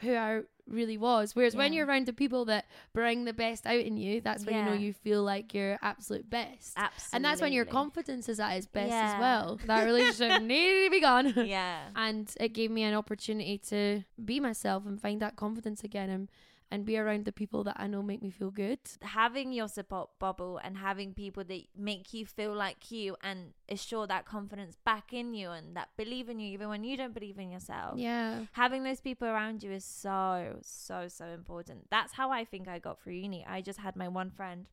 who 0.00 0.14
I 0.14 0.42
really 0.72 0.96
was. 0.96 1.36
Whereas 1.36 1.54
when 1.54 1.72
you're 1.72 1.86
around 1.86 2.06
the 2.06 2.12
people 2.12 2.44
that 2.46 2.64
bring 2.92 3.24
the 3.24 3.32
best 3.32 3.66
out 3.66 3.80
in 3.80 3.96
you, 3.96 4.20
that's 4.20 4.44
when 4.44 4.54
you 4.54 4.62
know 4.64 4.72
you 4.72 4.92
feel 4.92 5.22
like 5.22 5.54
your 5.54 5.78
absolute 5.82 6.28
best. 6.28 6.72
Absolutely. 6.76 7.16
And 7.16 7.24
that's 7.24 7.40
when 7.40 7.52
your 7.52 7.64
confidence 7.64 8.28
is 8.28 8.40
at 8.40 8.52
its 8.52 8.66
best 8.66 8.92
as 8.92 9.20
well. 9.20 9.60
That 9.66 9.84
relationship 9.84 10.42
needed 10.42 10.84
to 10.86 10.90
be 10.90 11.00
gone. 11.00 11.32
Yeah. 11.46 11.80
and 11.94 12.32
it 12.40 12.48
gave 12.50 12.70
me 12.70 12.82
an 12.82 12.94
opportunity 12.94 13.58
to 13.68 14.02
be 14.24 14.40
myself 14.40 14.86
and 14.86 15.00
find 15.00 15.20
that 15.20 15.36
confidence 15.36 15.84
again 15.84 16.08
and, 16.10 16.28
and 16.72 16.86
be 16.86 16.96
around 16.96 17.26
the 17.26 17.32
people 17.32 17.62
that 17.64 17.76
I 17.78 17.86
know 17.86 18.02
make 18.02 18.22
me 18.22 18.30
feel 18.30 18.50
good. 18.50 18.78
having 19.02 19.52
your 19.52 19.68
support 19.68 20.08
bubble 20.18 20.58
and 20.64 20.78
having 20.78 21.12
people 21.12 21.44
that 21.44 21.62
make 21.76 22.14
you 22.14 22.24
feel 22.24 22.54
like 22.54 22.90
you 22.90 23.14
and 23.22 23.52
assure 23.68 24.06
that 24.06 24.24
confidence 24.24 24.76
back 24.84 25.12
in 25.12 25.34
you 25.34 25.50
and 25.50 25.76
that 25.76 25.88
believe 25.98 26.30
in 26.30 26.40
you 26.40 26.48
even 26.48 26.68
when 26.70 26.82
you 26.82 26.96
don't 26.96 27.12
believe 27.12 27.38
in 27.38 27.50
yourself. 27.50 27.98
Yeah. 27.98 28.46
Having 28.52 28.84
those 28.84 29.00
people 29.00 29.28
around 29.28 29.62
you 29.62 29.70
is 29.70 29.84
so, 29.84 30.58
so, 30.62 31.08
so 31.08 31.26
important. 31.26 31.88
That's 31.90 32.14
how 32.14 32.30
I 32.30 32.44
think 32.44 32.68
I 32.68 32.78
got 32.78 33.00
through 33.00 33.14
uni. 33.14 33.44
I 33.46 33.60
just 33.60 33.78
had 33.80 33.94
my 33.94 34.08
one 34.08 34.30
friend, 34.30 34.66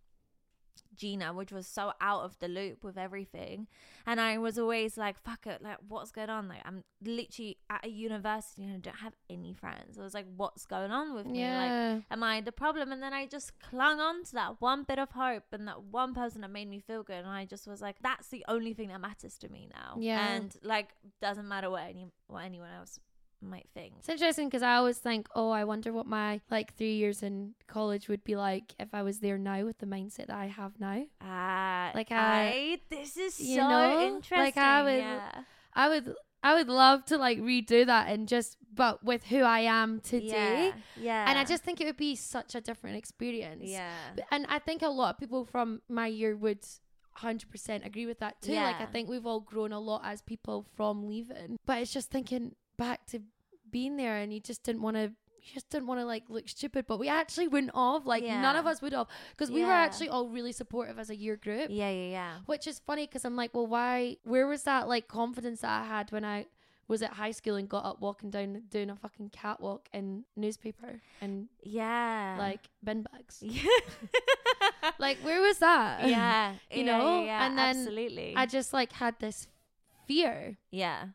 Gina, 0.95 1.33
which 1.33 1.51
was 1.51 1.67
so 1.67 1.93
out 2.01 2.23
of 2.23 2.37
the 2.39 2.47
loop 2.47 2.83
with 2.83 2.97
everything. 2.97 3.67
And 4.05 4.19
I 4.19 4.37
was 4.37 4.57
always 4.57 4.97
like, 4.97 5.17
fuck 5.19 5.45
it, 5.47 5.61
like, 5.61 5.77
what's 5.87 6.11
going 6.11 6.29
on? 6.29 6.47
Like, 6.47 6.61
I'm 6.65 6.83
literally 7.03 7.57
at 7.69 7.85
a 7.85 7.89
university 7.89 8.63
and 8.63 8.73
I 8.73 8.77
don't 8.77 8.97
have 8.97 9.13
any 9.29 9.53
friends. 9.53 9.97
I 9.97 10.03
was 10.03 10.13
like, 10.13 10.25
what's 10.35 10.65
going 10.65 10.91
on 10.91 11.13
with 11.13 11.25
me? 11.25 11.43
Like, 11.43 12.03
am 12.11 12.23
I 12.23 12.41
the 12.41 12.51
problem? 12.51 12.91
And 12.91 13.01
then 13.01 13.13
I 13.13 13.25
just 13.25 13.59
clung 13.59 13.99
on 13.99 14.23
to 14.25 14.33
that 14.33 14.61
one 14.61 14.83
bit 14.83 14.99
of 14.99 15.11
hope 15.11 15.43
and 15.51 15.67
that 15.67 15.83
one 15.83 16.13
person 16.13 16.41
that 16.41 16.51
made 16.51 16.69
me 16.69 16.79
feel 16.79 17.03
good. 17.03 17.19
And 17.19 17.29
I 17.29 17.45
just 17.45 17.67
was 17.67 17.81
like, 17.81 17.97
that's 18.01 18.27
the 18.29 18.43
only 18.47 18.73
thing 18.73 18.89
that 18.89 19.01
matters 19.01 19.37
to 19.39 19.49
me 19.49 19.69
now. 19.73 19.95
Yeah. 19.99 20.33
And 20.33 20.55
like, 20.63 20.89
doesn't 21.21 21.47
matter 21.47 21.69
what 21.69 21.83
any 21.83 22.07
what 22.27 22.45
anyone 22.45 22.69
else 22.77 22.99
might 23.41 23.67
think. 23.73 23.93
It's 23.99 24.09
interesting 24.09 24.47
because 24.47 24.63
I 24.63 24.75
always 24.75 24.97
think, 24.97 25.27
oh, 25.35 25.49
I 25.49 25.63
wonder 25.63 25.91
what 25.93 26.05
my 26.05 26.41
like 26.51 26.75
three 26.75 26.95
years 26.95 27.23
in 27.23 27.53
college 27.67 28.07
would 28.09 28.23
be 28.23 28.35
like 28.35 28.73
if 28.79 28.93
I 28.93 29.01
was 29.03 29.19
there 29.19 29.37
now 29.37 29.63
with 29.65 29.77
the 29.79 29.85
mindset 29.85 30.27
that 30.27 30.37
I 30.37 30.47
have 30.47 30.79
now. 30.79 31.05
Ah, 31.21 31.91
Like, 31.95 32.11
uh, 32.11 32.15
I, 32.15 32.79
this 32.89 33.17
is 33.17 33.35
so 33.35 33.43
you 33.43 33.57
know, 33.57 34.07
interesting. 34.07 34.37
like, 34.39 34.57
I 34.57 34.83
would- 34.83 34.97
yeah. 34.97 35.31
I 35.73 35.87
would, 35.89 36.15
I 36.43 36.55
would 36.55 36.67
love 36.67 37.05
to 37.05 37.17
like 37.17 37.37
redo 37.39 37.85
that 37.85 38.09
and 38.09 38.27
just, 38.27 38.57
but 38.73 39.03
with 39.03 39.23
who 39.25 39.41
I 39.43 39.61
am 39.61 39.99
today. 40.01 40.67
Yeah. 40.67 40.73
yeah. 40.99 41.25
And 41.29 41.37
I 41.37 41.43
just 41.43 41.63
think 41.63 41.79
it 41.79 41.85
would 41.85 41.97
be 41.97 42.15
such 42.15 42.55
a 42.55 42.61
different 42.61 42.97
experience. 42.97 43.63
yeah. 43.65 43.91
And 44.31 44.45
I 44.49 44.59
think 44.59 44.81
a 44.81 44.87
lot 44.89 45.13
of 45.15 45.19
people 45.19 45.45
from 45.45 45.81
my 45.89 46.07
year 46.07 46.35
would 46.35 46.65
100% 47.17 47.85
agree 47.85 48.05
with 48.05 48.19
that 48.19 48.41
too. 48.41 48.53
Like, 48.53 48.81
I 48.81 48.85
think 48.85 49.09
we've 49.09 49.25
all 49.25 49.41
grown 49.41 49.71
a 49.73 49.79
lot 49.79 50.01
as 50.05 50.21
people 50.21 50.65
from 50.75 51.07
leaving. 51.07 51.57
But 51.65 51.79
it's 51.81 51.93
just 51.93 52.09
thinking 52.09 52.55
back 52.79 53.05
to 53.07 53.21
being 53.69 53.97
there 53.97 54.15
and 54.17 54.33
you 54.33 54.39
just 54.39 54.63
didn't 54.63 54.81
want 54.81 54.95
to. 54.97 55.11
You 55.41 55.53
just 55.53 55.69
didn't 55.69 55.87
want 55.87 55.99
to 56.01 56.05
like 56.05 56.23
look 56.29 56.47
stupid, 56.49 56.85
but 56.87 56.99
we 56.99 57.07
actually 57.07 57.47
wouldn't 57.47 57.73
have. 57.75 58.05
Like 58.05 58.23
none 58.23 58.55
of 58.55 58.65
us 58.67 58.81
would 58.81 58.93
have, 58.93 59.07
because 59.31 59.49
we 59.49 59.63
were 59.63 59.71
actually 59.71 60.09
all 60.09 60.27
really 60.27 60.51
supportive 60.51 60.99
as 60.99 61.09
a 61.09 61.15
year 61.15 61.37
group. 61.37 61.67
Yeah, 61.69 61.89
yeah, 61.89 62.09
yeah. 62.09 62.33
Which 62.45 62.67
is 62.67 62.79
funny 62.79 63.05
because 63.07 63.23
I'm 63.25 63.35
like, 63.35 63.53
well, 63.53 63.65
why? 63.67 64.17
Where 64.23 64.47
was 64.47 64.63
that 64.63 64.87
like 64.87 65.07
confidence 65.07 65.61
that 65.61 65.81
I 65.81 65.85
had 65.85 66.11
when 66.11 66.25
I 66.25 66.45
was 66.89 67.01
at 67.01 67.13
high 67.13 67.31
school 67.31 67.55
and 67.55 67.69
got 67.69 67.85
up 67.85 68.01
walking 68.01 68.31
down 68.31 68.63
doing 68.69 68.89
a 68.89 68.95
fucking 68.95 69.29
catwalk 69.29 69.87
in 69.93 70.25
newspaper 70.35 70.99
and 71.21 71.47
Yeah. 71.63 72.35
like 72.37 72.61
bin 72.83 73.03
bags? 73.03 73.37
yeah. 73.41 73.61
Like, 74.97 75.17
where 75.19 75.41
was 75.41 75.57
that? 75.59 76.07
yeah. 76.07 76.53
You 76.71 76.83
yeah, 76.83 76.97
know? 76.97 77.19
yeah, 77.19 77.25
yeah, 77.25 77.45
And 77.47 77.57
then 77.57 77.77
absolutely. 77.77 78.33
I 78.35 78.45
just 78.45 78.73
like 78.73 78.91
had 78.93 79.15
this 79.19 79.47
fear 80.07 80.57
yeah. 80.71 81.09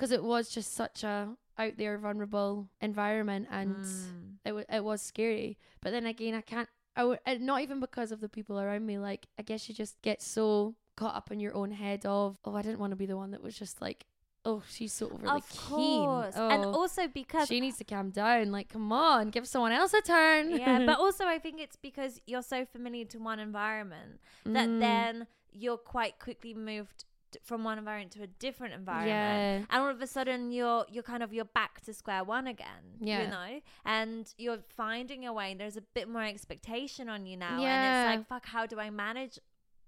Because 0.00 0.12
it 0.12 0.24
was 0.24 0.48
just 0.48 0.72
such 0.74 1.04
a 1.04 1.36
out 1.58 1.76
there 1.76 1.98
vulnerable 1.98 2.70
environment 2.80 3.46
and 3.50 3.76
Mm. 3.76 4.36
it, 4.46 4.48
w- 4.48 4.64
it 4.72 4.82
was 4.82 5.02
scary. 5.02 5.58
But 5.82 5.90
then 5.90 6.06
again, 6.06 6.32
I 6.34 6.40
can't. 6.40 6.68
I 6.96 7.02
w- 7.02 7.18
not 7.44 7.60
even 7.60 7.80
because 7.80 8.10
of 8.10 8.20
the 8.22 8.28
people 8.30 8.58
around 8.58 8.86
me. 8.86 8.98
Like, 8.98 9.26
I 9.38 9.42
guess 9.42 9.68
you 9.68 9.74
just 9.74 10.00
get 10.00 10.22
so 10.22 10.74
caught 10.96 11.14
up 11.14 11.30
in 11.30 11.38
your 11.38 11.54
own 11.54 11.70
head 11.72 12.06
of, 12.06 12.38
oh, 12.46 12.54
I 12.54 12.62
didn't 12.62 12.78
want 12.78 12.92
to 12.92 12.96
be 12.96 13.04
the 13.04 13.16
one 13.16 13.30
that 13.32 13.42
was 13.42 13.58
just 13.58 13.82
like, 13.82 14.06
oh, 14.46 14.62
she's 14.70 14.94
so 14.94 15.06
overly 15.10 15.36
of 15.36 15.48
keen. 15.50 16.08
course. 16.08 16.34
Oh, 16.34 16.48
And 16.48 16.64
also 16.64 17.06
because 17.06 17.48
she 17.48 17.60
needs 17.60 17.76
to 17.76 17.84
calm 17.84 18.08
down. 18.10 18.50
Like, 18.50 18.70
come 18.70 18.90
on, 18.92 19.28
give 19.28 19.46
someone 19.46 19.72
else 19.72 19.92
a 19.92 20.00
turn. 20.00 20.50
yeah, 20.50 20.86
but 20.86 20.98
also 21.04 21.26
I 21.26 21.38
think 21.38 21.60
it's 21.60 21.76
because 21.76 22.20
you're 22.26 22.42
so 22.42 22.64
familiar 22.64 23.04
to 23.04 23.18
one 23.18 23.38
environment 23.38 24.18
that 24.46 24.66
Mm, 24.68 24.80
then 24.80 25.26
you're 25.52 25.76
quite 25.76 26.18
quickly 26.18 26.54
moved 26.54 27.04
from 27.44 27.64
one 27.64 27.78
environment 27.78 28.12
to 28.12 28.22
a 28.22 28.26
different 28.26 28.74
environment. 28.74 29.08
yeah, 29.10 29.54
And 29.70 29.82
all 29.82 29.88
of 29.90 30.00
a 30.00 30.06
sudden 30.06 30.50
you're 30.52 30.84
you're 30.90 31.02
kind 31.02 31.22
of 31.22 31.32
you're 31.32 31.44
back 31.44 31.80
to 31.82 31.94
square 31.94 32.24
one 32.24 32.46
again. 32.46 32.98
Yeah. 33.00 33.22
You 33.22 33.28
know? 33.30 33.60
And 33.84 34.34
you're 34.38 34.58
finding 34.68 35.22
your 35.22 35.32
way. 35.32 35.52
and 35.52 35.60
There's 35.60 35.76
a 35.76 35.82
bit 35.82 36.08
more 36.08 36.24
expectation 36.24 37.08
on 37.08 37.26
you 37.26 37.36
now. 37.36 37.60
Yeah. 37.60 38.10
And 38.12 38.20
it's 38.20 38.30
like, 38.30 38.42
fuck, 38.42 38.46
how 38.50 38.66
do 38.66 38.78
I 38.78 38.90
manage 38.90 39.38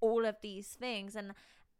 all 0.00 0.24
of 0.24 0.36
these 0.42 0.68
things? 0.68 1.16
And 1.16 1.32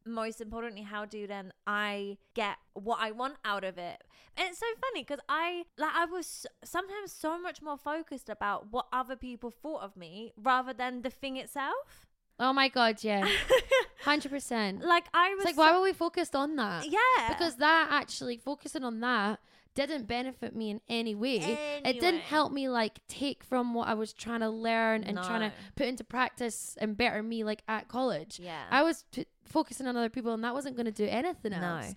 most 0.04 0.40
importantly, 0.40 0.82
how 0.82 1.04
do 1.04 1.26
then 1.26 1.52
I 1.66 2.18
get 2.34 2.56
what 2.74 2.98
I 3.00 3.12
want 3.12 3.36
out 3.44 3.64
of 3.64 3.78
it? 3.78 4.02
And 4.36 4.48
it's 4.48 4.58
so 4.58 4.66
funny 4.80 5.02
because 5.02 5.20
I 5.28 5.64
like 5.78 5.92
I 5.94 6.06
was 6.06 6.46
sometimes 6.64 7.12
so 7.12 7.40
much 7.40 7.62
more 7.62 7.76
focused 7.76 8.28
about 8.28 8.72
what 8.72 8.86
other 8.92 9.16
people 9.16 9.50
thought 9.50 9.82
of 9.82 9.96
me 9.96 10.32
rather 10.36 10.72
than 10.72 11.02
the 11.02 11.10
thing 11.10 11.36
itself. 11.36 12.06
Oh 12.38 12.52
my 12.52 12.68
god, 12.68 13.02
yeah, 13.04 13.28
hundred 14.02 14.30
percent. 14.30 14.84
Like 14.84 15.04
I 15.14 15.30
was 15.34 15.44
It's 15.44 15.56
like, 15.56 15.56
why 15.56 15.76
were 15.76 15.82
we 15.82 15.92
focused 15.92 16.34
on 16.34 16.56
that? 16.56 16.86
yeah 16.88 17.28
Because 17.28 17.56
that 17.56 17.88
actually 17.90 18.36
focusing 18.36 18.84
on 18.84 19.00
that 19.00 19.38
didn't 19.74 20.06
benefit 20.06 20.54
me 20.54 20.70
in 20.70 20.80
any 20.88 21.14
way. 21.14 21.36
It 21.84 22.00
didn't 22.00 22.20
help 22.20 22.52
me 22.52 22.68
like 22.68 22.98
take 23.08 23.42
from 23.44 23.72
what 23.74 23.88
I 23.88 23.94
was 23.94 24.12
trying 24.12 24.40
to 24.40 24.50
learn 24.50 25.02
and 25.04 25.16
trying 25.16 25.48
to 25.48 25.56
put 25.76 25.86
into 25.86 26.04
practice 26.04 26.76
and 26.80 26.94
better 26.96 27.22
me 27.22 27.42
like 27.44 27.62
at 27.68 27.88
college. 27.88 28.38
Yeah. 28.42 28.60
I 28.70 28.82
was 28.82 29.04
p- 29.12 29.24
focusing 29.46 29.86
on 29.86 29.96
other 29.96 30.10
people 30.10 30.34
and 30.34 30.44
that 30.44 30.52
wasn't 30.52 30.76
going 30.76 30.86
to 30.86 30.92
do 30.92 31.06
anything 31.06 31.52
No. 31.52 31.62
else. 31.76 31.94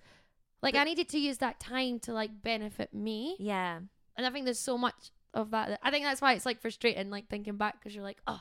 Like 0.62 0.72
But- 0.74 0.80
I 0.80 0.84
needed 0.84 1.08
to 1.10 1.18
use 1.18 1.36
that 1.38 1.60
time 1.60 1.98
to 2.00 2.12
like 2.14 2.42
benefit 2.42 2.94
me. 2.94 3.36
yeah. 3.38 3.80
And 4.16 4.24
I 4.26 4.30
think 4.30 4.46
there's 4.46 4.58
so 4.58 4.78
much 4.78 5.10
of 5.34 5.50
that- 5.50 5.78
I 5.82 5.90
think 5.90 6.06
that's 6.06 6.22
why 6.22 6.32
it's 6.32 6.46
like 6.46 6.62
frustrating 6.62 7.10
like 7.10 7.28
thinking 7.28 7.58
back 7.58 7.78
because 7.78 7.94
you're 7.94 8.04
like, 8.04 8.22
"Oh, 8.26 8.40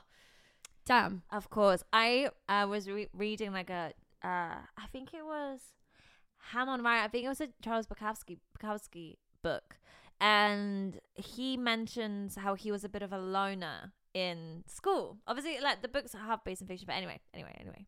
damn." 0.85 1.23
Of 1.31 1.49
course. 1.49 1.83
I 1.91 2.29
uh, 2.47 2.67
was 2.69 2.89
re- 2.89 3.09
reading 3.13 3.51
like 3.51 3.69
a, 3.69 3.93
uh, 4.23 4.57
I 4.77 4.87
think 4.91 5.13
it 5.13 5.25
was 5.25 5.59
Ham 6.51 6.69
on 6.69 6.83
Rye. 6.83 7.03
I 7.03 7.07
think 7.07 7.25
it 7.25 7.29
was 7.29 7.41
a 7.41 7.49
Charles 7.61 7.87
Bukowski, 7.87 8.37
Bukowski 8.57 9.15
book. 9.41 9.77
And 10.21 10.99
he 11.13 11.57
mentions 11.57 12.35
how 12.35 12.55
he 12.55 12.71
was 12.71 12.83
a 12.83 12.89
bit 12.89 13.01
of 13.01 13.11
a 13.11 13.19
loner 13.19 13.91
in 14.13 14.63
school. 14.65 15.17
Obviously, 15.27 15.59
like 15.61 15.81
the 15.81 15.87
books 15.87 16.15
are 16.15 16.19
half 16.19 16.43
based 16.43 16.61
in 16.61 16.67
fiction, 16.67 16.85
but 16.87 16.95
anyway, 16.95 17.19
anyway, 17.33 17.55
anyway. 17.59 17.85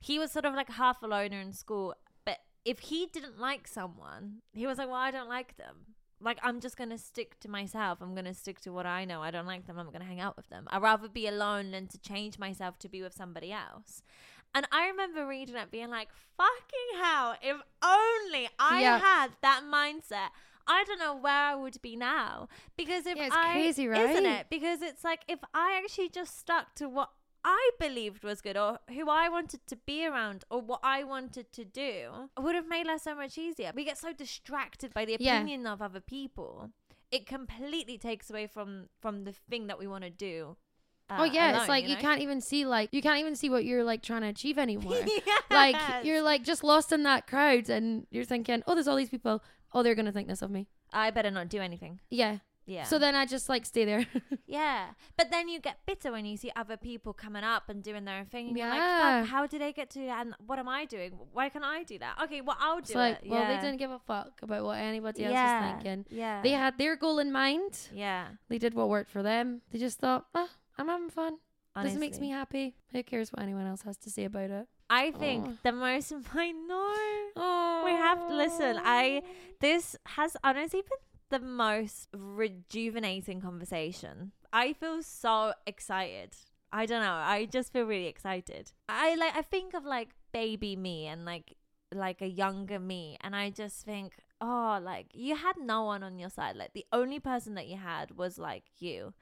He 0.00 0.18
was 0.18 0.32
sort 0.32 0.44
of 0.44 0.54
like 0.54 0.70
half 0.70 1.02
a 1.02 1.06
loner 1.06 1.40
in 1.40 1.52
school. 1.52 1.94
But 2.24 2.38
if 2.64 2.78
he 2.78 3.06
didn't 3.12 3.38
like 3.38 3.68
someone, 3.68 4.42
he 4.52 4.66
was 4.66 4.78
like, 4.78 4.88
well, 4.88 4.96
I 4.96 5.10
don't 5.10 5.28
like 5.28 5.56
them. 5.56 5.95
Like, 6.26 6.40
I'm 6.42 6.58
just 6.60 6.76
going 6.76 6.90
to 6.90 6.98
stick 6.98 7.38
to 7.40 7.48
myself. 7.48 7.98
I'm 8.02 8.12
going 8.14 8.24
to 8.24 8.34
stick 8.34 8.58
to 8.62 8.72
what 8.72 8.84
I 8.84 9.04
know. 9.04 9.22
I 9.22 9.30
don't 9.30 9.46
like 9.46 9.66
them. 9.68 9.78
I'm 9.78 9.86
going 9.86 10.00
to 10.00 10.06
hang 10.06 10.18
out 10.20 10.36
with 10.36 10.48
them. 10.48 10.64
I'd 10.68 10.82
rather 10.82 11.08
be 11.08 11.28
alone 11.28 11.70
than 11.70 11.86
to 11.86 11.98
change 11.98 12.36
myself 12.36 12.80
to 12.80 12.88
be 12.88 13.00
with 13.00 13.14
somebody 13.14 13.52
else. 13.52 14.02
And 14.52 14.66
I 14.72 14.88
remember 14.88 15.24
reading 15.24 15.54
it 15.54 15.70
being 15.70 15.88
like, 15.88 16.08
fucking 16.36 17.00
hell, 17.00 17.36
if 17.40 17.58
only 17.80 18.48
I 18.58 18.80
Yeah. 18.80 18.98
had 18.98 19.28
that 19.42 19.62
mindset. 19.72 20.30
I 20.66 20.82
don't 20.84 20.98
know 20.98 21.14
where 21.14 21.32
I 21.32 21.54
would 21.54 21.80
be 21.80 21.94
now. 21.94 22.48
Because 22.76 23.06
if 23.06 23.16
Yeah, 23.16 23.26
it's 23.26 23.36
I. 23.36 23.52
crazy, 23.52 23.84
Isn't 23.86 24.26
it? 24.26 24.46
Because 24.50 24.82
it's 24.82 25.04
like, 25.04 25.20
if 25.28 25.38
I 25.54 25.80
actually 25.80 26.08
just 26.08 26.36
stuck 26.36 26.74
to 26.74 26.88
what 26.88 27.10
I 27.48 27.70
believed 27.78 28.24
was 28.24 28.40
good 28.40 28.56
or 28.56 28.80
who 28.90 29.08
I 29.08 29.28
wanted 29.28 29.64
to 29.68 29.76
be 29.76 30.04
around 30.04 30.44
or 30.50 30.60
what 30.60 30.80
I 30.82 31.04
wanted 31.04 31.52
to 31.52 31.64
do 31.64 32.28
would 32.36 32.56
have 32.56 32.66
made 32.66 32.88
life 32.88 33.02
so 33.02 33.14
much 33.14 33.38
easier. 33.38 33.70
We 33.72 33.84
get 33.84 33.98
so 33.98 34.12
distracted 34.12 34.92
by 34.92 35.04
the 35.04 35.16
Yeah. 35.20 35.36
opinion 35.36 35.64
of 35.64 35.80
other 35.80 36.00
people. 36.00 36.72
It 37.12 37.24
completely 37.24 37.98
takes 37.98 38.30
away 38.30 38.48
from 38.48 38.88
from 39.00 39.22
the 39.22 39.32
thing 39.32 39.68
that 39.68 39.78
we 39.78 39.86
want 39.86 40.02
to 40.02 40.10
do. 40.10 40.56
uh, 41.08 41.18
oh 41.20 41.24
yeah, 41.24 41.60
it's 41.60 41.68
like 41.68 41.86
you, 41.86 41.94
know? 41.94 42.00
can't 42.00 42.20
even 42.20 42.40
see 42.40 42.66
like 42.66 42.88
you 42.92 43.00
can't 43.00 43.20
even 43.20 43.36
see 43.36 43.48
what 43.48 43.64
you're 43.64 43.84
like 43.84 44.02
trying 44.02 44.22
to 44.22 44.26
achieve 44.28 44.58
anymore. 44.66 44.98
like 45.48 45.76
you're 46.04 46.22
like 46.22 46.42
just 46.42 46.64
lost 46.64 46.90
in 46.90 47.04
that 47.04 47.28
crowd 47.28 47.70
and 47.70 48.08
you're 48.10 48.24
thinking, 48.24 48.64
"Oh, 48.66 48.74
there's 48.74 48.88
all 48.88 48.96
these 48.96 49.10
people. 49.10 49.40
Oh, 49.72 49.84
they're 49.84 49.94
going 49.94 50.06
to 50.06 50.12
think 50.12 50.26
this 50.26 50.42
of 50.42 50.50
me." 50.50 50.66
I 50.92 51.12
better 51.12 51.30
not 51.30 51.48
do 51.48 51.60
anything. 51.60 52.00
Yeah. 52.10 52.38
Yeah. 52.66 52.82
So 52.84 52.98
then 52.98 53.14
I 53.14 53.26
just 53.26 53.48
like 53.48 53.64
stay 53.64 53.84
there. 53.84 54.06
Yeah, 54.48 54.86
but 55.16 55.30
then 55.32 55.48
you 55.48 55.58
get 55.60 55.78
bitter 55.86 56.12
when 56.12 56.24
you 56.24 56.36
see 56.36 56.52
other 56.54 56.76
people 56.76 57.12
coming 57.12 57.42
up 57.42 57.68
and 57.68 57.82
doing 57.82 58.04
their 58.04 58.18
own 58.20 58.26
thing. 58.26 58.48
And 58.48 58.56
you're 58.56 58.68
like, 58.68 58.78
Fuck, 58.78 59.26
how 59.28 59.46
did 59.46 59.60
they 59.60 59.72
get 59.72 59.90
to 59.90 59.98
that? 60.06 60.24
And 60.24 60.34
what 60.46 60.58
am 60.60 60.68
I 60.68 60.84
doing? 60.84 61.12
Why 61.32 61.48
can't 61.48 61.64
I 61.64 61.82
do 61.82 61.98
that? 61.98 62.16
Okay, 62.24 62.40
well, 62.42 62.56
I'll 62.60 62.76
do 62.76 62.80
it's 62.82 62.94
like, 62.94 63.18
it. 63.24 63.28
well, 63.28 63.40
yeah. 63.40 63.48
they 63.56 63.60
didn't 63.66 63.78
give 63.78 63.90
a 63.90 63.98
fuck 63.98 64.38
about 64.42 64.64
what 64.64 64.78
anybody 64.78 65.24
else 65.24 65.32
yeah. 65.32 65.76
is 65.76 65.82
thinking. 65.82 66.06
Yeah. 66.16 66.42
They 66.42 66.52
had 66.52 66.78
their 66.78 66.94
goal 66.96 67.18
in 67.18 67.32
mind. 67.32 67.76
yeah. 67.92 68.28
They 68.48 68.58
did 68.58 68.72
what 68.74 68.88
worked 68.88 69.10
for 69.10 69.22
them. 69.22 69.62
They 69.72 69.78
just 69.80 69.98
thought, 69.98 70.26
ah, 70.34 70.48
I'm 70.78 70.86
having 70.88 71.10
fun. 71.10 71.38
Honestly. 71.74 71.92
This 71.94 72.00
makes 72.00 72.20
me 72.20 72.30
happy. 72.30 72.76
Who 72.92 73.02
cares 73.02 73.32
what 73.32 73.42
anyone 73.42 73.66
else 73.66 73.82
has 73.82 73.96
to 73.98 74.10
say 74.10 74.24
about 74.24 74.50
it? 74.50 74.66
I 74.88 75.10
think 75.10 75.44
Oh. 75.48 75.56
the 75.64 75.72
most, 75.72 76.12
I 76.34 76.52
know. 76.52 76.94
Oh, 77.36 77.82
We 77.84 77.90
have 77.90 78.26
to 78.28 78.34
listen. 78.34 78.78
I- 78.82 79.22
This 79.60 79.96
has 80.06 80.36
honestly 80.44 80.82
been 80.82 80.98
the 81.30 81.38
most 81.38 82.08
rejuvenating 82.14 83.40
conversation. 83.40 84.32
I 84.52 84.72
feel 84.72 85.02
so 85.02 85.52
excited. 85.66 86.36
I 86.72 86.86
don't 86.86 87.02
know. 87.02 87.14
I 87.14 87.46
just 87.46 87.72
feel 87.72 87.84
really 87.84 88.06
excited. 88.06 88.72
I 88.88 89.14
like 89.14 89.36
I 89.36 89.42
think 89.42 89.74
of 89.74 89.84
like 89.84 90.10
baby 90.32 90.76
me 90.76 91.06
and 91.06 91.24
like 91.24 91.56
like 91.94 92.20
a 92.20 92.26
younger 92.26 92.78
me 92.78 93.16
and 93.20 93.34
I 93.34 93.50
just 93.50 93.84
think, 93.84 94.14
oh, 94.40 94.78
like 94.82 95.06
you 95.14 95.36
had 95.36 95.56
no 95.58 95.84
one 95.84 96.02
on 96.02 96.18
your 96.18 96.30
side. 96.30 96.56
Like 96.56 96.72
the 96.74 96.86
only 96.92 97.20
person 97.20 97.54
that 97.54 97.68
you 97.68 97.76
had 97.76 98.16
was 98.16 98.38
like 98.38 98.64
you. 98.78 99.14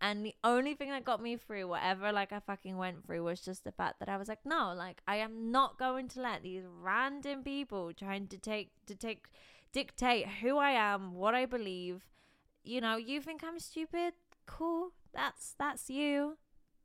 And 0.00 0.26
the 0.26 0.34
only 0.42 0.74
thing 0.74 0.90
that 0.90 1.04
got 1.04 1.22
me 1.22 1.36
through 1.36 1.68
whatever 1.68 2.10
like 2.10 2.32
I 2.32 2.40
fucking 2.40 2.76
went 2.76 3.06
through 3.06 3.22
was 3.22 3.40
just 3.40 3.62
the 3.62 3.70
fact 3.70 4.00
that 4.00 4.08
I 4.08 4.16
was 4.16 4.26
like, 4.26 4.44
no, 4.44 4.74
like 4.76 5.00
I 5.06 5.16
am 5.16 5.52
not 5.52 5.78
going 5.78 6.08
to 6.08 6.20
let 6.20 6.42
these 6.42 6.64
random 6.82 7.44
people 7.44 7.92
trying 7.92 8.26
to 8.28 8.38
take 8.38 8.70
to 8.86 8.96
take 8.96 9.26
dictate 9.72 10.26
who 10.40 10.58
I 10.58 10.70
am, 10.70 11.14
what 11.14 11.34
I 11.34 11.46
believe. 11.46 12.04
You 12.64 12.80
know, 12.80 12.96
you 12.96 13.20
think 13.20 13.42
I'm 13.44 13.58
stupid? 13.58 14.14
Cool. 14.46 14.92
That's 15.12 15.54
that's 15.58 15.90
you. 15.90 16.36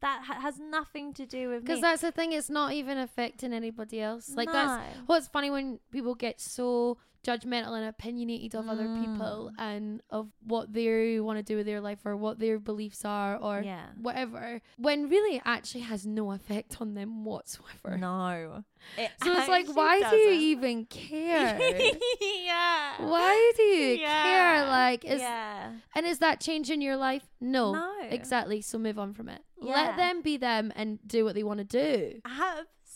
That 0.01 0.23
ha- 0.25 0.39
has 0.39 0.59
nothing 0.59 1.13
to 1.13 1.25
do 1.25 1.49
with 1.49 1.63
me. 1.63 1.67
Because 1.67 1.81
that's 1.81 2.01
the 2.01 2.11
thing, 2.11 2.31
it's 2.31 2.49
not 2.49 2.73
even 2.73 2.97
affecting 2.99 3.51
anybody 3.51 3.99
else. 3.99 4.29
Like, 4.29 4.51
that's 4.51 4.95
what's 5.07 5.27
funny 5.27 5.49
when 5.49 5.79
people 5.91 6.13
get 6.13 6.39
so 6.39 6.97
judgmental 7.27 7.73
and 7.77 7.85
opinionated 7.85 8.55
of 8.55 8.67
other 8.69 8.87
people 9.01 9.51
Mm. 9.51 9.61
and 9.69 10.01
of 10.09 10.29
what 10.45 10.71
they 10.73 11.19
want 11.19 11.37
to 11.39 11.43
do 11.43 11.55
with 11.57 11.65
their 11.65 11.81
life 11.81 11.99
or 12.05 12.15
what 12.15 12.39
their 12.39 12.57
beliefs 12.59 13.03
are 13.03 13.35
or 13.37 13.61
yeah. 13.61 13.87
whatever, 14.07 14.61
when 14.77 15.09
really 15.09 15.37
it 15.37 15.41
actually 15.45 15.81
has 15.81 16.05
no 16.05 16.31
effect 16.31 16.79
on 16.81 16.93
them 16.93 17.25
whatsoever. 17.25 17.97
No. 17.97 18.63
It 18.97 19.11
So 19.23 19.33
it's 19.37 19.49
like, 19.49 19.67
why 19.75 19.95
do 20.09 20.15
you 20.15 20.31
even 20.53 20.85
care? 20.85 21.59
yeah. 22.21 22.93
why 23.13 23.51
do 23.57 23.63
you 23.63 23.97
Yeah. 23.97 24.23
care? 24.23 24.65
Like, 24.67 25.03
is 25.03 25.19
yeah. 25.21 25.73
and 25.95 26.05
is 26.05 26.19
that 26.19 26.39
changing 26.39 26.81
your 26.81 26.95
life? 26.95 27.23
No, 27.41 27.73
No. 27.73 27.93
exactly. 28.09 28.61
So 28.61 28.77
move 28.77 28.97
on 28.97 29.13
from 29.13 29.27
it. 29.29 29.41
Yeah. 29.61 29.73
Let 29.73 29.97
them 29.97 30.21
be 30.21 30.37
them 30.37 30.71
and 30.75 30.99
do 31.05 31.25
what 31.25 31.33
they 31.35 31.43
want 31.43 31.59
to 31.59 31.65
do. 31.65 32.21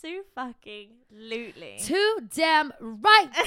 Absolutely 0.02 0.26
fucking 0.34 0.88
lootly. 1.14 1.84
Too 1.84 2.28
damn 2.34 2.72
right. 2.80 3.30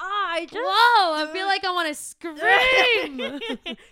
I 0.00 0.44
just 0.50 0.54
Whoa! 0.54 1.14
I 1.14 1.30
feel 1.32 1.46
like 1.46 1.64
I 1.64 1.70
want 1.70 1.86
to 1.86 1.94
scream. 1.94 3.38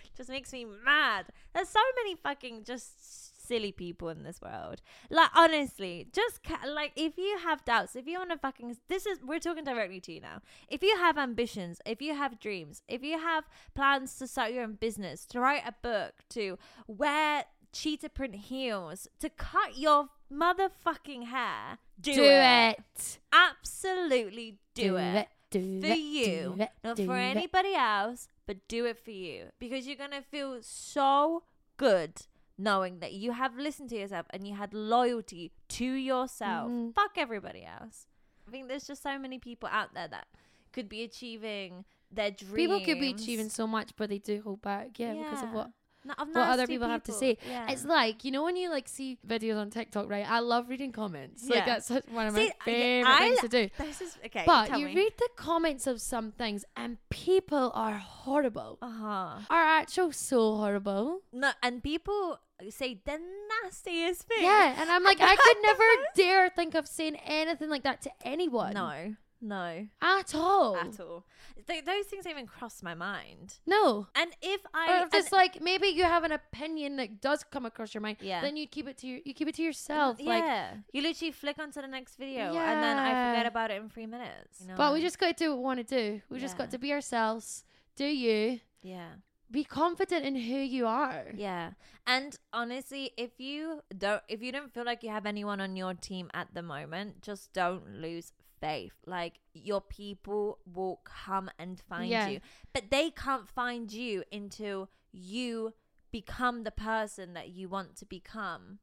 just 0.17 0.29
makes 0.29 0.51
me 0.51 0.65
mad. 0.83 1.27
There's 1.53 1.69
so 1.69 1.79
many 2.03 2.15
fucking 2.15 2.65
just 2.65 3.47
silly 3.47 3.71
people 3.71 4.09
in 4.09 4.23
this 4.23 4.41
world. 4.41 4.81
Like 5.09 5.29
honestly, 5.33 6.09
just 6.11 6.43
ca- 6.43 6.67
like 6.67 6.91
if 6.97 7.17
you 7.17 7.37
have 7.41 7.63
doubts, 7.63 7.95
if 7.95 8.05
you 8.05 8.17
want 8.17 8.31
to 8.31 8.37
fucking 8.37 8.75
this 8.89 9.05
is 9.05 9.19
we're 9.23 9.39
talking 9.39 9.63
directly 9.63 10.01
to 10.01 10.11
you 10.11 10.19
now. 10.19 10.41
If 10.67 10.83
you 10.83 10.97
have 10.97 11.17
ambitions, 11.17 11.79
if 11.85 12.01
you 12.01 12.15
have 12.15 12.37
dreams, 12.37 12.81
if 12.89 13.01
you 13.01 13.17
have 13.17 13.45
plans 13.75 14.17
to 14.17 14.27
start 14.27 14.51
your 14.51 14.63
own 14.63 14.73
business, 14.73 15.25
to 15.27 15.39
write 15.39 15.63
a 15.65 15.73
book, 15.81 16.15
to 16.31 16.57
wear 16.85 17.45
cheetah 17.71 18.09
print 18.09 18.35
heels, 18.35 19.07
to 19.19 19.29
cut 19.29 19.77
your 19.77 20.09
motherfucking 20.31 21.25
hair, 21.27 21.77
do, 21.99 22.13
do 22.13 22.23
it. 22.23 22.77
it. 22.79 23.19
Absolutely 23.33 24.57
do, 24.73 24.97
it 24.97 25.27
Do 25.49 25.81
for 25.81 25.87
it. 25.87 25.97
you, 25.97 26.25
do 26.57 26.67
not 26.83 26.95
do 26.95 27.05
for 27.05 27.15
anybody 27.15 27.73
else, 27.75 28.27
but 28.45 28.67
do 28.67 28.85
it 28.85 28.97
for 29.03 29.11
you 29.11 29.45
because 29.59 29.87
you're 29.87 29.95
gonna 29.95 30.21
feel 30.21 30.57
so 30.61 31.43
good 31.77 32.13
knowing 32.57 32.99
that 32.99 33.13
you 33.13 33.31
have 33.33 33.55
listened 33.57 33.89
to 33.89 33.95
yourself 33.97 34.25
and 34.31 34.47
you 34.47 34.55
had 34.55 34.73
loyalty 34.73 35.51
to 35.69 35.85
yourself. 35.85 36.71
Mhm. 36.71 36.93
Fuck 36.95 37.17
everybody 37.17 37.63
else. 37.63 38.07
I 38.47 38.51
think 38.51 38.67
there's 38.67 38.87
just 38.87 39.03
so 39.03 39.19
many 39.19 39.37
people 39.39 39.69
out 39.71 39.93
there 39.93 40.07
that 40.07 40.27
could 40.71 40.89
be 40.89 41.03
achieving 41.03 41.85
their 42.11 42.31
dreams. 42.31 42.55
People 42.55 42.79
could 42.79 42.99
be 42.99 43.09
achieving 43.11 43.49
so 43.49 43.67
much, 43.67 43.91
but 43.95 44.09
they 44.09 44.17
do 44.19 44.41
hold 44.41 44.61
back. 44.61 44.97
Yeah, 44.97 45.13
because 45.13 45.43
of 45.43 45.51
what 45.51 45.69
what 46.07 46.19
other 46.35 46.57
nasty 46.63 46.73
people 46.73 46.87
have 46.87 47.03
to 47.03 47.11
say. 47.11 47.37
Yeah. 47.47 47.71
It's 47.71 47.85
like 47.85 48.23
you 48.25 48.31
know 48.31 48.43
when 48.43 48.55
you 48.55 48.69
like 48.69 48.87
see 48.87 49.17
videos 49.27 49.57
on 49.57 49.69
TikTok, 49.69 50.09
right? 50.09 50.25
I 50.29 50.39
love 50.39 50.69
reading 50.69 50.91
comments. 50.91 51.43
Like 51.49 51.59
Yeah. 51.59 51.65
that's 51.65 51.89
one 52.11 52.27
of 52.27 52.35
See, 52.35 52.47
my 52.47 52.51
favorite 52.65 53.09
I 53.11 53.19
things 53.19 53.39
to 53.41 53.47
do. 53.47 53.69
this 53.77 54.01
is 54.01 54.17
okay. 54.25 54.43
But 54.45 54.77
you 54.79 54.85
me. 54.87 54.95
read 54.95 55.13
the 55.17 55.29
comments 55.35 55.87
of 55.87 56.01
some 56.01 56.31
things, 56.31 56.65
and 56.75 56.97
people 57.09 57.71
are 57.75 57.97
horrible. 57.97 58.77
Uh 58.81 58.89
huh. 58.89 59.39
Are 59.49 59.63
actual 59.81 60.11
so 60.11 60.55
horrible. 60.57 61.21
No, 61.31 61.51
and 61.63 61.83
people 61.83 62.39
say 62.69 62.99
the 63.05 63.19
nastiest 63.63 64.23
things. 64.23 64.41
Yeah, 64.43 64.75
and 64.81 64.89
I'm 64.89 65.03
like, 65.11 65.19
I 65.21 65.35
could 65.35 65.57
never 65.61 65.83
dare 66.15 66.49
think 66.49 66.75
of 66.75 66.87
saying 66.87 67.15
anything 67.25 67.69
like 67.69 67.83
that 67.83 68.01
to 68.03 68.11
anyone. 68.23 68.73
No, 68.73 69.15
no, 69.41 69.87
at 70.01 70.33
all. 70.35 70.75
at 70.77 70.99
all. 70.99 71.25
Th- 71.67 71.83
those 71.83 72.05
things 72.05 72.23
don't 72.23 72.31
even 72.31 72.47
cross 72.47 72.81
my 72.81 72.93
mind. 72.93 73.55
No. 73.65 74.07
And 74.15 74.31
if 74.41 74.61
Or 74.65 74.69
I, 74.73 75.03
if 75.03 75.13
it's 75.13 75.31
like 75.31 75.61
maybe 75.61 75.87
you 75.87 76.03
have 76.03 76.23
an 76.23 76.31
opinion 76.31 76.95
that 76.97 77.21
does 77.21 77.43
come 77.43 77.65
across 77.65 77.93
your 77.93 78.01
mind, 78.01 78.17
Yeah. 78.21 78.41
then 78.41 78.55
you 78.57 78.67
keep 78.67 78.87
it 78.87 78.97
to 78.99 79.07
your, 79.07 79.19
you 79.25 79.33
keep 79.33 79.47
it 79.47 79.55
to 79.55 79.61
yourself. 79.63 80.17
Like, 80.21 80.43
yeah, 80.43 80.75
you 80.93 81.01
literally 81.01 81.31
flick 81.31 81.59
onto 81.59 81.81
the 81.81 81.87
next 81.87 82.15
video, 82.17 82.45
and 82.55 82.83
then 82.83 82.97
I 82.97 83.31
forget 83.31 83.45
about 83.45 83.71
it 83.71 83.81
in 83.81 83.89
three 83.89 84.05
minutes. 84.07 84.61
You 84.61 84.67
know? 84.69 84.75
but 84.77 84.93
we 84.93 85.01
just 85.01 85.19
got 85.19 85.35
to 85.37 85.43
do 85.43 85.49
what 85.51 85.57
we 85.59 85.63
want 85.63 85.87
to 85.87 85.95
do. 85.95 86.21
We 86.29 86.39
just 86.39 86.57
got 86.57 86.71
to 86.71 86.77
be 86.77 86.91
ourselves. 86.93 87.63
Do 87.95 88.05
you 88.05 88.59
yeah, 88.81 89.09
be 89.51 89.63
confident 89.63 90.23
in 90.25 90.35
who 90.35 90.57
you 90.57 90.85
are? 90.87 91.25
yeah. 91.35 91.71
And 92.05 92.37
honestly, 92.53 93.11
if 93.17 93.31
you 93.37 93.81
don't, 93.97 94.21
if 94.29 94.41
you 94.41 94.53
don't 94.53 94.73
feel 94.73 94.85
like 94.85 95.03
you 95.03 95.09
have 95.09 95.25
anyone 95.25 95.59
on 95.59 95.75
your 95.75 95.93
team 95.93 96.29
at 96.33 96.53
the 96.53 96.61
moment, 96.61 97.21
just 97.21 97.51
don't 97.51 97.85
lose 98.01 98.31
faith. 98.59 98.93
Like 99.05 99.39
your 99.53 99.81
people 99.81 100.59
will 100.71 101.01
come 101.03 101.49
and 101.59 101.79
find 101.89 102.09
Yeah. 102.09 102.27
you, 102.27 102.39
but 102.73 102.89
they 102.91 103.09
can't 103.11 103.47
find 103.47 103.91
you 103.91 104.23
until 104.31 104.89
you 105.11 105.73
become 106.11 106.63
the 106.63 106.71
person 106.71 107.33
that 107.33 107.49
you 107.49 107.67
want 107.69 107.95
to 107.97 108.05
become. 108.05 108.79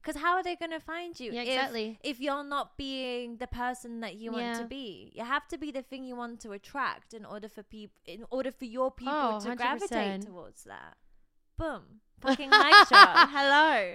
Because 0.00 0.20
how 0.20 0.32
are 0.34 0.42
they 0.42 0.56
going 0.56 0.72
to 0.72 0.80
find 0.80 1.18
you? 1.20 1.32
Yeah, 1.32 1.42
if- 1.42 1.48
exactly. 1.48 1.98
if 2.02 2.18
you're 2.18 2.42
not 2.42 2.76
being 2.76 3.36
the 3.36 3.46
person 3.46 4.00
that 4.00 4.16
you 4.16 4.32
want 4.32 4.56
to 4.58 4.64
be. 4.64 5.12
You 5.14 5.24
have 5.24 5.46
to 5.48 5.58
be 5.58 5.70
the 5.70 5.82
thing 5.82 6.02
you 6.04 6.16
want 6.16 6.40
to 6.40 6.50
attract 6.52 7.14
in 7.14 7.24
order 7.24 7.48
for 7.48 7.62
people 7.62 7.96
in 8.04 8.24
order 8.30 8.50
for 8.50 8.64
your 8.64 8.90
people 8.90 9.14
Oh, 9.14 9.40
to 9.40 9.54
gravitate 9.54 10.22
100%. 10.22 10.26
towards 10.26 10.64
that. 10.64 10.96
Boom. 11.56 12.00
Fucking 12.22 12.50
mic. 12.50 12.60
Hello. 12.90 13.94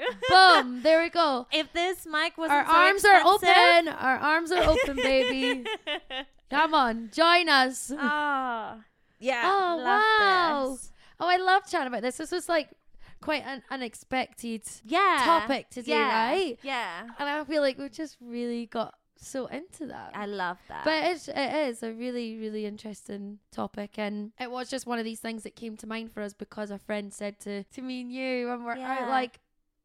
Boom! 0.62 0.82
There 0.84 1.02
we 1.02 1.10
go. 1.10 1.48
if 1.52 1.72
this 1.74 2.06
mic 2.06 2.38
wasn't 2.38 2.60
Our 2.60 2.66
so 2.66 2.72
arms 2.74 3.06
are 3.06 3.22
open. 3.26 3.88
Our 3.94 4.18
arms 4.18 4.52
are 4.52 4.64
open, 4.64 4.96
baby. 4.98 5.64
Come 6.50 6.74
on, 6.74 7.10
join 7.14 7.50
us. 7.50 7.92
Ah. 7.98 8.78
yeah. 9.20 9.42
Oh, 9.46 9.78
wow. 9.84 10.70
this. 10.72 10.92
Oh, 11.20 11.28
I 11.28 11.38
love 11.38 11.64
chatting 11.70 11.88
about 11.88 12.02
this. 12.04 12.18
This 12.18 12.32
was 12.32 12.48
like 12.48 12.70
quite 13.22 13.44
an 13.46 13.64
unexpected 13.72 14.62
Yeah. 14.86 15.22
topic 15.26 15.70
today, 15.70 15.92
yeah. 15.92 16.30
right? 16.30 16.60
Yeah. 16.62 17.04
And 17.20 17.30
I 17.30 17.44
feel 17.44 17.62
like 17.62 17.78
we've 17.78 17.92
just 17.92 18.18
really 18.22 18.66
got 18.68 18.94
so 19.20 19.46
into 19.48 19.86
that. 19.88 20.12
I 20.14 20.26
love 20.26 20.58
that. 20.68 20.86
but 20.86 21.04
it's, 21.06 21.28
it 21.28 21.70
is 21.70 21.84
a 21.84 21.92
really, 21.94 22.38
really 22.38 22.66
interesting 22.66 23.40
topic. 23.52 23.98
And 23.98 24.32
it 24.40 24.50
was 24.52 24.70
just 24.70 24.86
one 24.86 25.00
of 25.00 25.06
these 25.06 25.20
things 25.20 25.44
that 25.44 25.56
came 25.56 25.78
to 25.78 25.88
mind 25.88 26.12
for 26.12 26.22
us 26.22 26.34
because 26.34 26.72
a 26.72 26.78
friend 26.78 27.14
said 27.14 27.40
to, 27.42 27.64
to 27.64 27.82
me 27.82 28.02
and 28.02 28.12
you 28.12 28.48
when 28.50 28.64
we're 28.64 28.76
Yeah. 28.78 29.04
out, 29.04 29.10
like, 29.10 29.40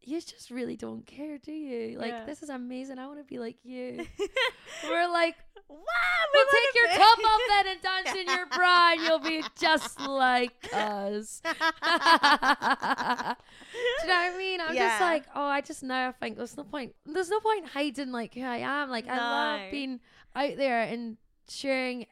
you 0.05 0.21
just 0.21 0.51
really 0.51 0.77
don't 0.77 1.07
care, 1.07 1.39
do 1.39 1.53
you? 1.53 1.99
Like, 1.99 2.11
Yeah. 2.11 2.25
this 2.25 2.43
is 2.43 2.49
amazing. 2.49 2.99
I 2.99 3.07
want 3.07 3.19
to 3.19 3.25
be 3.25 3.39
like 3.39 3.57
you. 3.65 4.05
we're 4.89 5.09
like, 5.11 5.37
Wow, 5.69 5.79
We'll 6.35 6.45
take 6.53 6.75
your 6.75 6.89
top 6.99 7.19
off 7.19 7.41
then 7.49 7.67
and 7.69 7.83
dance 8.05 8.15
in 8.19 8.27
your 8.27 8.47
bra, 8.47 8.93
and 8.93 9.01
you'll 9.03 9.19
be 9.21 9.43
just 9.59 9.99
like 10.01 10.53
us. 10.73 11.41
Do 11.45 11.49
you 14.03 14.09
know 14.09 14.15
what 14.15 14.35
I 14.35 14.37
mean? 14.37 14.61
I'm 14.61 14.75
Yeah. 14.75 14.89
just 14.89 15.01
like, 15.01 15.25
oh, 15.35 15.45
I 15.47 15.61
just 15.63 15.83
know. 15.83 16.09
I 16.09 16.13
think 16.13 16.37
there's 16.37 16.57
no 16.57 16.65
point. 16.65 16.95
There's 17.07 17.31
no 17.31 17.41
point 17.41 17.69
hiding 17.69 18.13
like 18.13 18.35
who 18.35 18.43
I 18.43 18.59
am. 18.59 18.91
Like 18.91 19.09
I 19.09 19.17
love 19.17 19.71
being 19.71 20.01
out 20.37 20.57
there 20.57 20.83
and 20.83 21.17
sharing 21.49 22.07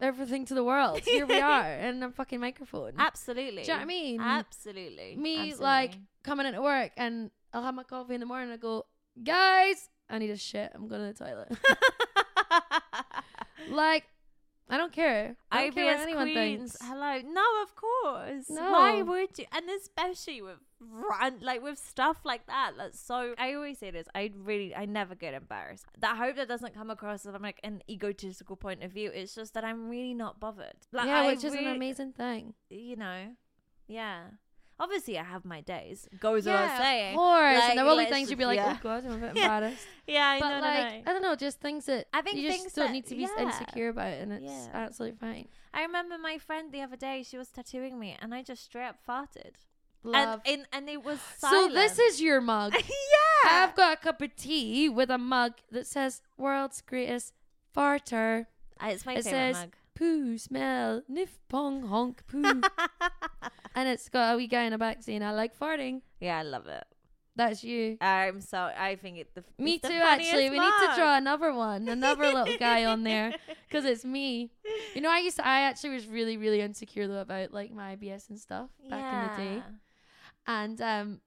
everything 0.00 0.46
to 0.46 0.54
the 0.54 0.64
world. 0.64 1.00
Here 1.04 1.26
we 1.26 1.40
are 1.40 1.72
in 1.74 2.02
a 2.02 2.10
fucking 2.10 2.40
microphone. 2.40 2.92
Absolutely. 2.98 3.62
Do 3.62 3.68
you 3.68 3.68
know 3.68 3.74
what 3.74 3.82
I 3.82 3.84
mean? 3.86 4.20
Absolutely. 4.20 5.16
Me, 5.16 5.36
Absolutely. 5.36 5.64
like, 5.64 5.92
coming 6.22 6.46
into 6.46 6.62
work 6.62 6.92
and 6.96 7.30
I'll 7.52 7.62
have 7.62 7.74
my 7.74 7.82
coffee 7.84 8.14
in 8.14 8.20
the 8.20 8.26
morning. 8.26 8.50
and 8.50 8.54
I 8.54 8.56
go, 8.56 8.86
guys, 9.22 9.88
I 10.08 10.18
need 10.18 10.30
a 10.30 10.36
shit. 10.36 10.70
I'm 10.74 10.88
going 10.88 11.12
to 11.12 11.18
the 11.18 11.24
toilet. 11.24 11.52
like, 13.70 14.04
I 14.70 14.76
don't 14.76 14.92
care. 14.92 15.36
I 15.50 15.62
don't 15.64 15.74
care 15.74 15.86
what 15.86 16.00
anyone 16.00 16.32
queens. 16.32 16.72
thinks. 16.72 16.76
Hello. 16.80 17.20
No, 17.24 17.44
of 17.62 17.74
course. 17.74 18.48
No. 18.48 18.72
Why 18.72 19.02
would 19.02 19.38
you? 19.38 19.44
And 19.52 19.68
especially 19.68 20.42
with 20.42 20.58
run 20.80 21.38
like 21.40 21.62
with 21.62 21.78
stuff 21.78 22.18
like 22.24 22.46
that. 22.46 22.72
That's 22.76 22.98
so. 22.98 23.34
I 23.38 23.54
always 23.54 23.78
say 23.78 23.90
this. 23.90 24.06
I 24.14 24.30
really, 24.36 24.74
I 24.74 24.86
never 24.86 25.14
get 25.14 25.34
embarrassed. 25.34 25.84
That 25.98 26.14
I 26.14 26.16
hope 26.16 26.36
that 26.36 26.48
doesn't 26.48 26.74
come 26.74 26.90
across 26.90 27.26
as 27.26 27.34
I'm 27.34 27.42
like 27.42 27.60
an 27.64 27.82
egotistical 27.88 28.56
point 28.56 28.82
of 28.82 28.92
view. 28.92 29.10
It's 29.12 29.34
just 29.34 29.54
that 29.54 29.64
I'm 29.64 29.88
really 29.88 30.14
not 30.14 30.40
bothered. 30.40 30.76
Like, 30.92 31.06
yeah, 31.06 31.20
I 31.22 31.26
which 31.26 31.44
is 31.44 31.54
an 31.54 31.66
amazing 31.66 32.12
thing. 32.12 32.54
You 32.70 32.96
know, 32.96 33.28
yeah. 33.88 34.22
Obviously, 34.80 35.18
I 35.18 35.22
have 35.24 35.44
my 35.44 35.60
days. 35.60 36.08
Goes 36.18 36.46
yeah, 36.46 36.62
without 36.62 36.78
saying. 36.78 37.12
Of 37.14 37.18
course. 37.18 37.54
Like, 37.54 37.68
and 37.70 37.78
there 37.78 37.84
will 37.84 37.98
be 37.98 38.06
things 38.06 38.30
you'd 38.30 38.38
be 38.38 38.46
like, 38.46 38.56
yeah. 38.56 38.76
oh 38.76 38.80
god, 38.82 39.04
I'm 39.06 39.12
a 39.12 39.16
bit 39.18 39.36
Yeah. 39.36 39.42
embarrassed. 39.56 39.86
Yeah, 40.06 40.38
but 40.40 40.48
no, 40.48 40.54
no, 40.60 40.66
like, 40.66 41.04
no. 41.04 41.10
I 41.10 41.12
don't 41.12 41.22
know, 41.22 41.34
just 41.36 41.60
things 41.60 41.84
that 41.86 42.06
I 42.14 42.22
think 42.22 42.38
you 42.38 42.48
just 42.48 42.60
things 42.62 42.72
don't 42.72 42.86
that- 42.86 42.92
need 42.92 43.06
to 43.06 43.14
be 43.14 43.22
yeah. 43.22 43.42
insecure 43.44 43.90
about, 43.90 44.14
and 44.14 44.32
it's 44.32 44.42
Yeah. 44.44 44.68
absolutely 44.72 45.18
fine. 45.18 45.48
I 45.74 45.82
remember 45.82 46.16
my 46.18 46.38
friend 46.38 46.72
the 46.72 46.80
other 46.82 46.96
day. 46.96 47.22
She 47.22 47.36
was 47.38 47.48
tattooing 47.48 47.98
me, 47.98 48.16
and 48.20 48.34
I 48.34 48.42
just 48.42 48.64
straight 48.64 48.86
up 48.88 48.96
farted. 49.06 49.52
Love. 50.02 50.40
And, 50.46 50.60
and 50.60 50.66
and 50.72 50.88
it 50.88 51.04
was 51.04 51.18
so 51.36 51.68
this 51.68 51.98
is 51.98 52.22
your 52.22 52.40
mug. 52.40 52.72
yeah. 52.74 53.50
I've 53.64 53.76
got 53.76 53.92
a 53.92 53.96
cup 54.00 54.22
of 54.22 54.34
tea 54.34 54.88
with 54.88 55.10
a 55.10 55.18
mug 55.18 55.52
that 55.70 55.86
says 55.86 56.22
"World's 56.38 56.80
Greatest 56.80 57.34
Farter." 57.76 58.46
Uh, 58.82 58.86
It's 58.86 59.04
my 59.04 59.12
It 59.12 59.24
favorite 59.24 59.30
says- 59.30 59.56
mug. 59.56 59.76
Poo 59.94 60.38
smell, 60.38 61.02
niff 61.12 61.36
pong 61.50 61.82
honk 61.82 62.22
poo, 62.26 62.62
and 63.74 63.88
it's 63.88 64.08
got 64.08 64.34
a 64.34 64.36
wee 64.36 64.46
guy 64.46 64.64
in 64.64 64.72
the 64.72 64.78
back 64.78 65.02
saying, 65.02 65.22
"I 65.22 65.32
like 65.32 65.58
farting." 65.58 66.02
yeah, 66.20 66.38
I 66.38 66.42
love 66.42 66.66
it. 66.66 66.84
That's 67.36 67.64
you. 67.64 67.96
I'm 68.00 68.40
so. 68.40 68.70
I 68.76 68.96
think 68.96 69.18
it. 69.18 69.34
The, 69.34 69.44
Me 69.56 69.78
too. 69.78 69.88
Actually, 69.92 70.50
we 70.50 70.58
need 70.58 70.72
to 70.80 70.92
draw 70.96 71.16
another 71.16 71.54
one, 71.54 71.88
another 71.88 72.24
little 72.32 72.56
guy 72.58 72.84
on 72.84 73.02
there, 73.04 73.32
because 73.68 73.84
it's 73.84 74.04
me. 74.04 74.50
You 74.94 75.00
know, 75.00 75.10
I 75.10 75.20
used 75.20 75.36
to. 75.36 75.46
I 75.46 75.60
actually 75.62 75.90
was 75.90 76.06
really, 76.06 76.36
really 76.36 76.60
insecure 76.60 77.06
though 77.08 77.20
about 77.20 77.52
like 77.52 77.72
my 77.72 77.96
IBS 77.96 78.28
and 78.28 78.38
stuff 78.38 78.68
back 78.88 79.14
in 79.14 79.44
the 79.44 79.50
day. 79.50 79.62
And 80.46 80.80
um, 80.82 81.20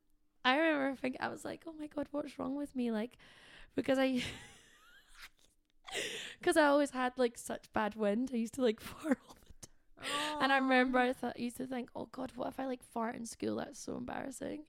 I 0.46 0.58
remember 0.58 0.98
thinking, 0.98 1.22
I 1.22 1.30
was 1.30 1.46
like, 1.46 1.64
oh 1.68 1.74
my 1.80 1.88
god, 1.88 2.08
what's 2.12 2.38
wrong 2.38 2.56
with 2.56 2.76
me? 2.76 2.92
Like, 2.92 3.18
because 3.76 3.98
I, 3.98 4.22
because 6.40 6.58
I 6.58 6.66
always 6.66 6.92
had 6.92 7.14
like 7.18 7.38
such 7.38 7.72
bad 7.74 7.96
wind. 7.96 8.32
I 8.34 8.38
used 8.38 8.56
to 8.56 8.62
like 8.62 8.80
fart 8.82 9.18
all. 9.28 9.38
And 10.42 10.52
I 10.52 10.58
remember 10.58 11.00
I 11.00 11.14
I 11.22 11.34
used 11.36 11.58
to 11.58 11.68
think, 11.68 11.90
oh 11.96 12.08
god, 12.12 12.32
what 12.36 12.50
if 12.50 12.60
I 12.60 12.66
like 12.66 12.84
fart 12.84 13.16
in 13.16 13.26
school? 13.26 13.58
That's 13.58 13.80
so 13.80 13.96
embarrassing. 13.98 14.64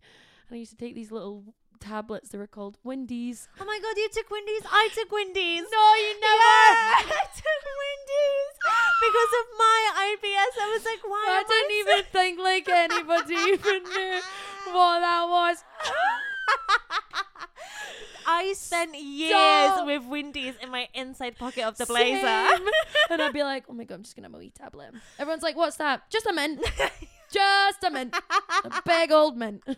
And 0.49 0.53
I 0.53 0.57
used 0.57 0.73
to 0.73 0.77
take 0.77 0.95
these 0.95 1.11
little 1.11 1.55
tablets. 1.81 2.31
They 2.31 2.39
were 2.39 2.47
called 2.47 2.79
Wind-eze. 2.83 3.49
Oh 3.61 3.65
my 3.65 3.79
god, 3.81 3.97
you 3.97 4.09
took 4.13 4.31
Wendy's. 4.31 4.65
I 4.71 4.89
took 4.95 5.11
Wendy's. 5.13 5.67
No, 5.69 5.85
you 6.01 6.13
never. 6.21 6.53
Yeah, 6.55 7.13
I 7.21 7.27
took 7.29 7.63
Wendy's 7.81 8.57
because 9.05 9.33
of 9.41 9.47
my 9.59 9.81
IBS. 10.09 10.55
I 10.61 10.69
was 10.73 10.85
like, 10.85 11.03
why? 11.05 11.27
I 11.29 11.45
didn't 11.45 11.75
even 11.81 12.03
think 12.13 12.41
like 12.41 12.69
anybody 12.69 13.35
even 13.53 13.83
knew 13.85 14.21
what 14.73 15.01
that 15.01 15.27
was. 15.29 15.65
I 18.27 18.53
spent 18.55 18.95
years 18.99 19.31
Stop. 19.31 19.87
with 19.87 20.05
Wendy's 20.05 20.55
in 20.63 20.71
my 20.71 20.89
inside 20.95 21.37
pocket 21.39 21.65
of 21.65 21.77
the 21.77 21.87
blazer. 21.87 22.25
And 23.11 23.21
I'd 23.23 23.33
be 23.33 23.43
like, 23.43 23.65
oh 23.69 23.73
my 23.75 23.85
god, 23.85 23.97
I'm 23.97 24.03
just 24.03 24.17
gonna 24.17 24.29
have 24.29 24.35
a 24.35 24.39
wee 24.39 24.51
tablet. 24.51 24.91
Everyone's 25.19 25.43
like, 25.43 25.57
what's 25.57 25.77
that? 25.77 26.09
Just 26.11 26.27
a 26.27 26.33
mint. 26.33 26.61
Just 27.31 27.83
a 27.85 27.91
mint. 27.91 28.15
A 28.65 28.83
big 28.85 29.11
old 29.11 29.37
mint. 29.37 29.63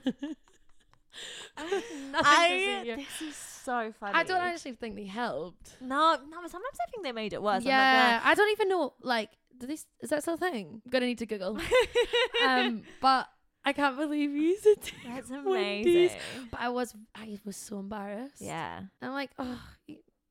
I, 2.14 2.82
here. 2.84 2.96
this 2.96 3.22
is 3.22 3.36
so 3.36 3.92
funny. 3.98 4.12
I 4.14 4.22
don't 4.24 4.40
actually 4.42 4.72
think 4.72 4.96
they 4.96 5.06
helped. 5.06 5.76
No, 5.80 6.16
no. 6.28 6.36
Sometimes 6.46 6.76
I 6.86 6.90
think 6.90 7.02
they 7.04 7.12
made 7.12 7.32
it 7.32 7.42
worse. 7.42 7.64
yeah, 7.64 8.20
I 8.22 8.34
don't 8.34 8.50
even 8.52 8.68
know. 8.68 8.92
Like, 9.00 9.30
do 9.58 9.66
they? 9.66 9.72
s- 9.74 9.86
Is 10.00 10.10
that 10.10 10.22
still 10.22 10.34
a 10.34 10.38
thing? 10.38 10.82
I'm 10.84 10.90
gonna 10.90 11.06
need 11.06 11.18
to 11.18 11.26
Google. 11.26 11.56
I'm 11.58 11.62
not 11.62 12.56
gonna 12.56 12.68
um, 12.68 12.82
but 13.00 13.28
I 13.66 13.72
can't 13.72 13.96
believe 13.96 14.30
you 14.30 14.42
used 14.42 14.64
it. 14.66 14.92
That's 15.06 15.28
Wendy's. 15.28 16.12
amazing. 16.12 16.18
But 16.50 16.60
I 16.60 16.68
was, 16.70 16.94
I 17.14 17.38
was 17.44 17.56
so 17.56 17.78
embarrassed. 17.80 18.40
Yeah. 18.40 18.80
I'm 19.02 19.12
like, 19.12 19.30
oh, 19.38 19.60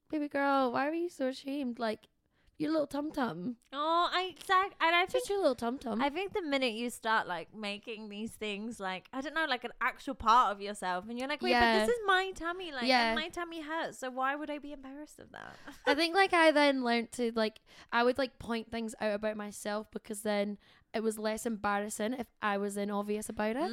baby 0.09 0.27
girl, 0.29 0.71
why 0.71 0.87
are 0.87 0.93
you 0.93 1.09
so 1.09 1.27
ashamed? 1.27 1.77
Like, 1.77 1.99
oh, 2.05 2.09
your 2.57 2.71
little 2.71 2.87
tum 2.87 3.11
tum, 3.11 3.57
Oh, 3.73 4.09
I 4.13 4.31
exact. 4.33 4.75
And 4.81 4.95
I 4.95 4.99
think 4.99 5.11
just 5.11 5.29
your 5.29 5.39
little 5.39 5.55
tum 5.55 5.77
tum. 5.77 6.01
I 6.01 6.07
think 6.09 6.31
the 6.31 6.41
minute 6.41 6.71
you 6.73 6.89
start 6.89 7.27
like 7.27 7.53
making 7.53 8.07
these 8.07 8.31
things 8.31 8.79
like 8.79 9.09
I 9.11 9.19
don't 9.19 9.33
know 9.35 9.45
like 9.49 9.65
an 9.65 9.73
actual 9.81 10.15
part 10.15 10.53
of 10.53 10.61
yourself 10.61 11.03
and 11.09 11.19
you're 11.19 11.27
like 11.27 11.41
wait 11.41 11.49
Yeah. 11.49 11.79
but 11.79 11.85
this 11.85 11.89
is 11.93 12.01
my 12.07 12.31
tummy 12.33 12.71
like 12.71 12.85
Yeah. 12.87 13.07
and 13.11 13.19
my 13.19 13.27
tummy 13.27 13.59
hurts 13.61 13.97
so 13.99 14.09
why 14.09 14.37
would 14.37 14.49
I 14.49 14.59
be 14.59 14.71
embarrassed 14.71 15.19
of 15.19 15.33
that? 15.33 15.53
I 15.85 15.95
think 15.95 16.15
like 16.15 16.31
I 16.33 16.51
then 16.51 16.81
learned 16.85 17.11
to 17.13 17.33
like 17.35 17.59
I 17.91 18.03
would 18.03 18.17
like 18.17 18.39
point 18.39 18.71
things 18.71 18.95
out 19.01 19.15
about 19.15 19.35
myself 19.35 19.87
because 19.91 20.21
then 20.21 20.57
it 20.95 21.03
was 21.03 21.19
less 21.19 21.45
embarrassing 21.45 22.13
if 22.13 22.27
I 22.41 22.57
was 22.57 22.75
then 22.75 22.89
obvious 22.89 23.29
about 23.29 23.55
it. 23.57 23.71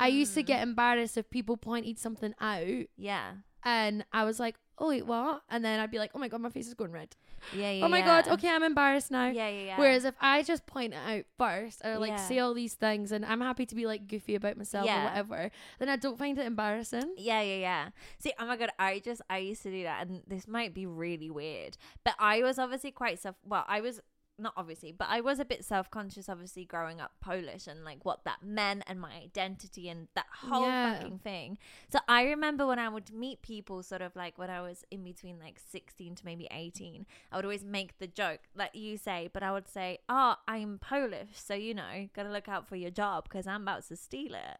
I 0.00 0.08
used 0.08 0.34
to 0.34 0.42
Mm. 0.42 0.46
get 0.46 0.62
embarrassed 0.62 1.16
if 1.16 1.30
people 1.30 1.56
pointed 1.56 1.98
something 1.98 2.34
out 2.40 2.86
yeah 2.96 3.32
and 3.64 4.04
I 4.12 4.22
was 4.24 4.38
like, 4.38 4.54
oh 4.78 4.88
wait, 4.90 5.06
what? 5.06 5.42
And 5.50 5.64
then 5.64 5.80
I'd 5.80 5.90
be 5.90 5.98
like, 5.98 6.12
oh 6.14 6.18
my 6.20 6.28
god, 6.28 6.40
my 6.40 6.50
face 6.50 6.68
is 6.68 6.74
going 6.74 6.92
red. 6.92 7.16
yeah 7.52 7.70
yeah 7.72 7.84
oh 7.84 7.88
my 7.88 7.98
yeah. 7.98 8.22
god, 8.22 8.28
okay, 8.34 8.48
I'm 8.48 8.62
embarrassed 8.62 9.10
now. 9.10 9.26
yeah 9.28 9.48
yeah 9.48 9.64
yeah 9.64 9.78
Whereas 9.78 10.04
if 10.04 10.14
I 10.20 10.42
just 10.42 10.66
point 10.66 10.94
it 10.94 10.98
out 11.04 11.24
first 11.38 11.80
or 11.84 11.98
like 11.98 12.10
Yeah. 12.10 12.28
say 12.28 12.38
all 12.38 12.54
these 12.54 12.74
things 12.74 13.10
and 13.12 13.24
I'm 13.24 13.40
happy 13.40 13.66
to 13.66 13.74
be 13.74 13.84
like 13.86 14.06
goofy 14.06 14.34
about 14.36 14.56
myself 14.56 14.86
Yeah. 14.86 15.00
or 15.00 15.04
whatever, 15.08 15.50
then 15.78 15.88
I 15.88 15.96
don't 15.96 16.18
find 16.18 16.38
it 16.38 16.46
embarrassing. 16.46 17.14
Yeah, 17.18 17.40
yeah, 17.42 17.56
yeah. 17.56 17.88
See, 18.18 18.32
oh 18.38 18.46
my 18.46 18.56
god, 18.56 18.70
I 18.78 19.00
just 19.00 19.20
I 19.28 19.38
used 19.38 19.62
to 19.64 19.70
do 19.70 19.82
that, 19.82 20.06
and 20.06 20.22
this 20.28 20.46
might 20.46 20.72
be 20.74 20.86
really 20.86 21.30
weird, 21.30 21.76
but 22.04 22.14
I 22.20 22.42
was 22.42 22.58
obviously 22.58 22.92
quite 22.92 23.18
self. 23.18 23.36
Well, 23.44 23.64
I 23.66 23.80
was 23.80 24.00
not 24.38 24.52
obviously, 24.56 24.92
but 24.92 25.08
I 25.10 25.20
was 25.20 25.38
a 25.38 25.44
bit 25.44 25.64
self 25.64 25.90
conscious, 25.90 26.28
obviously 26.28 26.64
growing 26.64 27.00
up 27.00 27.12
Polish 27.20 27.66
and 27.66 27.84
like 27.84 28.04
what 28.04 28.24
that 28.24 28.42
meant 28.42 28.84
and 28.86 29.00
my 29.00 29.12
identity 29.14 29.88
and 29.88 30.08
that 30.14 30.26
whole 30.42 30.66
Yeah. 30.66 30.94
fucking 30.98 31.18
thing. 31.20 31.58
So 31.90 31.98
I 32.08 32.24
remember 32.24 32.66
when 32.66 32.78
I 32.78 32.88
would 32.88 33.12
meet 33.12 33.42
people, 33.42 33.82
sort 33.82 34.02
of 34.02 34.14
like 34.14 34.36
when 34.38 34.50
I 34.50 34.60
was 34.60 34.84
in 34.90 35.04
between 35.04 35.38
like 35.38 35.58
sixteen 35.58 36.14
to 36.16 36.24
maybe 36.24 36.46
eighteen, 36.50 37.06
I 37.32 37.36
would 37.36 37.44
always 37.44 37.64
make 37.64 37.98
the 37.98 38.06
joke 38.06 38.40
like 38.54 38.74
you 38.74 38.96
say, 38.98 39.28
but 39.32 39.42
I 39.42 39.52
would 39.52 39.68
say, 39.68 39.98
"Oh, 40.08 40.36
I'm 40.46 40.78
Polish, 40.78 41.28
so 41.34 41.54
you 41.54 41.74
know, 41.74 42.08
gotta 42.14 42.30
look 42.30 42.48
out 42.48 42.66
for 42.68 42.76
your 42.76 42.90
job 42.90 43.24
because 43.24 43.46
I'm 43.46 43.62
about 43.62 43.86
to 43.88 43.96
steal 43.96 44.34
it." 44.34 44.58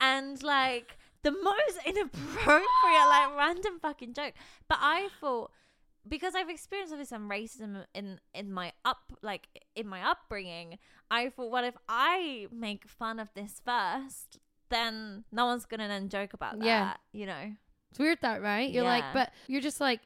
and 0.00 0.40
like 0.44 0.96
the 1.22 1.32
most 1.32 1.78
inappropriate, 1.86 3.08
like 3.08 3.36
random 3.36 3.78
fucking 3.80 4.14
joke. 4.14 4.34
But 4.68 4.78
I 4.80 5.08
thought 5.20 5.50
because 6.06 6.34
I've 6.34 6.48
experienced 6.50 6.92
obviously 6.92 7.16
some 7.16 7.28
racism 7.30 7.84
in 7.94 8.20
in 8.34 8.52
my 8.52 8.72
up 8.84 9.12
like 9.22 9.48
in 9.74 9.88
my 9.88 10.02
upbringing, 10.02 10.78
I 11.10 11.30
thought, 11.30 11.50
well, 11.50 11.64
if 11.64 11.76
I 11.88 12.46
make 12.52 12.86
fun 12.88 13.18
of 13.18 13.28
this 13.34 13.60
first, 13.64 14.38
then 14.68 15.24
no 15.32 15.46
one's 15.46 15.64
gonna 15.66 15.88
then 15.88 16.08
joke 16.08 16.34
about 16.34 16.58
that. 16.58 16.64
Yeah. 16.64 16.94
you 17.12 17.26
know. 17.26 17.52
It's 17.90 17.98
weird 17.98 18.18
that, 18.20 18.42
right? 18.42 18.70
You're 18.70 18.84
like, 18.84 19.04
but 19.14 19.32
you're 19.46 19.62
just 19.62 19.80
like, 19.80 20.00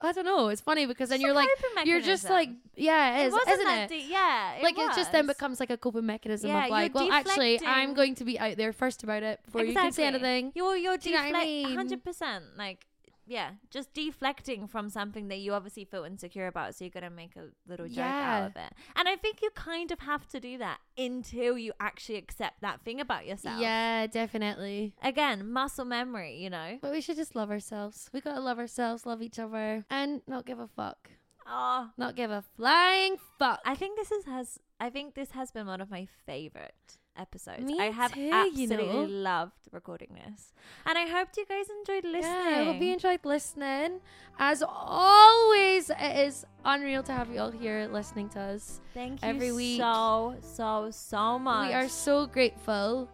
I 0.00 0.12
don't 0.12 0.24
know. 0.24 0.48
It's 0.48 0.60
funny 0.60 0.86
because 0.86 1.08
then 1.08 1.16
It's 1.16 1.24
you're 1.24 1.32
like, 1.34 1.48
you're 1.84 2.00
just 2.00 2.28
like, 2.30 2.48
yeah, 2.76 3.18
it 3.18 3.22
It 3.22 3.26
is, 3.28 3.32
wasn't 3.32 3.50
isn't 3.60 3.68
it? 3.72 3.88
deep. 3.88 4.04
Yeah, 4.10 4.52
it 4.54 4.62
like 4.62 4.78
it 4.78 4.94
just 4.94 5.10
then 5.12 5.26
becomes 5.26 5.58
like 5.60 5.70
a 5.70 5.76
coping 5.76 6.06
mechanism 6.06 6.50
Yeah, 6.50 6.64
of 6.64 6.70
like, 6.70 6.94
well, 6.94 7.10
actually, 7.10 7.60
I'm 7.66 7.94
going 7.94 8.14
to 8.16 8.24
be 8.24 8.38
out 8.38 8.56
there 8.56 8.72
first 8.72 9.02
about 9.02 9.22
it 9.22 9.40
before 9.44 9.64
you 9.64 9.72
can 9.72 9.90
say 9.92 10.06
anything. 10.06 10.52
You're 10.54 10.76
you're 10.76 10.96
Do 10.96 11.10
you 11.10 11.16
know 11.16 11.22
what 11.22 11.26
I 11.36 11.44
deflect 11.44 11.46
mean? 11.46 11.74
hundred 11.76 12.04
percent 12.04 12.44
like 12.56 12.86
yeah, 13.26 13.52
just 13.70 13.92
deflecting 13.94 14.66
from 14.66 14.88
something 14.90 15.28
that 15.28 15.38
you 15.38 15.52
obviously 15.54 15.84
feel 15.84 16.04
insecure 16.04 16.46
about, 16.46 16.74
so 16.74 16.84
you're 16.84 16.90
gonna 16.90 17.10
make 17.10 17.36
a 17.36 17.48
little 17.66 17.86
joke 17.86 17.96
Yeah. 17.98 18.36
out 18.42 18.50
of 18.50 18.56
it. 18.56 18.72
And 18.96 19.08
I 19.08 19.16
think 19.16 19.42
you 19.42 19.50
kind 19.50 19.90
of 19.92 20.00
have 20.00 20.26
to 20.28 20.40
do 20.40 20.58
that 20.58 20.78
until 20.98 21.56
you 21.58 21.72
actually 21.80 22.16
accept 22.16 22.60
that 22.60 22.82
thing 22.82 23.00
about 23.00 23.26
yourself. 23.26 23.60
Yeah, 23.60 24.06
definitely. 24.06 24.94
Again, 25.02 25.50
muscle 25.50 25.84
memory, 25.84 26.36
you 26.36 26.50
know. 26.50 26.78
But 26.82 26.92
we 26.92 27.00
should 27.00 27.16
just 27.16 27.34
love 27.34 27.50
ourselves. 27.50 28.10
We 28.12 28.20
gotta 28.20 28.40
love 28.40 28.58
ourselves, 28.58 29.06
love 29.06 29.22
each 29.22 29.38
other, 29.38 29.84
and 29.90 30.22
not 30.26 30.46
give 30.46 30.58
a 30.58 30.68
fuck. 30.68 31.10
Oh, 31.46 31.90
Not 31.98 32.16
give 32.16 32.30
a 32.30 32.42
flying 32.56 33.16
fuck. 33.38 33.60
I 33.66 33.74
think 33.74 33.96
this 33.98 34.10
is 34.10 34.24
has. 34.24 34.58
I 34.80 34.88
think 34.88 35.14
this 35.14 35.32
has 35.32 35.50
been 35.50 35.66
one 35.66 35.80
of 35.82 35.90
my 35.90 36.06
favorite 36.26 36.98
episodes. 37.16 37.62
Me 37.62 37.78
I 37.80 37.90
have 37.90 38.12
too, 38.12 38.20
you 38.20 38.32
absolutely 38.32 38.76
know. 38.76 39.02
loved 39.04 39.52
recording 39.72 40.08
this. 40.14 40.52
And 40.86 40.96
I 40.98 41.06
hope 41.06 41.28
you 41.36 41.44
guys 41.46 41.66
enjoyed 41.80 42.04
listening. 42.04 42.22
Yeah, 42.52 42.60
I 42.60 42.64
hope 42.64 42.80
you 42.82 42.92
enjoyed 42.92 43.20
listening. 43.24 44.00
As 44.38 44.62
always, 44.66 45.90
it 45.90 46.26
is 46.26 46.44
unreal 46.64 47.02
to 47.04 47.12
have 47.12 47.30
you 47.30 47.40
all 47.40 47.50
here 47.50 47.88
listening 47.90 48.28
to 48.30 48.40
us. 48.40 48.80
Thank 48.94 49.22
you 49.22 49.28
every 49.28 49.52
week. 49.52 49.80
so, 49.80 50.36
so, 50.42 50.88
so 50.90 51.38
much. 51.38 51.68
We 51.68 51.74
are 51.74 51.88
so 51.88 52.26
grateful. 52.26 53.08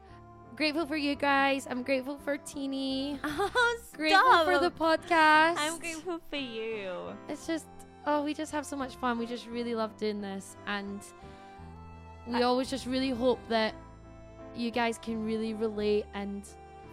Grateful 0.56 0.84
for 0.86 0.96
you 0.96 1.14
guys. 1.14 1.66
I'm 1.70 1.82
grateful 1.82 2.18
for 2.18 2.36
Tini. 2.36 3.18
Oh, 3.24 3.78
Grateful 3.96 4.44
for 4.44 4.58
the 4.58 4.70
podcast. 4.70 5.56
I'm 5.58 5.78
grateful 5.78 6.20
for 6.30 6.36
you. 6.36 7.12
It's 7.28 7.46
just, 7.46 7.66
oh, 8.06 8.22
we 8.22 8.32
just 8.34 8.50
have 8.52 8.64
so 8.64 8.76
much 8.76 8.96
fun. 8.96 9.18
We 9.18 9.26
just 9.26 9.46
really 9.46 9.74
love 9.74 9.96
doing 9.98 10.20
this. 10.22 10.56
And 10.66 11.00
we 12.26 12.42
always 12.42 12.70
just 12.70 12.86
really 12.86 13.10
hope 13.10 13.40
that 13.48 13.74
you 14.56 14.70
guys 14.70 14.98
can 14.98 15.24
really 15.24 15.54
relate 15.54 16.04
and 16.14 16.46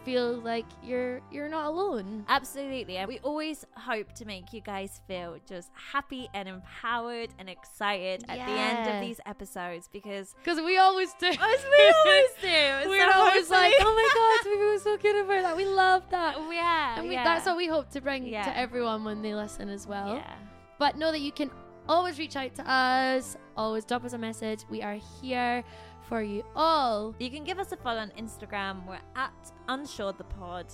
feel 0.04 0.38
like 0.40 0.66
you're 0.82 1.20
you're 1.32 1.50
not 1.50 1.66
alone. 1.66 2.24
Absolutely. 2.30 2.96
And 2.96 3.10
we 3.10 3.20
always 3.20 3.66
hope 3.76 4.14
to 4.14 4.24
make 4.26 4.54
you 4.54 4.62
guys 4.62 5.02
feel 5.06 5.36
just 5.46 5.70
happy 5.92 6.30
and 6.34 6.48
empowered 6.48 7.30
and 7.40 7.50
excited 7.50 8.24
at 8.30 8.38
the 8.38 8.52
end 8.54 8.90
of 8.90 9.02
these 9.02 9.20
episodes 9.26 9.90
because 9.92 10.34
Because 10.42 10.62
we 10.62 10.78
always 10.78 11.14
do. 11.20 11.28
as 11.32 11.38
we 11.38 11.94
always 12.06 12.30
do. 12.42 12.48
We're 12.90 13.12
so 13.12 13.20
always 13.20 13.50
like, 13.50 13.74
oh 13.82 13.94
my 13.96 14.44
god, 14.46 14.50
we 14.60 14.66
were 14.72 14.80
so 14.80 14.96
good 14.98 15.26
about 15.26 15.42
that. 15.42 15.58
We 15.58 15.66
love 15.66 16.04
that. 16.12 16.38
yeah, 16.54 17.00
And 17.00 17.10
we, 17.10 17.16
yeah. 17.16 17.26
that's 17.26 17.46
what 17.46 17.58
we 17.58 17.68
hope 17.68 17.90
to 17.92 18.00
bring 18.00 18.26
Yeah. 18.26 18.44
to 18.46 18.58
everyone 18.58 19.04
when 19.04 19.22
they 19.22 19.36
listen 19.36 19.68
as 19.68 19.86
well. 19.88 20.16
Yeah. 20.16 20.36
But 20.80 20.98
know 20.98 21.12
that 21.12 21.20
you 21.20 21.34
can 21.34 21.52
always 21.90 22.18
reach 22.18 22.36
out 22.38 22.56
to 22.56 22.70
us, 22.72 23.36
always 23.58 23.84
drop 23.84 24.06
us 24.06 24.14
a 24.14 24.18
message. 24.18 24.64
We 24.70 24.82
are 24.84 25.00
here 25.22 25.64
for 26.08 26.22
you 26.22 26.44
all. 26.56 27.16
You 27.20 27.30
can 27.30 27.44
give 27.44 27.60
us 27.60 27.72
a 27.72 27.78
follow 27.78 28.00
on 28.00 28.12
Instagram. 28.18 28.86
We're 28.88 29.00
at 29.16 29.52
Unsure 29.68 30.14
the 30.14 30.24
Pod. 30.24 30.68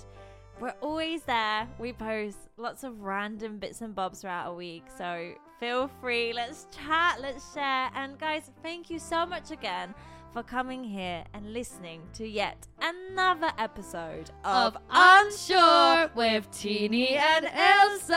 We're 0.60 0.76
always 0.82 1.24
there. 1.24 1.68
We 1.80 1.94
post 1.94 2.38
lots 2.58 2.84
of 2.84 3.02
random 3.02 3.58
bits 3.58 3.82
and 3.82 3.96
bobs 3.96 4.22
throughout 4.22 4.52
a 4.52 4.54
week. 4.54 4.86
So 4.96 5.34
feel 5.60 5.90
free. 6.00 6.34
Let's 6.34 6.68
chat. 6.72 7.20
Let's 7.20 7.54
share. 7.54 7.90
And 7.96 8.20
guys, 8.20 8.52
thank 8.62 8.90
you 8.90 9.00
so 9.00 9.26
much 9.26 9.52
again 9.52 9.94
for 10.32 10.44
coming 10.44 10.84
here 10.84 11.24
and 11.34 11.54
listening 11.54 12.02
to 12.14 12.28
yet 12.28 12.68
another 12.82 13.52
episode 13.58 14.32
of, 14.44 14.76
Of 14.76 14.82
Unsure 14.90 16.10
with 16.16 16.50
Tini 16.52 17.18
and 17.18 17.46
Ailsa. 17.46 18.14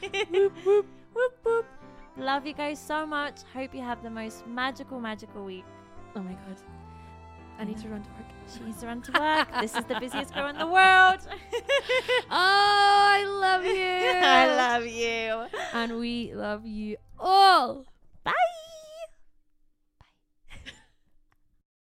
whoop, 0.30 0.52
whoop, 0.64 0.86
whoop, 1.14 1.38
whoop. 1.44 1.79
Love 2.20 2.46
you 2.46 2.52
guys 2.52 2.78
so 2.78 3.06
much. 3.06 3.36
Hope 3.54 3.74
you 3.74 3.80
have 3.80 4.02
the 4.02 4.10
most 4.10 4.46
magical, 4.46 5.00
magical 5.00 5.42
week. 5.44 5.64
Oh 6.14 6.20
my 6.20 6.32
god. 6.32 6.56
I 7.58 7.64
need 7.64 7.78
to 7.78 7.88
run 7.88 8.02
to 8.02 8.10
work. 8.10 8.26
She 8.54 8.60
needs 8.64 8.80
to 8.80 8.86
run 8.86 9.02
to 9.02 9.12
work. 9.18 9.48
this 9.60 9.74
is 9.74 9.84
the 9.86 9.98
busiest 9.98 10.34
girl 10.34 10.46
in 10.48 10.58
the 10.58 10.66
world. 10.66 11.20
Oh, 12.32 13.06
I 13.12 13.24
love 13.24 13.64
you. 13.80 14.20
I 14.22 14.54
love 14.54 14.86
you. 14.86 15.46
and 15.72 15.98
we 15.98 16.32
love 16.34 16.64
you 16.66 16.96
all. 17.18 17.84